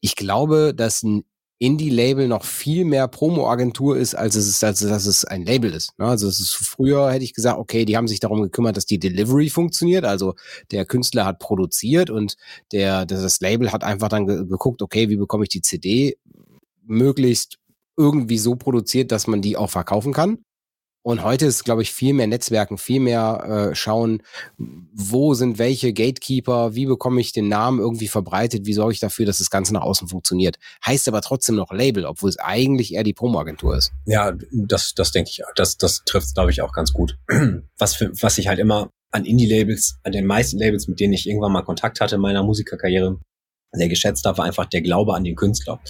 ich 0.00 0.16
glaube, 0.16 0.74
dass 0.74 1.02
ein 1.02 1.24
Indie-Label 1.60 2.26
noch 2.26 2.44
viel 2.44 2.86
mehr 2.86 3.06
Promo-Agentur 3.06 3.98
ist, 3.98 4.14
als 4.14 4.34
es 4.34 4.48
ist, 4.48 4.64
als 4.64 4.80
dass 4.80 5.04
es 5.04 5.26
ein 5.26 5.44
Label 5.44 5.74
ist. 5.74 5.96
Ne? 5.98 6.06
Also 6.06 6.26
es 6.26 6.40
ist 6.40 6.54
früher 6.54 7.12
hätte 7.12 7.22
ich 7.22 7.34
gesagt, 7.34 7.58
okay, 7.58 7.84
die 7.84 7.98
haben 7.98 8.08
sich 8.08 8.18
darum 8.18 8.40
gekümmert, 8.40 8.78
dass 8.78 8.86
die 8.86 8.98
Delivery 8.98 9.50
funktioniert. 9.50 10.06
Also 10.06 10.34
der 10.70 10.86
Künstler 10.86 11.26
hat 11.26 11.38
produziert 11.38 12.08
und 12.08 12.36
der 12.72 13.04
das 13.04 13.40
Label 13.40 13.72
hat 13.72 13.84
einfach 13.84 14.08
dann 14.08 14.26
geguckt, 14.26 14.80
okay, 14.80 15.10
wie 15.10 15.16
bekomme 15.16 15.44
ich 15.44 15.50
die 15.50 15.60
CD 15.60 16.16
möglichst 16.86 17.58
irgendwie 17.98 18.38
so 18.38 18.56
produziert, 18.56 19.12
dass 19.12 19.26
man 19.26 19.42
die 19.42 19.58
auch 19.58 19.68
verkaufen 19.68 20.14
kann. 20.14 20.38
Und 21.02 21.24
heute 21.24 21.46
ist, 21.46 21.64
glaube 21.64 21.80
ich, 21.80 21.92
viel 21.92 22.12
mehr 22.12 22.26
Netzwerken, 22.26 22.76
viel 22.76 23.00
mehr 23.00 23.70
äh, 23.70 23.74
schauen, 23.74 24.22
wo 24.58 25.32
sind 25.32 25.58
welche 25.58 25.94
Gatekeeper, 25.94 26.74
wie 26.74 26.84
bekomme 26.84 27.20
ich 27.22 27.32
den 27.32 27.48
Namen 27.48 27.78
irgendwie 27.78 28.08
verbreitet, 28.08 28.66
wie 28.66 28.74
sorge 28.74 28.92
ich 28.92 29.00
dafür, 29.00 29.24
dass 29.24 29.38
das 29.38 29.48
Ganze 29.48 29.72
nach 29.72 29.82
außen 29.82 30.08
funktioniert. 30.08 30.58
Heißt 30.84 31.08
aber 31.08 31.22
trotzdem 31.22 31.56
noch 31.56 31.72
Label, 31.72 32.04
obwohl 32.04 32.28
es 32.28 32.38
eigentlich 32.38 32.92
eher 32.92 33.02
die 33.02 33.14
Promo-Agentur 33.14 33.76
ist. 33.76 33.92
Ja, 34.04 34.32
das, 34.52 34.94
das 34.94 35.10
denke 35.12 35.30
ich, 35.30 35.42
das, 35.56 35.78
das 35.78 36.04
trifft 36.04 36.34
glaube 36.34 36.50
ich, 36.50 36.60
auch 36.60 36.72
ganz 36.72 36.92
gut. 36.92 37.18
Was, 37.78 37.94
für, 37.94 38.12
was 38.20 38.36
ich 38.36 38.48
halt 38.48 38.58
immer 38.58 38.90
an 39.10 39.24
Indie-Labels, 39.24 40.00
an 40.04 40.12
den 40.12 40.26
meisten 40.26 40.58
Labels, 40.58 40.86
mit 40.86 41.00
denen 41.00 41.14
ich 41.14 41.26
irgendwann 41.26 41.52
mal 41.52 41.62
Kontakt 41.62 42.00
hatte 42.00 42.16
in 42.16 42.20
meiner 42.20 42.42
Musikerkarriere, 42.42 43.18
sehr 43.72 43.88
geschätzt 43.88 44.24
habe, 44.24 44.38
war 44.38 44.44
einfach 44.44 44.66
der 44.66 44.82
Glaube 44.82 45.14
an 45.14 45.24
den 45.24 45.36
Künstler. 45.36 45.80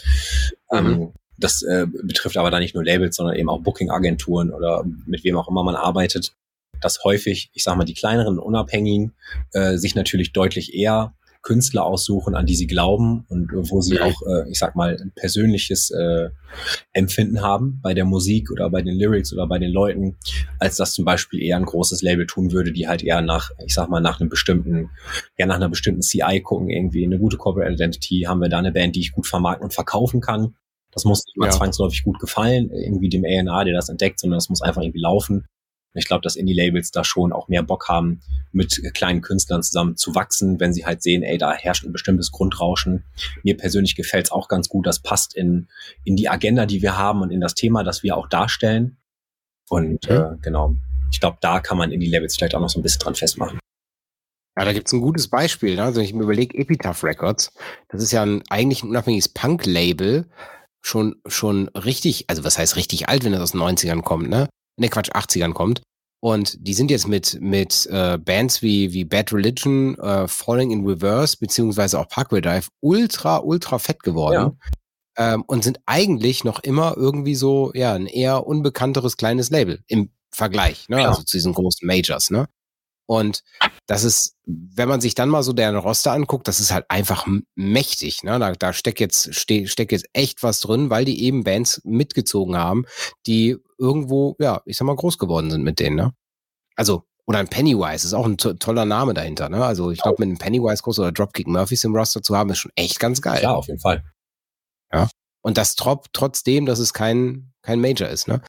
Mhm. 0.70 0.78
Ähm, 0.78 1.12
das 1.40 1.62
äh, 1.62 1.86
betrifft 1.86 2.36
aber 2.36 2.50
da 2.50 2.58
nicht 2.58 2.74
nur 2.74 2.84
Labels, 2.84 3.16
sondern 3.16 3.36
eben 3.36 3.48
auch 3.48 3.62
Booking-Agenturen 3.62 4.50
oder 4.50 4.84
mit 5.06 5.24
wem 5.24 5.36
auch 5.36 5.48
immer 5.48 5.64
man 5.64 5.76
arbeitet, 5.76 6.34
dass 6.80 7.02
häufig, 7.04 7.50
ich 7.52 7.64
sag 7.64 7.76
mal, 7.76 7.84
die 7.84 7.94
kleineren 7.94 8.38
Unabhängigen 8.38 9.12
äh, 9.52 9.76
sich 9.76 9.94
natürlich 9.94 10.32
deutlich 10.32 10.74
eher 10.74 11.14
Künstler 11.42 11.86
aussuchen, 11.86 12.34
an 12.34 12.44
die 12.44 12.54
sie 12.54 12.66
glauben 12.66 13.24
und 13.28 13.50
wo 13.54 13.80
sie 13.80 13.98
auch, 13.98 14.22
äh, 14.26 14.50
ich 14.50 14.58
sag 14.58 14.76
mal, 14.76 14.98
ein 15.00 15.12
persönliches 15.14 15.90
äh, 15.90 16.28
Empfinden 16.92 17.40
haben 17.40 17.80
bei 17.82 17.94
der 17.94 18.04
Musik 18.04 18.50
oder 18.50 18.68
bei 18.68 18.82
den 18.82 18.98
Lyrics 18.98 19.32
oder 19.32 19.46
bei 19.46 19.58
den 19.58 19.70
Leuten, 19.70 20.18
als 20.58 20.76
das 20.76 20.92
zum 20.92 21.06
Beispiel 21.06 21.42
eher 21.42 21.56
ein 21.56 21.64
großes 21.64 22.02
Label 22.02 22.26
tun 22.26 22.52
würde, 22.52 22.72
die 22.72 22.88
halt 22.88 23.02
eher 23.02 23.22
nach, 23.22 23.52
ich 23.64 23.72
sag 23.72 23.88
mal, 23.88 24.00
nach 24.00 24.20
einem 24.20 24.28
bestimmten, 24.28 24.90
ja, 25.38 25.46
nach 25.46 25.56
einer 25.56 25.70
bestimmten 25.70 26.02
CI 26.02 26.42
gucken, 26.42 26.68
irgendwie 26.68 27.04
eine 27.04 27.18
gute 27.18 27.38
Corporate 27.38 27.72
Identity, 27.72 28.24
haben 28.26 28.40
wir 28.40 28.50
da 28.50 28.58
eine 28.58 28.72
Band, 28.72 28.96
die 28.96 29.00
ich 29.00 29.12
gut 29.12 29.26
vermarkten 29.26 29.64
und 29.64 29.72
verkaufen 29.72 30.20
kann 30.20 30.54
das 30.92 31.04
muss 31.04 31.24
nicht 31.26 31.36
immer 31.36 31.46
ja. 31.46 31.52
zwangsläufig 31.52 32.02
gut 32.02 32.18
gefallen, 32.18 32.70
irgendwie 32.70 33.08
dem 33.08 33.24
A&R, 33.24 33.64
der 33.64 33.74
das 33.74 33.88
entdeckt, 33.88 34.18
sondern 34.20 34.38
das 34.38 34.48
muss 34.48 34.62
einfach 34.62 34.82
irgendwie 34.82 35.00
laufen. 35.00 35.46
Und 35.92 35.98
ich 35.98 36.06
glaube, 36.06 36.22
dass 36.22 36.36
Indie-Labels 36.36 36.92
da 36.92 37.02
schon 37.02 37.32
auch 37.32 37.48
mehr 37.48 37.64
Bock 37.64 37.88
haben, 37.88 38.20
mit 38.52 38.80
kleinen 38.94 39.22
Künstlern 39.22 39.62
zusammen 39.62 39.96
zu 39.96 40.14
wachsen, 40.14 40.60
wenn 40.60 40.72
sie 40.72 40.86
halt 40.86 41.02
sehen, 41.02 41.24
ey, 41.24 41.36
da 41.36 41.52
herrscht 41.52 41.84
ein 41.84 41.92
bestimmtes 41.92 42.30
Grundrauschen. 42.30 43.04
Mir 43.42 43.56
persönlich 43.56 43.96
gefällt 43.96 44.26
es 44.26 44.32
auch 44.32 44.46
ganz 44.46 44.68
gut. 44.68 44.86
Das 44.86 45.00
passt 45.00 45.34
in, 45.34 45.68
in 46.04 46.14
die 46.14 46.28
Agenda, 46.28 46.66
die 46.66 46.80
wir 46.80 46.96
haben 46.96 47.22
und 47.22 47.30
in 47.30 47.40
das 47.40 47.54
Thema, 47.54 47.82
das 47.82 48.04
wir 48.04 48.16
auch 48.16 48.28
darstellen. 48.28 48.98
Und 49.68 50.08
mhm. 50.08 50.16
äh, 50.16 50.36
genau, 50.40 50.76
ich 51.10 51.18
glaube, 51.18 51.38
da 51.40 51.58
kann 51.58 51.76
man 51.76 51.90
Indie-Labels 51.90 52.36
vielleicht 52.36 52.54
auch 52.54 52.60
noch 52.60 52.70
so 52.70 52.78
ein 52.78 52.82
bisschen 52.82 53.00
dran 53.00 53.16
festmachen. 53.16 53.58
Ja, 54.56 54.64
da 54.64 54.72
gibt's 54.72 54.92
ein 54.92 55.00
gutes 55.00 55.28
Beispiel. 55.28 55.76
Ne? 55.76 55.82
Also 55.82 56.00
ich 56.00 56.12
mir 56.12 56.22
überlege, 56.22 56.56
Epitaph 56.56 57.02
Records, 57.02 57.52
das 57.88 58.02
ist 58.02 58.12
ja 58.12 58.22
ein, 58.22 58.42
eigentlich 58.48 58.82
ein 58.82 58.90
unabhängiges 58.90 59.28
Punk-Label, 59.28 60.26
schon, 60.82 61.16
schon 61.26 61.68
richtig, 61.68 62.24
also 62.28 62.44
was 62.44 62.58
heißt 62.58 62.76
richtig 62.76 63.08
alt, 63.08 63.24
wenn 63.24 63.32
das 63.32 63.40
aus 63.40 63.52
den 63.52 63.60
90ern 63.60 64.02
kommt, 64.02 64.28
ne? 64.28 64.48
Ne, 64.76 64.88
Quatsch, 64.88 65.10
80ern 65.10 65.52
kommt. 65.52 65.82
Und 66.22 66.56
die 66.66 66.74
sind 66.74 66.90
jetzt 66.90 67.08
mit, 67.08 67.38
mit 67.40 67.86
äh, 67.86 68.18
Bands 68.18 68.60
wie, 68.60 68.92
wie 68.92 69.04
Bad 69.04 69.32
Religion, 69.32 69.98
äh, 69.98 70.28
Falling 70.28 70.70
in 70.70 70.86
Reverse, 70.86 71.36
beziehungsweise 71.38 71.98
auch 71.98 72.08
Parkway 72.08 72.42
Drive 72.42 72.68
ultra, 72.80 73.38
ultra 73.38 73.78
fett 73.78 74.02
geworden. 74.02 74.58
Ja. 75.18 75.34
Ähm, 75.34 75.44
und 75.46 75.64
sind 75.64 75.80
eigentlich 75.86 76.44
noch 76.44 76.60
immer 76.60 76.94
irgendwie 76.96 77.34
so, 77.34 77.72
ja, 77.74 77.94
ein 77.94 78.06
eher 78.06 78.46
unbekannteres 78.46 79.16
kleines 79.16 79.50
Label 79.50 79.82
im 79.86 80.10
Vergleich, 80.30 80.88
ne? 80.88 81.00
Ja. 81.00 81.08
Also 81.08 81.22
zu 81.22 81.36
diesen 81.36 81.54
großen 81.54 81.86
Majors, 81.86 82.30
ne? 82.30 82.48
Und 83.06 83.42
das 83.90 84.04
ist, 84.04 84.36
wenn 84.46 84.88
man 84.88 85.00
sich 85.00 85.16
dann 85.16 85.28
mal 85.28 85.42
so 85.42 85.52
deren 85.52 85.74
Roster 85.74 86.12
anguckt, 86.12 86.46
das 86.46 86.60
ist 86.60 86.72
halt 86.72 86.86
einfach 86.88 87.26
mächtig. 87.56 88.22
Ne? 88.22 88.38
Da, 88.38 88.52
da 88.52 88.72
steckt 88.72 89.00
jetzt, 89.00 89.34
ste 89.34 89.66
steckt 89.66 89.90
jetzt 89.90 90.06
echt 90.12 90.44
was 90.44 90.60
drin, 90.60 90.90
weil 90.90 91.04
die 91.04 91.24
eben 91.24 91.42
Bands 91.42 91.80
mitgezogen 91.82 92.56
haben, 92.56 92.84
die 93.26 93.56
irgendwo, 93.78 94.36
ja, 94.38 94.62
ich 94.64 94.76
sag 94.76 94.84
mal, 94.84 94.94
groß 94.94 95.18
geworden 95.18 95.50
sind 95.50 95.64
mit 95.64 95.80
denen. 95.80 95.96
Ne? 95.96 96.12
Also, 96.76 97.02
oder 97.26 97.40
ein 97.40 97.48
Pennywise 97.48 98.06
ist 98.06 98.14
auch 98.14 98.26
ein 98.26 98.36
to 98.36 98.52
toller 98.52 98.84
Name 98.84 99.12
dahinter. 99.12 99.48
Ne? 99.48 99.64
Also 99.64 99.90
ich 99.90 100.00
glaube, 100.00 100.18
mit 100.20 100.28
einem 100.28 100.38
Pennywise 100.38 100.84
groß 100.84 101.00
oder 101.00 101.10
Dropkick 101.10 101.48
Murphys 101.48 101.82
im 101.82 101.96
Roster 101.96 102.22
zu 102.22 102.36
haben, 102.36 102.50
ist 102.50 102.58
schon 102.58 102.72
echt 102.76 103.00
ganz 103.00 103.20
geil. 103.20 103.42
Ja, 103.42 103.56
auf 103.56 103.66
jeden 103.66 103.80
Fall. 103.80 104.04
Ja. 104.92 105.08
Und 105.42 105.58
das 105.58 105.74
trop, 105.74 106.06
trotzdem, 106.12 106.64
dass 106.64 106.78
es 106.78 106.92
kein, 106.92 107.52
kein 107.62 107.80
Major 107.80 108.08
ist, 108.08 108.28
ne? 108.28 108.40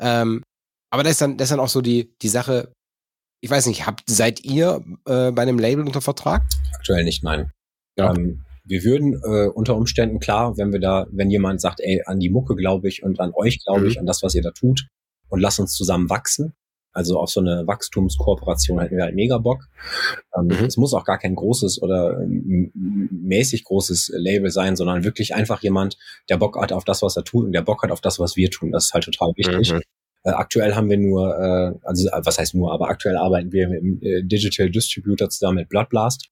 Ähm, 0.00 0.42
aber 0.90 1.02
das 1.02 1.12
ist 1.12 1.20
dann, 1.20 1.36
das 1.36 1.46
ist 1.46 1.50
dann 1.50 1.60
auch 1.60 1.68
so 1.68 1.82
die, 1.82 2.16
die 2.22 2.30
Sache, 2.30 2.72
ich 3.40 3.50
weiß 3.50 3.66
nicht, 3.66 3.86
habt, 3.86 4.02
seid 4.06 4.44
ihr 4.44 4.82
äh, 5.06 5.30
bei 5.32 5.42
einem 5.42 5.58
Label 5.58 5.84
unter 5.86 6.00
Vertrag? 6.00 6.42
Aktuell 6.74 7.04
nicht, 7.04 7.22
nein. 7.22 7.50
Ja. 7.96 8.14
Ähm, 8.14 8.42
wir 8.64 8.82
würden 8.82 9.14
äh, 9.24 9.48
unter 9.48 9.76
Umständen 9.76 10.18
klar, 10.18 10.56
wenn 10.58 10.72
wir 10.72 10.80
da, 10.80 11.06
wenn 11.12 11.30
jemand 11.30 11.60
sagt, 11.60 11.80
ey, 11.80 12.02
an 12.06 12.18
die 12.18 12.30
Mucke 12.30 12.56
glaube 12.56 12.88
ich 12.88 13.02
und 13.02 13.20
an 13.20 13.32
euch 13.34 13.64
glaube 13.64 13.82
Mhm. 13.82 13.86
ich, 13.86 14.00
an 14.00 14.06
das, 14.06 14.22
was 14.22 14.34
ihr 14.34 14.42
da 14.42 14.50
tut 14.50 14.88
und 15.28 15.40
lasst 15.40 15.60
uns 15.60 15.72
zusammen 15.74 16.10
wachsen. 16.10 16.54
Also 16.92 17.18
auf 17.20 17.28
so 17.30 17.40
eine 17.40 17.66
Wachstumskooperation 17.66 18.80
hätten 18.80 18.96
wir 18.96 19.04
halt 19.04 19.14
mega 19.14 19.36
Bock. 19.38 19.68
Ähm, 20.36 20.46
Mhm. 20.46 20.64
Es 20.64 20.76
muss 20.78 20.94
auch 20.94 21.04
gar 21.04 21.18
kein 21.18 21.34
großes 21.34 21.80
oder 21.82 22.18
ähm, 22.22 22.72
mäßig 22.74 23.64
großes 23.64 24.12
Label 24.16 24.50
sein, 24.50 24.76
sondern 24.76 25.04
wirklich 25.04 25.34
einfach 25.34 25.62
jemand, 25.62 25.98
der 26.30 26.38
Bock 26.38 26.58
hat 26.60 26.72
auf 26.72 26.84
das, 26.84 27.02
was 27.02 27.16
er 27.16 27.24
tut 27.24 27.44
und 27.44 27.52
der 27.52 27.62
Bock 27.62 27.82
hat 27.82 27.90
auf 27.92 28.00
das, 28.00 28.18
was 28.18 28.34
wir 28.36 28.50
tun. 28.50 28.72
Das 28.72 28.86
ist 28.86 28.94
halt 28.94 29.04
total 29.04 29.32
wichtig. 29.36 29.74
Mhm. 29.74 29.82
Äh, 30.26 30.30
aktuell 30.30 30.74
haben 30.74 30.90
wir 30.90 30.98
nur, 30.98 31.38
äh, 31.38 31.72
also 31.86 32.08
äh, 32.08 32.20
was 32.24 32.38
heißt 32.38 32.54
nur, 32.54 32.72
aber 32.72 32.88
aktuell 32.88 33.16
arbeiten 33.16 33.52
wir 33.52 33.68
mit 33.68 34.02
äh, 34.02 34.22
Digital 34.24 34.68
Distributor 34.70 35.28
zusammen 35.30 35.58
mit 35.58 35.68
Blood 35.68 35.88
Blast 35.88 36.28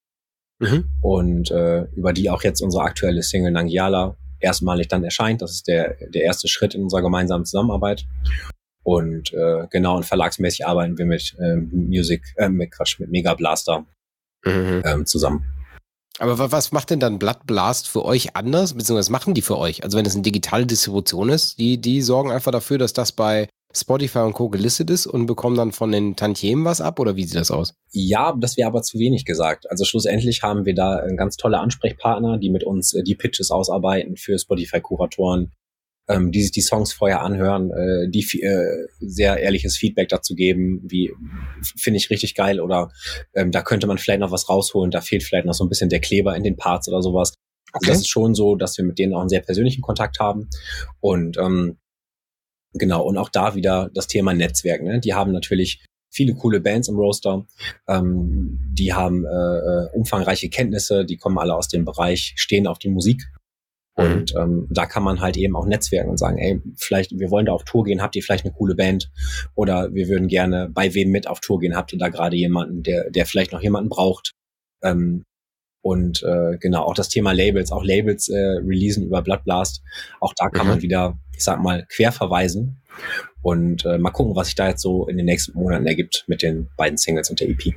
Mhm. 0.61 0.85
und 1.03 1.51
äh, 1.51 1.83
über 1.97 2.13
die 2.13 2.31
auch 2.31 2.43
jetzt 2.45 2.61
unsere 2.61 2.85
aktuelle 2.85 3.23
Single 3.25 3.51
Nangiala 3.53 4.17
erstmalig 4.39 4.87
dann 4.89 5.03
erscheint. 5.03 5.43
Das 5.43 5.51
ist 5.53 5.67
der, 5.67 5.95
der 6.11 6.23
erste 6.23 6.47
Schritt 6.49 6.75
in 6.75 6.83
unserer 6.83 7.03
gemeinsamen 7.03 7.45
Zusammenarbeit. 7.45 8.05
Und 8.85 9.33
äh, 9.33 9.67
genau, 9.71 9.97
und 9.97 10.05
verlagsmäßig 10.07 10.67
arbeiten 10.67 10.97
wir 10.99 11.07
mit 11.07 11.35
ähm, 11.41 11.71
Music, 11.73 12.23
äh, 12.37 12.49
mit 12.49 12.71
Quatsch, 12.71 13.01
mit 13.01 13.11
Mega 13.11 13.35
Blaster 13.35 13.85
Mhm. 14.45 14.83
ähm, 14.85 15.07
zusammen. 15.07 15.45
Aber 16.19 16.39
wa- 16.39 16.53
was 16.53 16.71
macht 16.71 16.91
denn 16.91 17.01
dann 17.01 17.19
Blood 17.19 17.47
Blast 17.47 17.89
für 17.89 18.05
euch 18.05 18.37
anders? 18.37 18.75
Beziehungsweise 18.75 19.07
was 19.07 19.11
machen 19.11 19.35
die 19.35 19.43
für 19.43 19.59
euch? 19.59 19.83
Also 19.83 19.97
wenn 19.99 20.07
es 20.07 20.15
eine 20.15 20.23
digitale 20.23 20.67
Distribution 20.67 21.31
ist, 21.31 21.59
die, 21.59 21.81
die 21.81 22.03
sorgen 22.03 22.31
einfach 22.31 22.53
dafür, 22.53 22.79
dass 22.79 22.93
das 22.93 23.11
bei 23.13 23.49
Spotify 23.77 24.21
und 24.21 24.35
Co. 24.35 24.49
gelistet 24.49 24.89
ist 24.91 25.07
und 25.07 25.27
bekommen 25.27 25.57
dann 25.57 25.73
von 25.73 25.91
den 25.91 26.17
Tantiemen 26.17 26.65
was 26.65 26.81
ab 26.81 27.01
oder 27.01 27.17
wie 27.17 27.25
sieht 27.25 27.37
das 27.37 27.51
aus? 27.51 27.75
Ja, 27.91 28.35
das 28.39 28.57
wäre 28.57 28.69
aber 28.69 28.83
zu 28.83 28.99
wenig 28.99 29.25
gesagt. 29.25 29.71
Also 29.71 29.85
schlussendlich 29.85 30.43
haben 30.43 30.65
wir 30.65 30.75
da 30.75 31.05
äh, 31.05 31.15
ganz 31.17 31.37
tolle 31.37 31.59
Ansprechpartner, 31.59 32.39
die 32.39 32.51
mit 32.51 32.65
uns 32.65 32.95
äh, 32.95 33.03
die 33.03 33.17
Pitches 33.17 33.51
ausarbeiten 33.51 34.17
für 34.17 34.39
Spotify-Kuratoren, 34.39 35.53
ähm, 36.09 36.31
die 36.31 36.43
sich 36.43 36.53
die 36.53 36.61
Songs 36.61 36.93
vorher 36.93 37.23
anhören, 37.23 37.71
äh, 37.73 38.09
die 38.09 38.23
äh, 38.43 38.87
sehr 39.01 39.39
ehrliches 39.39 39.77
Feedback 39.77 40.09
dazu 40.09 40.35
geben, 40.35 40.81
wie 40.85 41.13
finde 41.77 41.97
ich 41.97 42.11
richtig 42.11 42.35
geil 42.35 42.61
oder 42.61 42.93
ähm, 43.35 43.51
da 43.51 43.63
könnte 43.63 43.87
man 43.87 43.99
vielleicht 43.99 44.21
noch 44.21 44.31
was 44.31 44.49
rausholen, 44.49 44.93
da 44.93 45.01
fehlt 45.01 45.25
vielleicht 45.25 45.47
noch 45.47 45.55
so 45.55 45.65
ein 45.65 45.69
bisschen 45.69 45.89
der 45.89 46.01
Kleber 46.01 46.37
in 46.37 46.45
den 46.45 46.57
Parts 46.57 46.89
oder 46.89 47.03
sowas. 47.03 47.35
Also 47.73 47.91
das 47.91 48.01
ist 48.03 48.09
schon 48.09 48.37
so, 48.37 48.55
dass 48.55 48.79
wir 48.79 48.85
mit 48.85 49.01
denen 49.01 49.15
auch 49.15 49.21
einen 49.21 49.29
sehr 49.29 49.41
persönlichen 49.41 49.83
Kontakt 49.83 50.21
haben 50.21 50.49
und 51.01 51.39
ähm, 51.39 51.79
genau 52.75 53.03
und 53.03 53.17
auch 53.17 53.29
da 53.29 53.55
wieder 53.55 53.91
das 53.95 54.07
Thema 54.07 54.35
Netzwerk. 54.35 54.83
Ne? 54.83 55.01
Die 55.01 55.15
haben 55.15 55.33
natürlich 55.33 55.85
viele 56.11 56.35
coole 56.35 56.61
Bands 56.61 56.89
im 56.89 56.97
Roster, 56.97 57.47
ähm, 57.89 58.61
die 58.73 58.93
haben 58.93 59.25
äh, 59.25 59.29
äh, 59.29 59.89
umfangreiche 59.95 60.49
Kenntnisse, 60.49 61.05
die 61.05 61.17
kommen 61.17 61.39
alle 61.39 61.57
aus 61.57 61.69
dem 61.69 61.85
Bereich, 61.85 62.35
stehen 62.37 62.67
auf 62.67 62.79
die 62.79 62.91
Musik 62.91 63.23
und 63.97 64.35
ähm, 64.37 64.67
da 64.71 64.87
kann 64.87 65.05
man 65.05 65.21
halt 65.21 65.37
eben 65.37 65.55
auch 65.55 65.67
netzwerken 65.67 66.11
und 66.11 66.19
sagen, 66.19 66.39
ey, 66.39 66.61
vielleicht, 66.77 67.17
wir 67.17 67.31
wollen 67.31 67.47
da 67.47 67.53
auf 67.53 67.65
Tour 67.65 67.85
gehen, 67.85 68.03
habt 68.03 68.17
ihr 68.17 68.23
vielleicht 68.23 68.45
eine 68.45 68.55
coole 68.55 68.75
Band? 68.75 69.11
Oder 69.55 69.95
wir 69.95 70.09
würden 70.09 70.27
gerne 70.27 70.69
bei 70.69 70.95
wem 70.95 71.11
mit 71.11 71.29
auf 71.29 71.41
Tour 71.41 71.61
gehen, 71.61 71.77
habt 71.77 71.93
ihr 71.93 71.99
da 71.99 72.09
gerade 72.09 72.37
jemanden, 72.37 72.83
der, 72.83 73.11
der 73.11 73.25
vielleicht 73.25 73.53
noch 73.53 73.63
jemanden 73.63 73.89
braucht? 73.89 74.33
Ähm, 74.83 75.25
und 75.85 76.23
äh, 76.23 76.57
genau, 76.59 76.85
auch 76.85 76.95
das 76.95 77.11
Thema 77.11 77.33
Labels, 77.33 77.71
auch 77.71 77.85
Labels 77.85 78.31
äh, 78.31 78.39
releasen 78.39 79.05
über 79.05 79.21
Blood 79.21 79.45
Blast. 79.45 79.83
Auch 80.19 80.33
da 80.35 80.49
kann 80.49 80.65
Mhm. 80.67 80.73
man 80.73 80.83
wieder, 80.83 81.19
ich 81.37 81.45
sag 81.45 81.63
mal, 81.63 81.85
quer 81.91 82.11
verweisen. 82.11 82.81
Und 83.43 83.85
äh, 83.85 83.99
mal 83.99 84.11
gucken, 84.11 84.35
was 84.35 84.47
sich 84.47 84.55
da 84.55 84.69
jetzt 84.69 84.81
so 84.81 85.07
in 85.09 85.19
den 85.19 85.27
nächsten 85.27 85.53
Monaten 85.53 85.87
ergibt 85.87 86.25
mit 86.27 86.41
den 86.41 86.71
beiden 86.79 86.97
Singles 86.97 87.29
und 87.29 87.39
der 87.41 87.51
EP. 87.51 87.75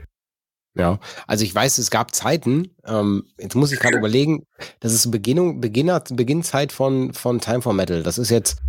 Ja, 0.77 0.99
also 1.25 1.43
ich 1.43 1.53
weiß, 1.53 1.79
es 1.79 1.91
gab 1.91 2.15
Zeiten, 2.15 2.69
ähm, 2.85 3.25
jetzt 3.37 3.55
muss 3.55 3.73
ich 3.73 3.79
gerade 3.79 3.97
überlegen, 3.97 4.43
das 4.79 4.93
ist 4.93 5.11
Beginnung, 5.11 5.59
Beginner, 5.59 6.01
Beginnzeit 6.09 6.71
von, 6.71 7.13
von 7.13 7.41
Time 7.41 7.61
for 7.61 7.73
Metal. 7.73 8.03
Das 8.03 8.17
ist 8.17 8.29
jetzt 8.29 8.59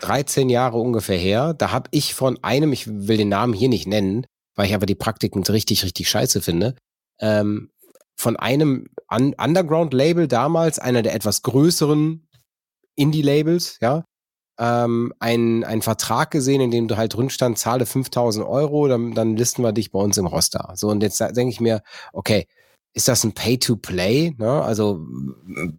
13 0.00 0.50
Jahre 0.50 0.76
ungefähr 0.76 1.16
her. 1.16 1.54
Da 1.54 1.72
habe 1.72 1.88
ich 1.92 2.12
von 2.12 2.38
einem, 2.42 2.74
ich 2.74 2.86
will 2.86 3.16
den 3.16 3.30
Namen 3.30 3.54
hier 3.54 3.70
nicht 3.70 3.86
nennen, 3.86 4.26
weil 4.56 4.66
ich 4.66 4.74
aber 4.74 4.84
die 4.84 4.94
Praktiken 4.94 5.42
richtig, 5.44 5.84
richtig 5.84 6.10
scheiße 6.10 6.42
finde, 6.42 6.74
ähm, 7.20 7.70
von 8.18 8.36
einem 8.36 8.88
Un 9.10 9.34
Underground-Label 9.34 10.28
damals, 10.28 10.78
einer 10.78 11.02
der 11.02 11.14
etwas 11.14 11.42
größeren 11.42 12.28
Indie-Labels, 12.96 13.78
ja, 13.80 14.04
ähm, 14.58 15.14
einen, 15.20 15.82
Vertrag 15.82 16.32
gesehen, 16.32 16.60
in 16.60 16.72
dem 16.72 16.88
du 16.88 16.96
halt 16.96 17.14
drin 17.14 17.30
stand, 17.30 17.58
zahle 17.58 17.86
5000 17.86 18.44
Euro, 18.44 18.88
dann, 18.88 19.14
dann 19.14 19.36
listen 19.36 19.62
wir 19.62 19.72
dich 19.72 19.92
bei 19.92 20.00
uns 20.00 20.18
im 20.18 20.26
Roster. 20.26 20.72
So, 20.74 20.88
und 20.88 21.02
jetzt 21.02 21.20
denke 21.20 21.50
ich 21.50 21.60
mir, 21.60 21.80
okay, 22.12 22.46
ist 22.92 23.06
das 23.06 23.22
ein 23.22 23.34
Pay-to-Play? 23.34 24.34
Ne? 24.36 24.62
Also 24.62 25.06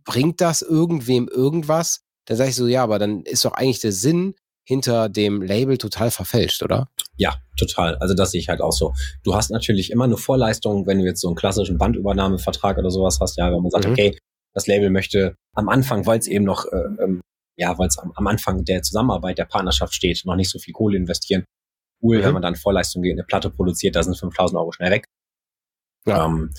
bringt 0.06 0.40
das 0.40 0.62
irgendwem 0.62 1.28
irgendwas? 1.28 2.06
Da 2.26 2.38
sage 2.38 2.52
ich 2.52 2.56
so, 2.56 2.68
ja, 2.68 2.84
aber 2.84 3.00
dann 3.00 3.24
ist 3.24 3.44
doch 3.44 3.54
eigentlich 3.54 3.82
der 3.82 3.92
Sinn 3.92 4.36
hinter 4.70 5.10
dem 5.10 5.42
Label 5.42 5.80
total 5.80 6.12
verfälscht, 6.12 6.62
oder? 6.62 6.90
Ja, 7.18 7.38
total. 7.58 7.96
Also 7.96 8.14
das 8.14 8.30
sehe 8.30 8.40
ich 8.40 8.50
halt 8.50 8.62
auch 8.62 8.72
so. 8.72 8.94
Du 9.24 9.34
hast 9.34 9.50
natürlich 9.50 9.90
immer 9.90 10.04
eine 10.04 10.16
Vorleistung, 10.16 10.86
wenn 10.86 11.00
du 11.00 11.06
jetzt 11.06 11.22
so 11.22 11.28
einen 11.28 11.36
klassischen 11.36 11.80
Bandübernahmevertrag 11.80 12.78
oder 12.78 12.92
sowas 12.92 13.18
hast, 13.20 13.36
ja, 13.38 13.52
wenn 13.52 13.64
man 13.64 13.72
sagt, 13.72 13.86
Mhm. 13.86 13.92
okay, 13.94 14.18
das 14.54 14.68
Label 14.68 14.92
möchte 14.92 15.34
am 15.56 15.70
Anfang, 15.70 16.06
weil 16.06 16.20
es 16.20 16.28
eben 16.28 16.46
noch, 16.46 16.66
äh, 16.66 17.04
ähm, 17.04 17.22
ja, 17.58 17.76
weil 17.80 17.88
es 17.88 17.98
am, 17.98 18.12
am 18.16 18.28
Anfang 18.28 18.64
der 18.64 18.84
Zusammenarbeit, 18.84 19.40
der 19.40 19.46
Partnerschaft 19.46 19.96
steht, 19.96 20.22
noch 20.26 20.36
nicht 20.36 20.52
so 20.52 20.60
viel 20.60 20.74
Kohle 20.76 20.98
investieren. 20.98 21.46
Cool, 22.04 22.20
Mhm. 22.20 22.24
wenn 22.26 22.34
man 22.34 22.42
dann 22.44 22.56
Vorleistung 22.56 23.02
geht, 23.02 23.14
eine 23.14 23.24
Platte 23.24 23.50
produziert, 23.50 23.96
da 23.96 24.04
sind 24.04 24.18
5000 24.20 24.60
Euro 24.60 24.72
schnell 24.72 24.92
weg. 24.92 25.06
Ja. 26.10 26.26
Ähm, 26.26 26.52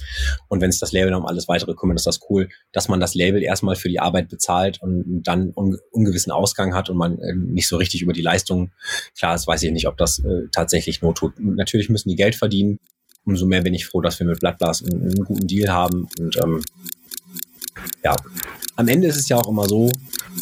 und 0.49 0.61
wenn 0.61 0.71
es 0.71 0.79
das 0.79 0.93
Label 0.93 1.11
noch 1.11 1.21
um 1.21 1.27
alles 1.27 1.49
weitere 1.49 1.75
kümmert, 1.75 1.99
ist 1.99 2.07
das 2.07 2.21
cool, 2.29 2.49
dass 2.73 2.89
man 2.89 3.01
das 3.01 3.15
Label 3.15 3.43
erstmal 3.43 3.77
für 3.77 3.89
die 3.89 4.01
Arbeit 4.01 4.29
bezahlt 4.29 4.81
und 4.83 5.23
dann 5.23 5.53
un 5.55 5.77
ungewissen 5.91 6.33
Ausgang 6.33 6.75
hat 6.75 6.91
und 6.91 6.97
man 6.97 7.19
äh, 7.19 7.35
nicht 7.35 7.69
so 7.69 7.77
richtig 7.77 8.03
über 8.03 8.13
die 8.13 8.23
Leistung, 8.23 8.71
klar, 9.19 9.33
das 9.33 9.47
weiß 9.47 9.63
ich 9.63 9.73
nicht, 9.73 9.87
ob 9.87 9.97
das 9.97 10.19
äh, 10.21 10.49
tatsächlich 10.53 11.03
not 11.03 11.19
tut. 11.19 11.35
Natürlich 11.39 11.89
müssen 11.89 12.09
die 12.09 12.17
Geld 12.17 12.35
verdienen. 12.35 12.79
Umso 13.25 13.47
mehr 13.47 13.63
bin 13.63 13.75
ich 13.75 13.87
froh, 13.87 14.01
dass 14.01 14.19
wir 14.19 14.27
mit 14.27 14.41
Blood 14.41 14.59
Blast 14.59 14.91
einen, 14.91 15.03
einen 15.03 15.25
guten 15.25 15.47
Deal 15.47 15.71
haben. 15.71 16.09
Und 16.19 16.37
ähm, 16.43 16.63
ja, 18.03 18.17
am 18.77 18.89
Ende 18.89 19.09
ist 19.09 19.17
es 19.17 19.29
ja 19.29 19.37
auch 19.37 19.49
immer 19.49 19.69
so, 19.69 19.91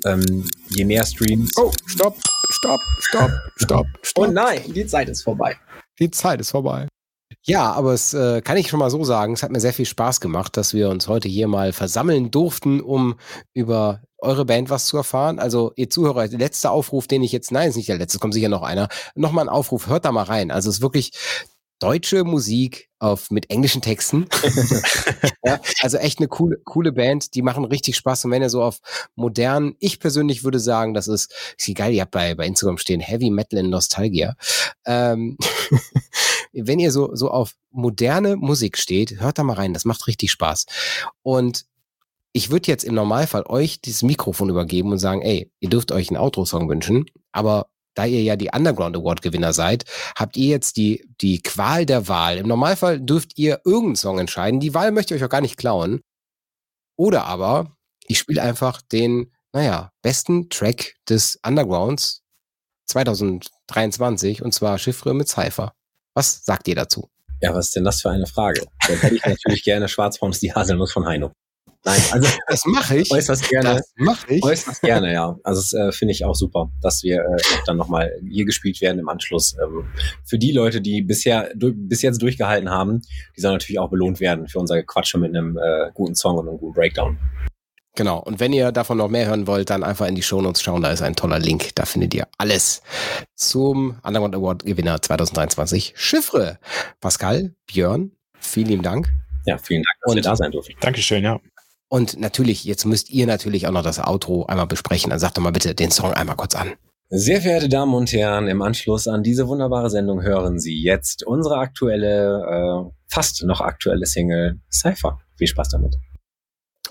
ähm, 0.05 0.45
je 0.71 0.85
mehr 0.85 1.05
Streams. 1.05 1.51
Oh, 1.57 1.73
stopp, 1.87 2.17
stopp, 2.51 2.81
stopp, 3.01 3.31
stopp, 3.57 3.87
stopp. 4.03 4.27
Oh 4.29 4.31
nein, 4.31 4.63
die 4.73 4.87
Zeit 4.87 5.09
ist 5.09 5.23
vorbei. 5.23 5.57
Die 5.99 6.11
Zeit 6.11 6.41
ist 6.41 6.51
vorbei. 6.51 6.87
Ja, 7.49 7.73
aber 7.73 7.95
es 7.95 8.13
äh, 8.13 8.43
kann 8.43 8.59
ich 8.59 8.69
schon 8.69 8.79
mal 8.79 8.91
so 8.91 9.05
sagen, 9.05 9.33
es 9.33 9.43
hat 9.43 9.51
mir 9.51 9.61
sehr 9.61 9.73
viel 9.73 9.87
Spaß 9.87 10.21
gemacht, 10.21 10.59
dass 10.59 10.75
wir 10.75 10.91
uns 10.91 11.09
heute 11.09 11.29
hier 11.29 11.49
mal 11.49 11.73
versammeln 11.73 12.31
durften, 12.31 12.83
um 12.83 13.15
über 13.55 14.03
eure 14.19 14.45
Band 14.45 14.69
was 14.69 14.85
zu 14.85 14.99
erfahren. 14.99 15.39
Also 15.39 15.73
ihr 15.77 15.89
Zuhörer, 15.89 16.29
der 16.29 16.39
letzte 16.39 16.71
Aufruf, 16.71 17.07
den 17.07 17.23
ich 17.23 17.33
jetzt, 17.33 17.51
nein, 17.51 17.71
ist 17.71 17.77
nicht 17.77 17.89
der 17.89 17.97
letzte, 17.97 18.19
kommt 18.19 18.35
sicher 18.35 18.51
noch 18.51 18.63
einer, 18.63 18.89
nochmal 19.15 19.47
ein 19.47 19.49
Aufruf, 19.49 19.87
hört 19.87 20.05
da 20.05 20.13
mal 20.13 20.25
rein. 20.25 20.51
Also 20.51 20.69
es 20.69 20.77
ist 20.77 20.83
wirklich 20.83 21.13
deutsche 21.79 22.25
Musik 22.25 22.91
auf 22.99 23.31
mit 23.31 23.51
englischen 23.51 23.81
Texten. 23.81 24.27
ja, 25.43 25.59
also 25.81 25.97
echt 25.97 26.19
eine 26.19 26.29
coole, 26.29 26.59
coole 26.65 26.93
Band, 26.93 27.35
die 27.35 27.43
machen 27.43 27.65
richtig 27.65 27.97
Spaß. 27.97 28.27
Und 28.27 28.33
wenn 28.33 28.43
ihr 28.43 28.51
so 28.51 28.63
auf 28.63 28.81
modern, 29.15 29.75
ich 29.79 30.01
persönlich 30.01 30.45
würde 30.45 30.61
sagen, 30.61 30.93
das 30.93 31.09
ist, 31.09 31.33
ist 31.57 31.75
geil, 31.77 31.95
ihr 31.95 32.03
habt 32.03 32.11
bei, 32.11 32.35
bei 32.35 32.47
Instagram 32.47 32.77
stehen, 32.77 33.01
Heavy 33.01 33.31
Metal 33.31 33.59
in 33.59 33.71
Nostalgia. 33.71 34.35
Ähm, 34.85 35.39
wenn 36.67 36.79
ihr 36.79 36.93
so, 36.93 37.15
so 37.15 37.31
auf 37.31 37.55
moderne 37.71 38.37
Musik 38.37 38.79
steht, 38.79 39.21
hört 39.21 39.39
da 39.39 39.45
mal 39.45 39.55
rein, 39.55 39.75
das 39.75 39.85
macht 39.85 40.07
richtig 40.07 40.31
Spaß. 40.31 40.67
Und 41.23 41.67
ich 42.33 42.51
würde 42.51 42.69
jetzt 42.69 42.85
im 42.85 42.95
Normalfall 42.95 43.45
euch 43.47 43.81
dieses 43.81 44.03
Mikrofon 44.03 44.51
übergeben 44.51 44.93
und 44.93 44.99
sagen, 44.99 45.23
ey, 45.23 45.51
ihr 45.61 45.71
dürft 45.71 45.93
euch 45.93 46.09
einen 46.09 46.19
Outro-Song 46.19 46.69
wünschen, 46.69 47.07
aber 47.33 47.69
da 47.95 48.05
ihr 48.05 48.23
ja 48.23 48.37
die 48.37 48.51
Underground 48.55 48.97
Award 48.97 49.23
Gewinner 49.23 49.53
seid, 49.53 49.85
habt 50.15 50.37
ihr 50.37 50.47
jetzt 50.47 50.77
die, 50.77 51.05
die 51.21 51.43
Qual 51.43 51.85
der 51.85 52.07
Wahl. 52.07 52.39
Im 52.39 52.47
Normalfall 52.47 53.01
dürft 53.01 53.37
ihr 53.37 53.61
irgendeinen 53.65 53.97
Song 53.97 54.21
entscheiden. 54.21 54.61
Die 54.61 54.73
Wahl 54.73 54.93
möchte 54.93 55.15
ich 55.15 55.21
euch 55.21 55.27
auch 55.27 55.33
gar 55.33 55.41
nicht 55.41 55.57
klauen. 55.57 56.01
Oder 56.97 57.25
aber 57.25 57.77
ich 58.07 58.19
spiele 58.19 58.43
einfach 58.43 58.83
den, 58.83 59.33
naja, 59.53 59.91
besten 60.03 60.49
Track 60.49 60.95
des 61.09 61.41
Undergrounds 61.45 62.23
2023 62.87 64.43
und 64.43 64.53
zwar 64.55 64.79
Chiffre 64.79 65.13
mit 65.13 65.29
Cypher. 65.29 65.75
Was 66.19 66.45
sagt 66.45 66.67
ihr 66.67 66.75
dazu? 66.75 67.09
Ja, 67.41 67.55
was 67.55 67.67
ist 67.67 67.77
denn 67.77 67.85
das 67.85 68.03
für 68.03 68.11
eine 68.11 68.27
Frage? 68.27 68.67
Dann 68.89 68.99
hätte 68.99 69.15
ich 69.15 69.25
natürlich 69.25 69.63
gerne 69.63 69.87
Schwarzbraun 69.87 70.33
die 70.43 70.53
Haselnuss 70.53 70.91
von 70.91 71.07
Heino. 71.07 71.31
Nein, 71.85 72.01
also 72.11 72.29
Das 72.49 72.65
mache 72.65 72.97
ich. 72.97 73.13
äußerst 73.13 73.49
gerne. 73.49 73.77
Das 73.77 73.93
mache 73.95 74.35
ich. 74.35 74.43
Äußerst 74.43 74.81
gerne, 74.81 75.13
ja. 75.13 75.39
Also 75.45 75.61
das 75.61 75.73
äh, 75.75 75.93
finde 75.93 76.11
ich 76.11 76.25
auch 76.25 76.35
super, 76.35 76.73
dass 76.83 77.05
wir 77.05 77.21
äh, 77.21 77.37
dann 77.67 77.77
nochmal 77.77 78.11
hier 78.29 78.45
gespielt 78.45 78.81
werden 78.81 78.99
im 78.99 79.09
Anschluss. 79.09 79.55
Ähm, 79.63 79.85
für 80.25 80.39
die 80.41 80.51
Leute, 80.51 80.81
die 80.81 81.03
bisher 81.03 81.53
du, 81.55 81.73
bis 81.73 82.03
jetzt 82.03 82.21
durchgehalten 82.21 82.69
haben, 82.69 83.01
die 83.37 83.41
sollen 83.41 83.55
natürlich 83.55 83.79
auch 83.79 83.91
belohnt 83.91 84.19
werden 84.19 84.49
für 84.49 84.59
unser 84.59 84.83
Quatsche 84.83 85.19
mit 85.19 85.37
einem 85.37 85.57
äh, 85.57 85.93
guten 85.95 86.17
Song 86.17 86.37
und 86.37 86.49
einem 86.49 86.59
guten 86.59 86.75
Breakdown. 86.75 87.17
Genau. 87.99 88.21
Und 88.21 88.39
wenn 88.39 88.53
ihr 88.53 88.71
davon 88.71 88.97
noch 88.97 89.09
mehr 89.09 89.27
hören 89.27 89.49
wollt, 89.49 89.71
dann 89.71 89.83
einfach 89.83 90.07
in 90.07 90.15
die 90.15 90.23
Shownotes 90.23 90.63
schauen. 90.63 90.83
Da 90.83 90.93
ist 90.93 91.03
ein 91.03 91.17
toller 91.17 91.41
Link. 91.41 91.75
Da 91.75 91.85
findet 91.85 92.15
ihr 92.15 92.29
alles 92.39 92.81
zum 93.35 93.99
Underground 94.05 94.37
Award 94.37 94.65
Gewinner 94.65 95.03
2023. 95.03 95.95
Chiffre. 95.97 96.61
Pascal, 97.01 97.57
Björn, 97.67 98.13
vielen 98.39 98.69
lieben 98.69 98.83
Dank. 98.85 99.09
Ja, 99.47 99.59
vielen 99.59 99.83
Dank, 99.83 99.97
dass 100.01 100.11
und, 100.13 100.15
wir 100.15 100.23
da 100.23 100.37
sein 100.37 100.53
durften. 100.53 100.75
Dankeschön, 100.79 101.25
ja. 101.25 101.41
Und 101.89 102.21
natürlich, 102.21 102.63
jetzt 102.63 102.85
müsst 102.85 103.11
ihr 103.11 103.27
natürlich 103.27 103.67
auch 103.67 103.73
noch 103.73 103.83
das 103.83 103.99
Outro 103.99 104.47
einmal 104.47 104.69
besprechen. 104.69 105.11
Dann 105.11 105.19
sagt 105.19 105.37
doch 105.37 105.43
mal 105.43 105.51
bitte 105.51 105.75
den 105.75 105.91
Song 105.91 106.13
einmal 106.13 106.37
kurz 106.37 106.55
an. 106.55 106.75
Sehr 107.09 107.43
verehrte 107.43 107.69
Damen 107.69 107.95
und 107.95 108.13
Herren, 108.13 108.47
im 108.47 108.63
Anschluss 108.63 109.09
an 109.09 109.25
diese 109.25 109.49
wunderbare 109.49 109.91
Sendung 109.91 110.23
hören 110.23 110.61
Sie 110.61 110.81
jetzt 110.81 111.27
unsere 111.27 111.57
aktuelle, 111.57 112.87
äh, 112.87 112.93
fast 113.09 113.43
noch 113.43 113.61
aktuelle 113.61 114.07
Single 114.07 114.61
Cypher. 114.71 115.19
Viel 115.37 115.49
Spaß 115.49 115.71
damit. 115.71 115.97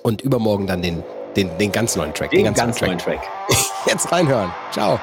Und 0.04 0.22
übermorgen 0.22 0.68
dann 0.68 0.82
den, 0.82 1.04
den, 1.36 1.50
den 1.58 1.72
ganz 1.72 1.96
neuen 1.96 2.14
Track. 2.14 2.32
Den, 2.32 2.40
den 2.40 2.46
ganz, 2.46 2.58
ganz 2.58 2.82
neuen 2.82 2.98
Track. 2.98 3.22
Track. 3.22 3.60
Jetzt 3.86 4.12
reinhören. 4.12 4.52
Ciao. 4.72 5.00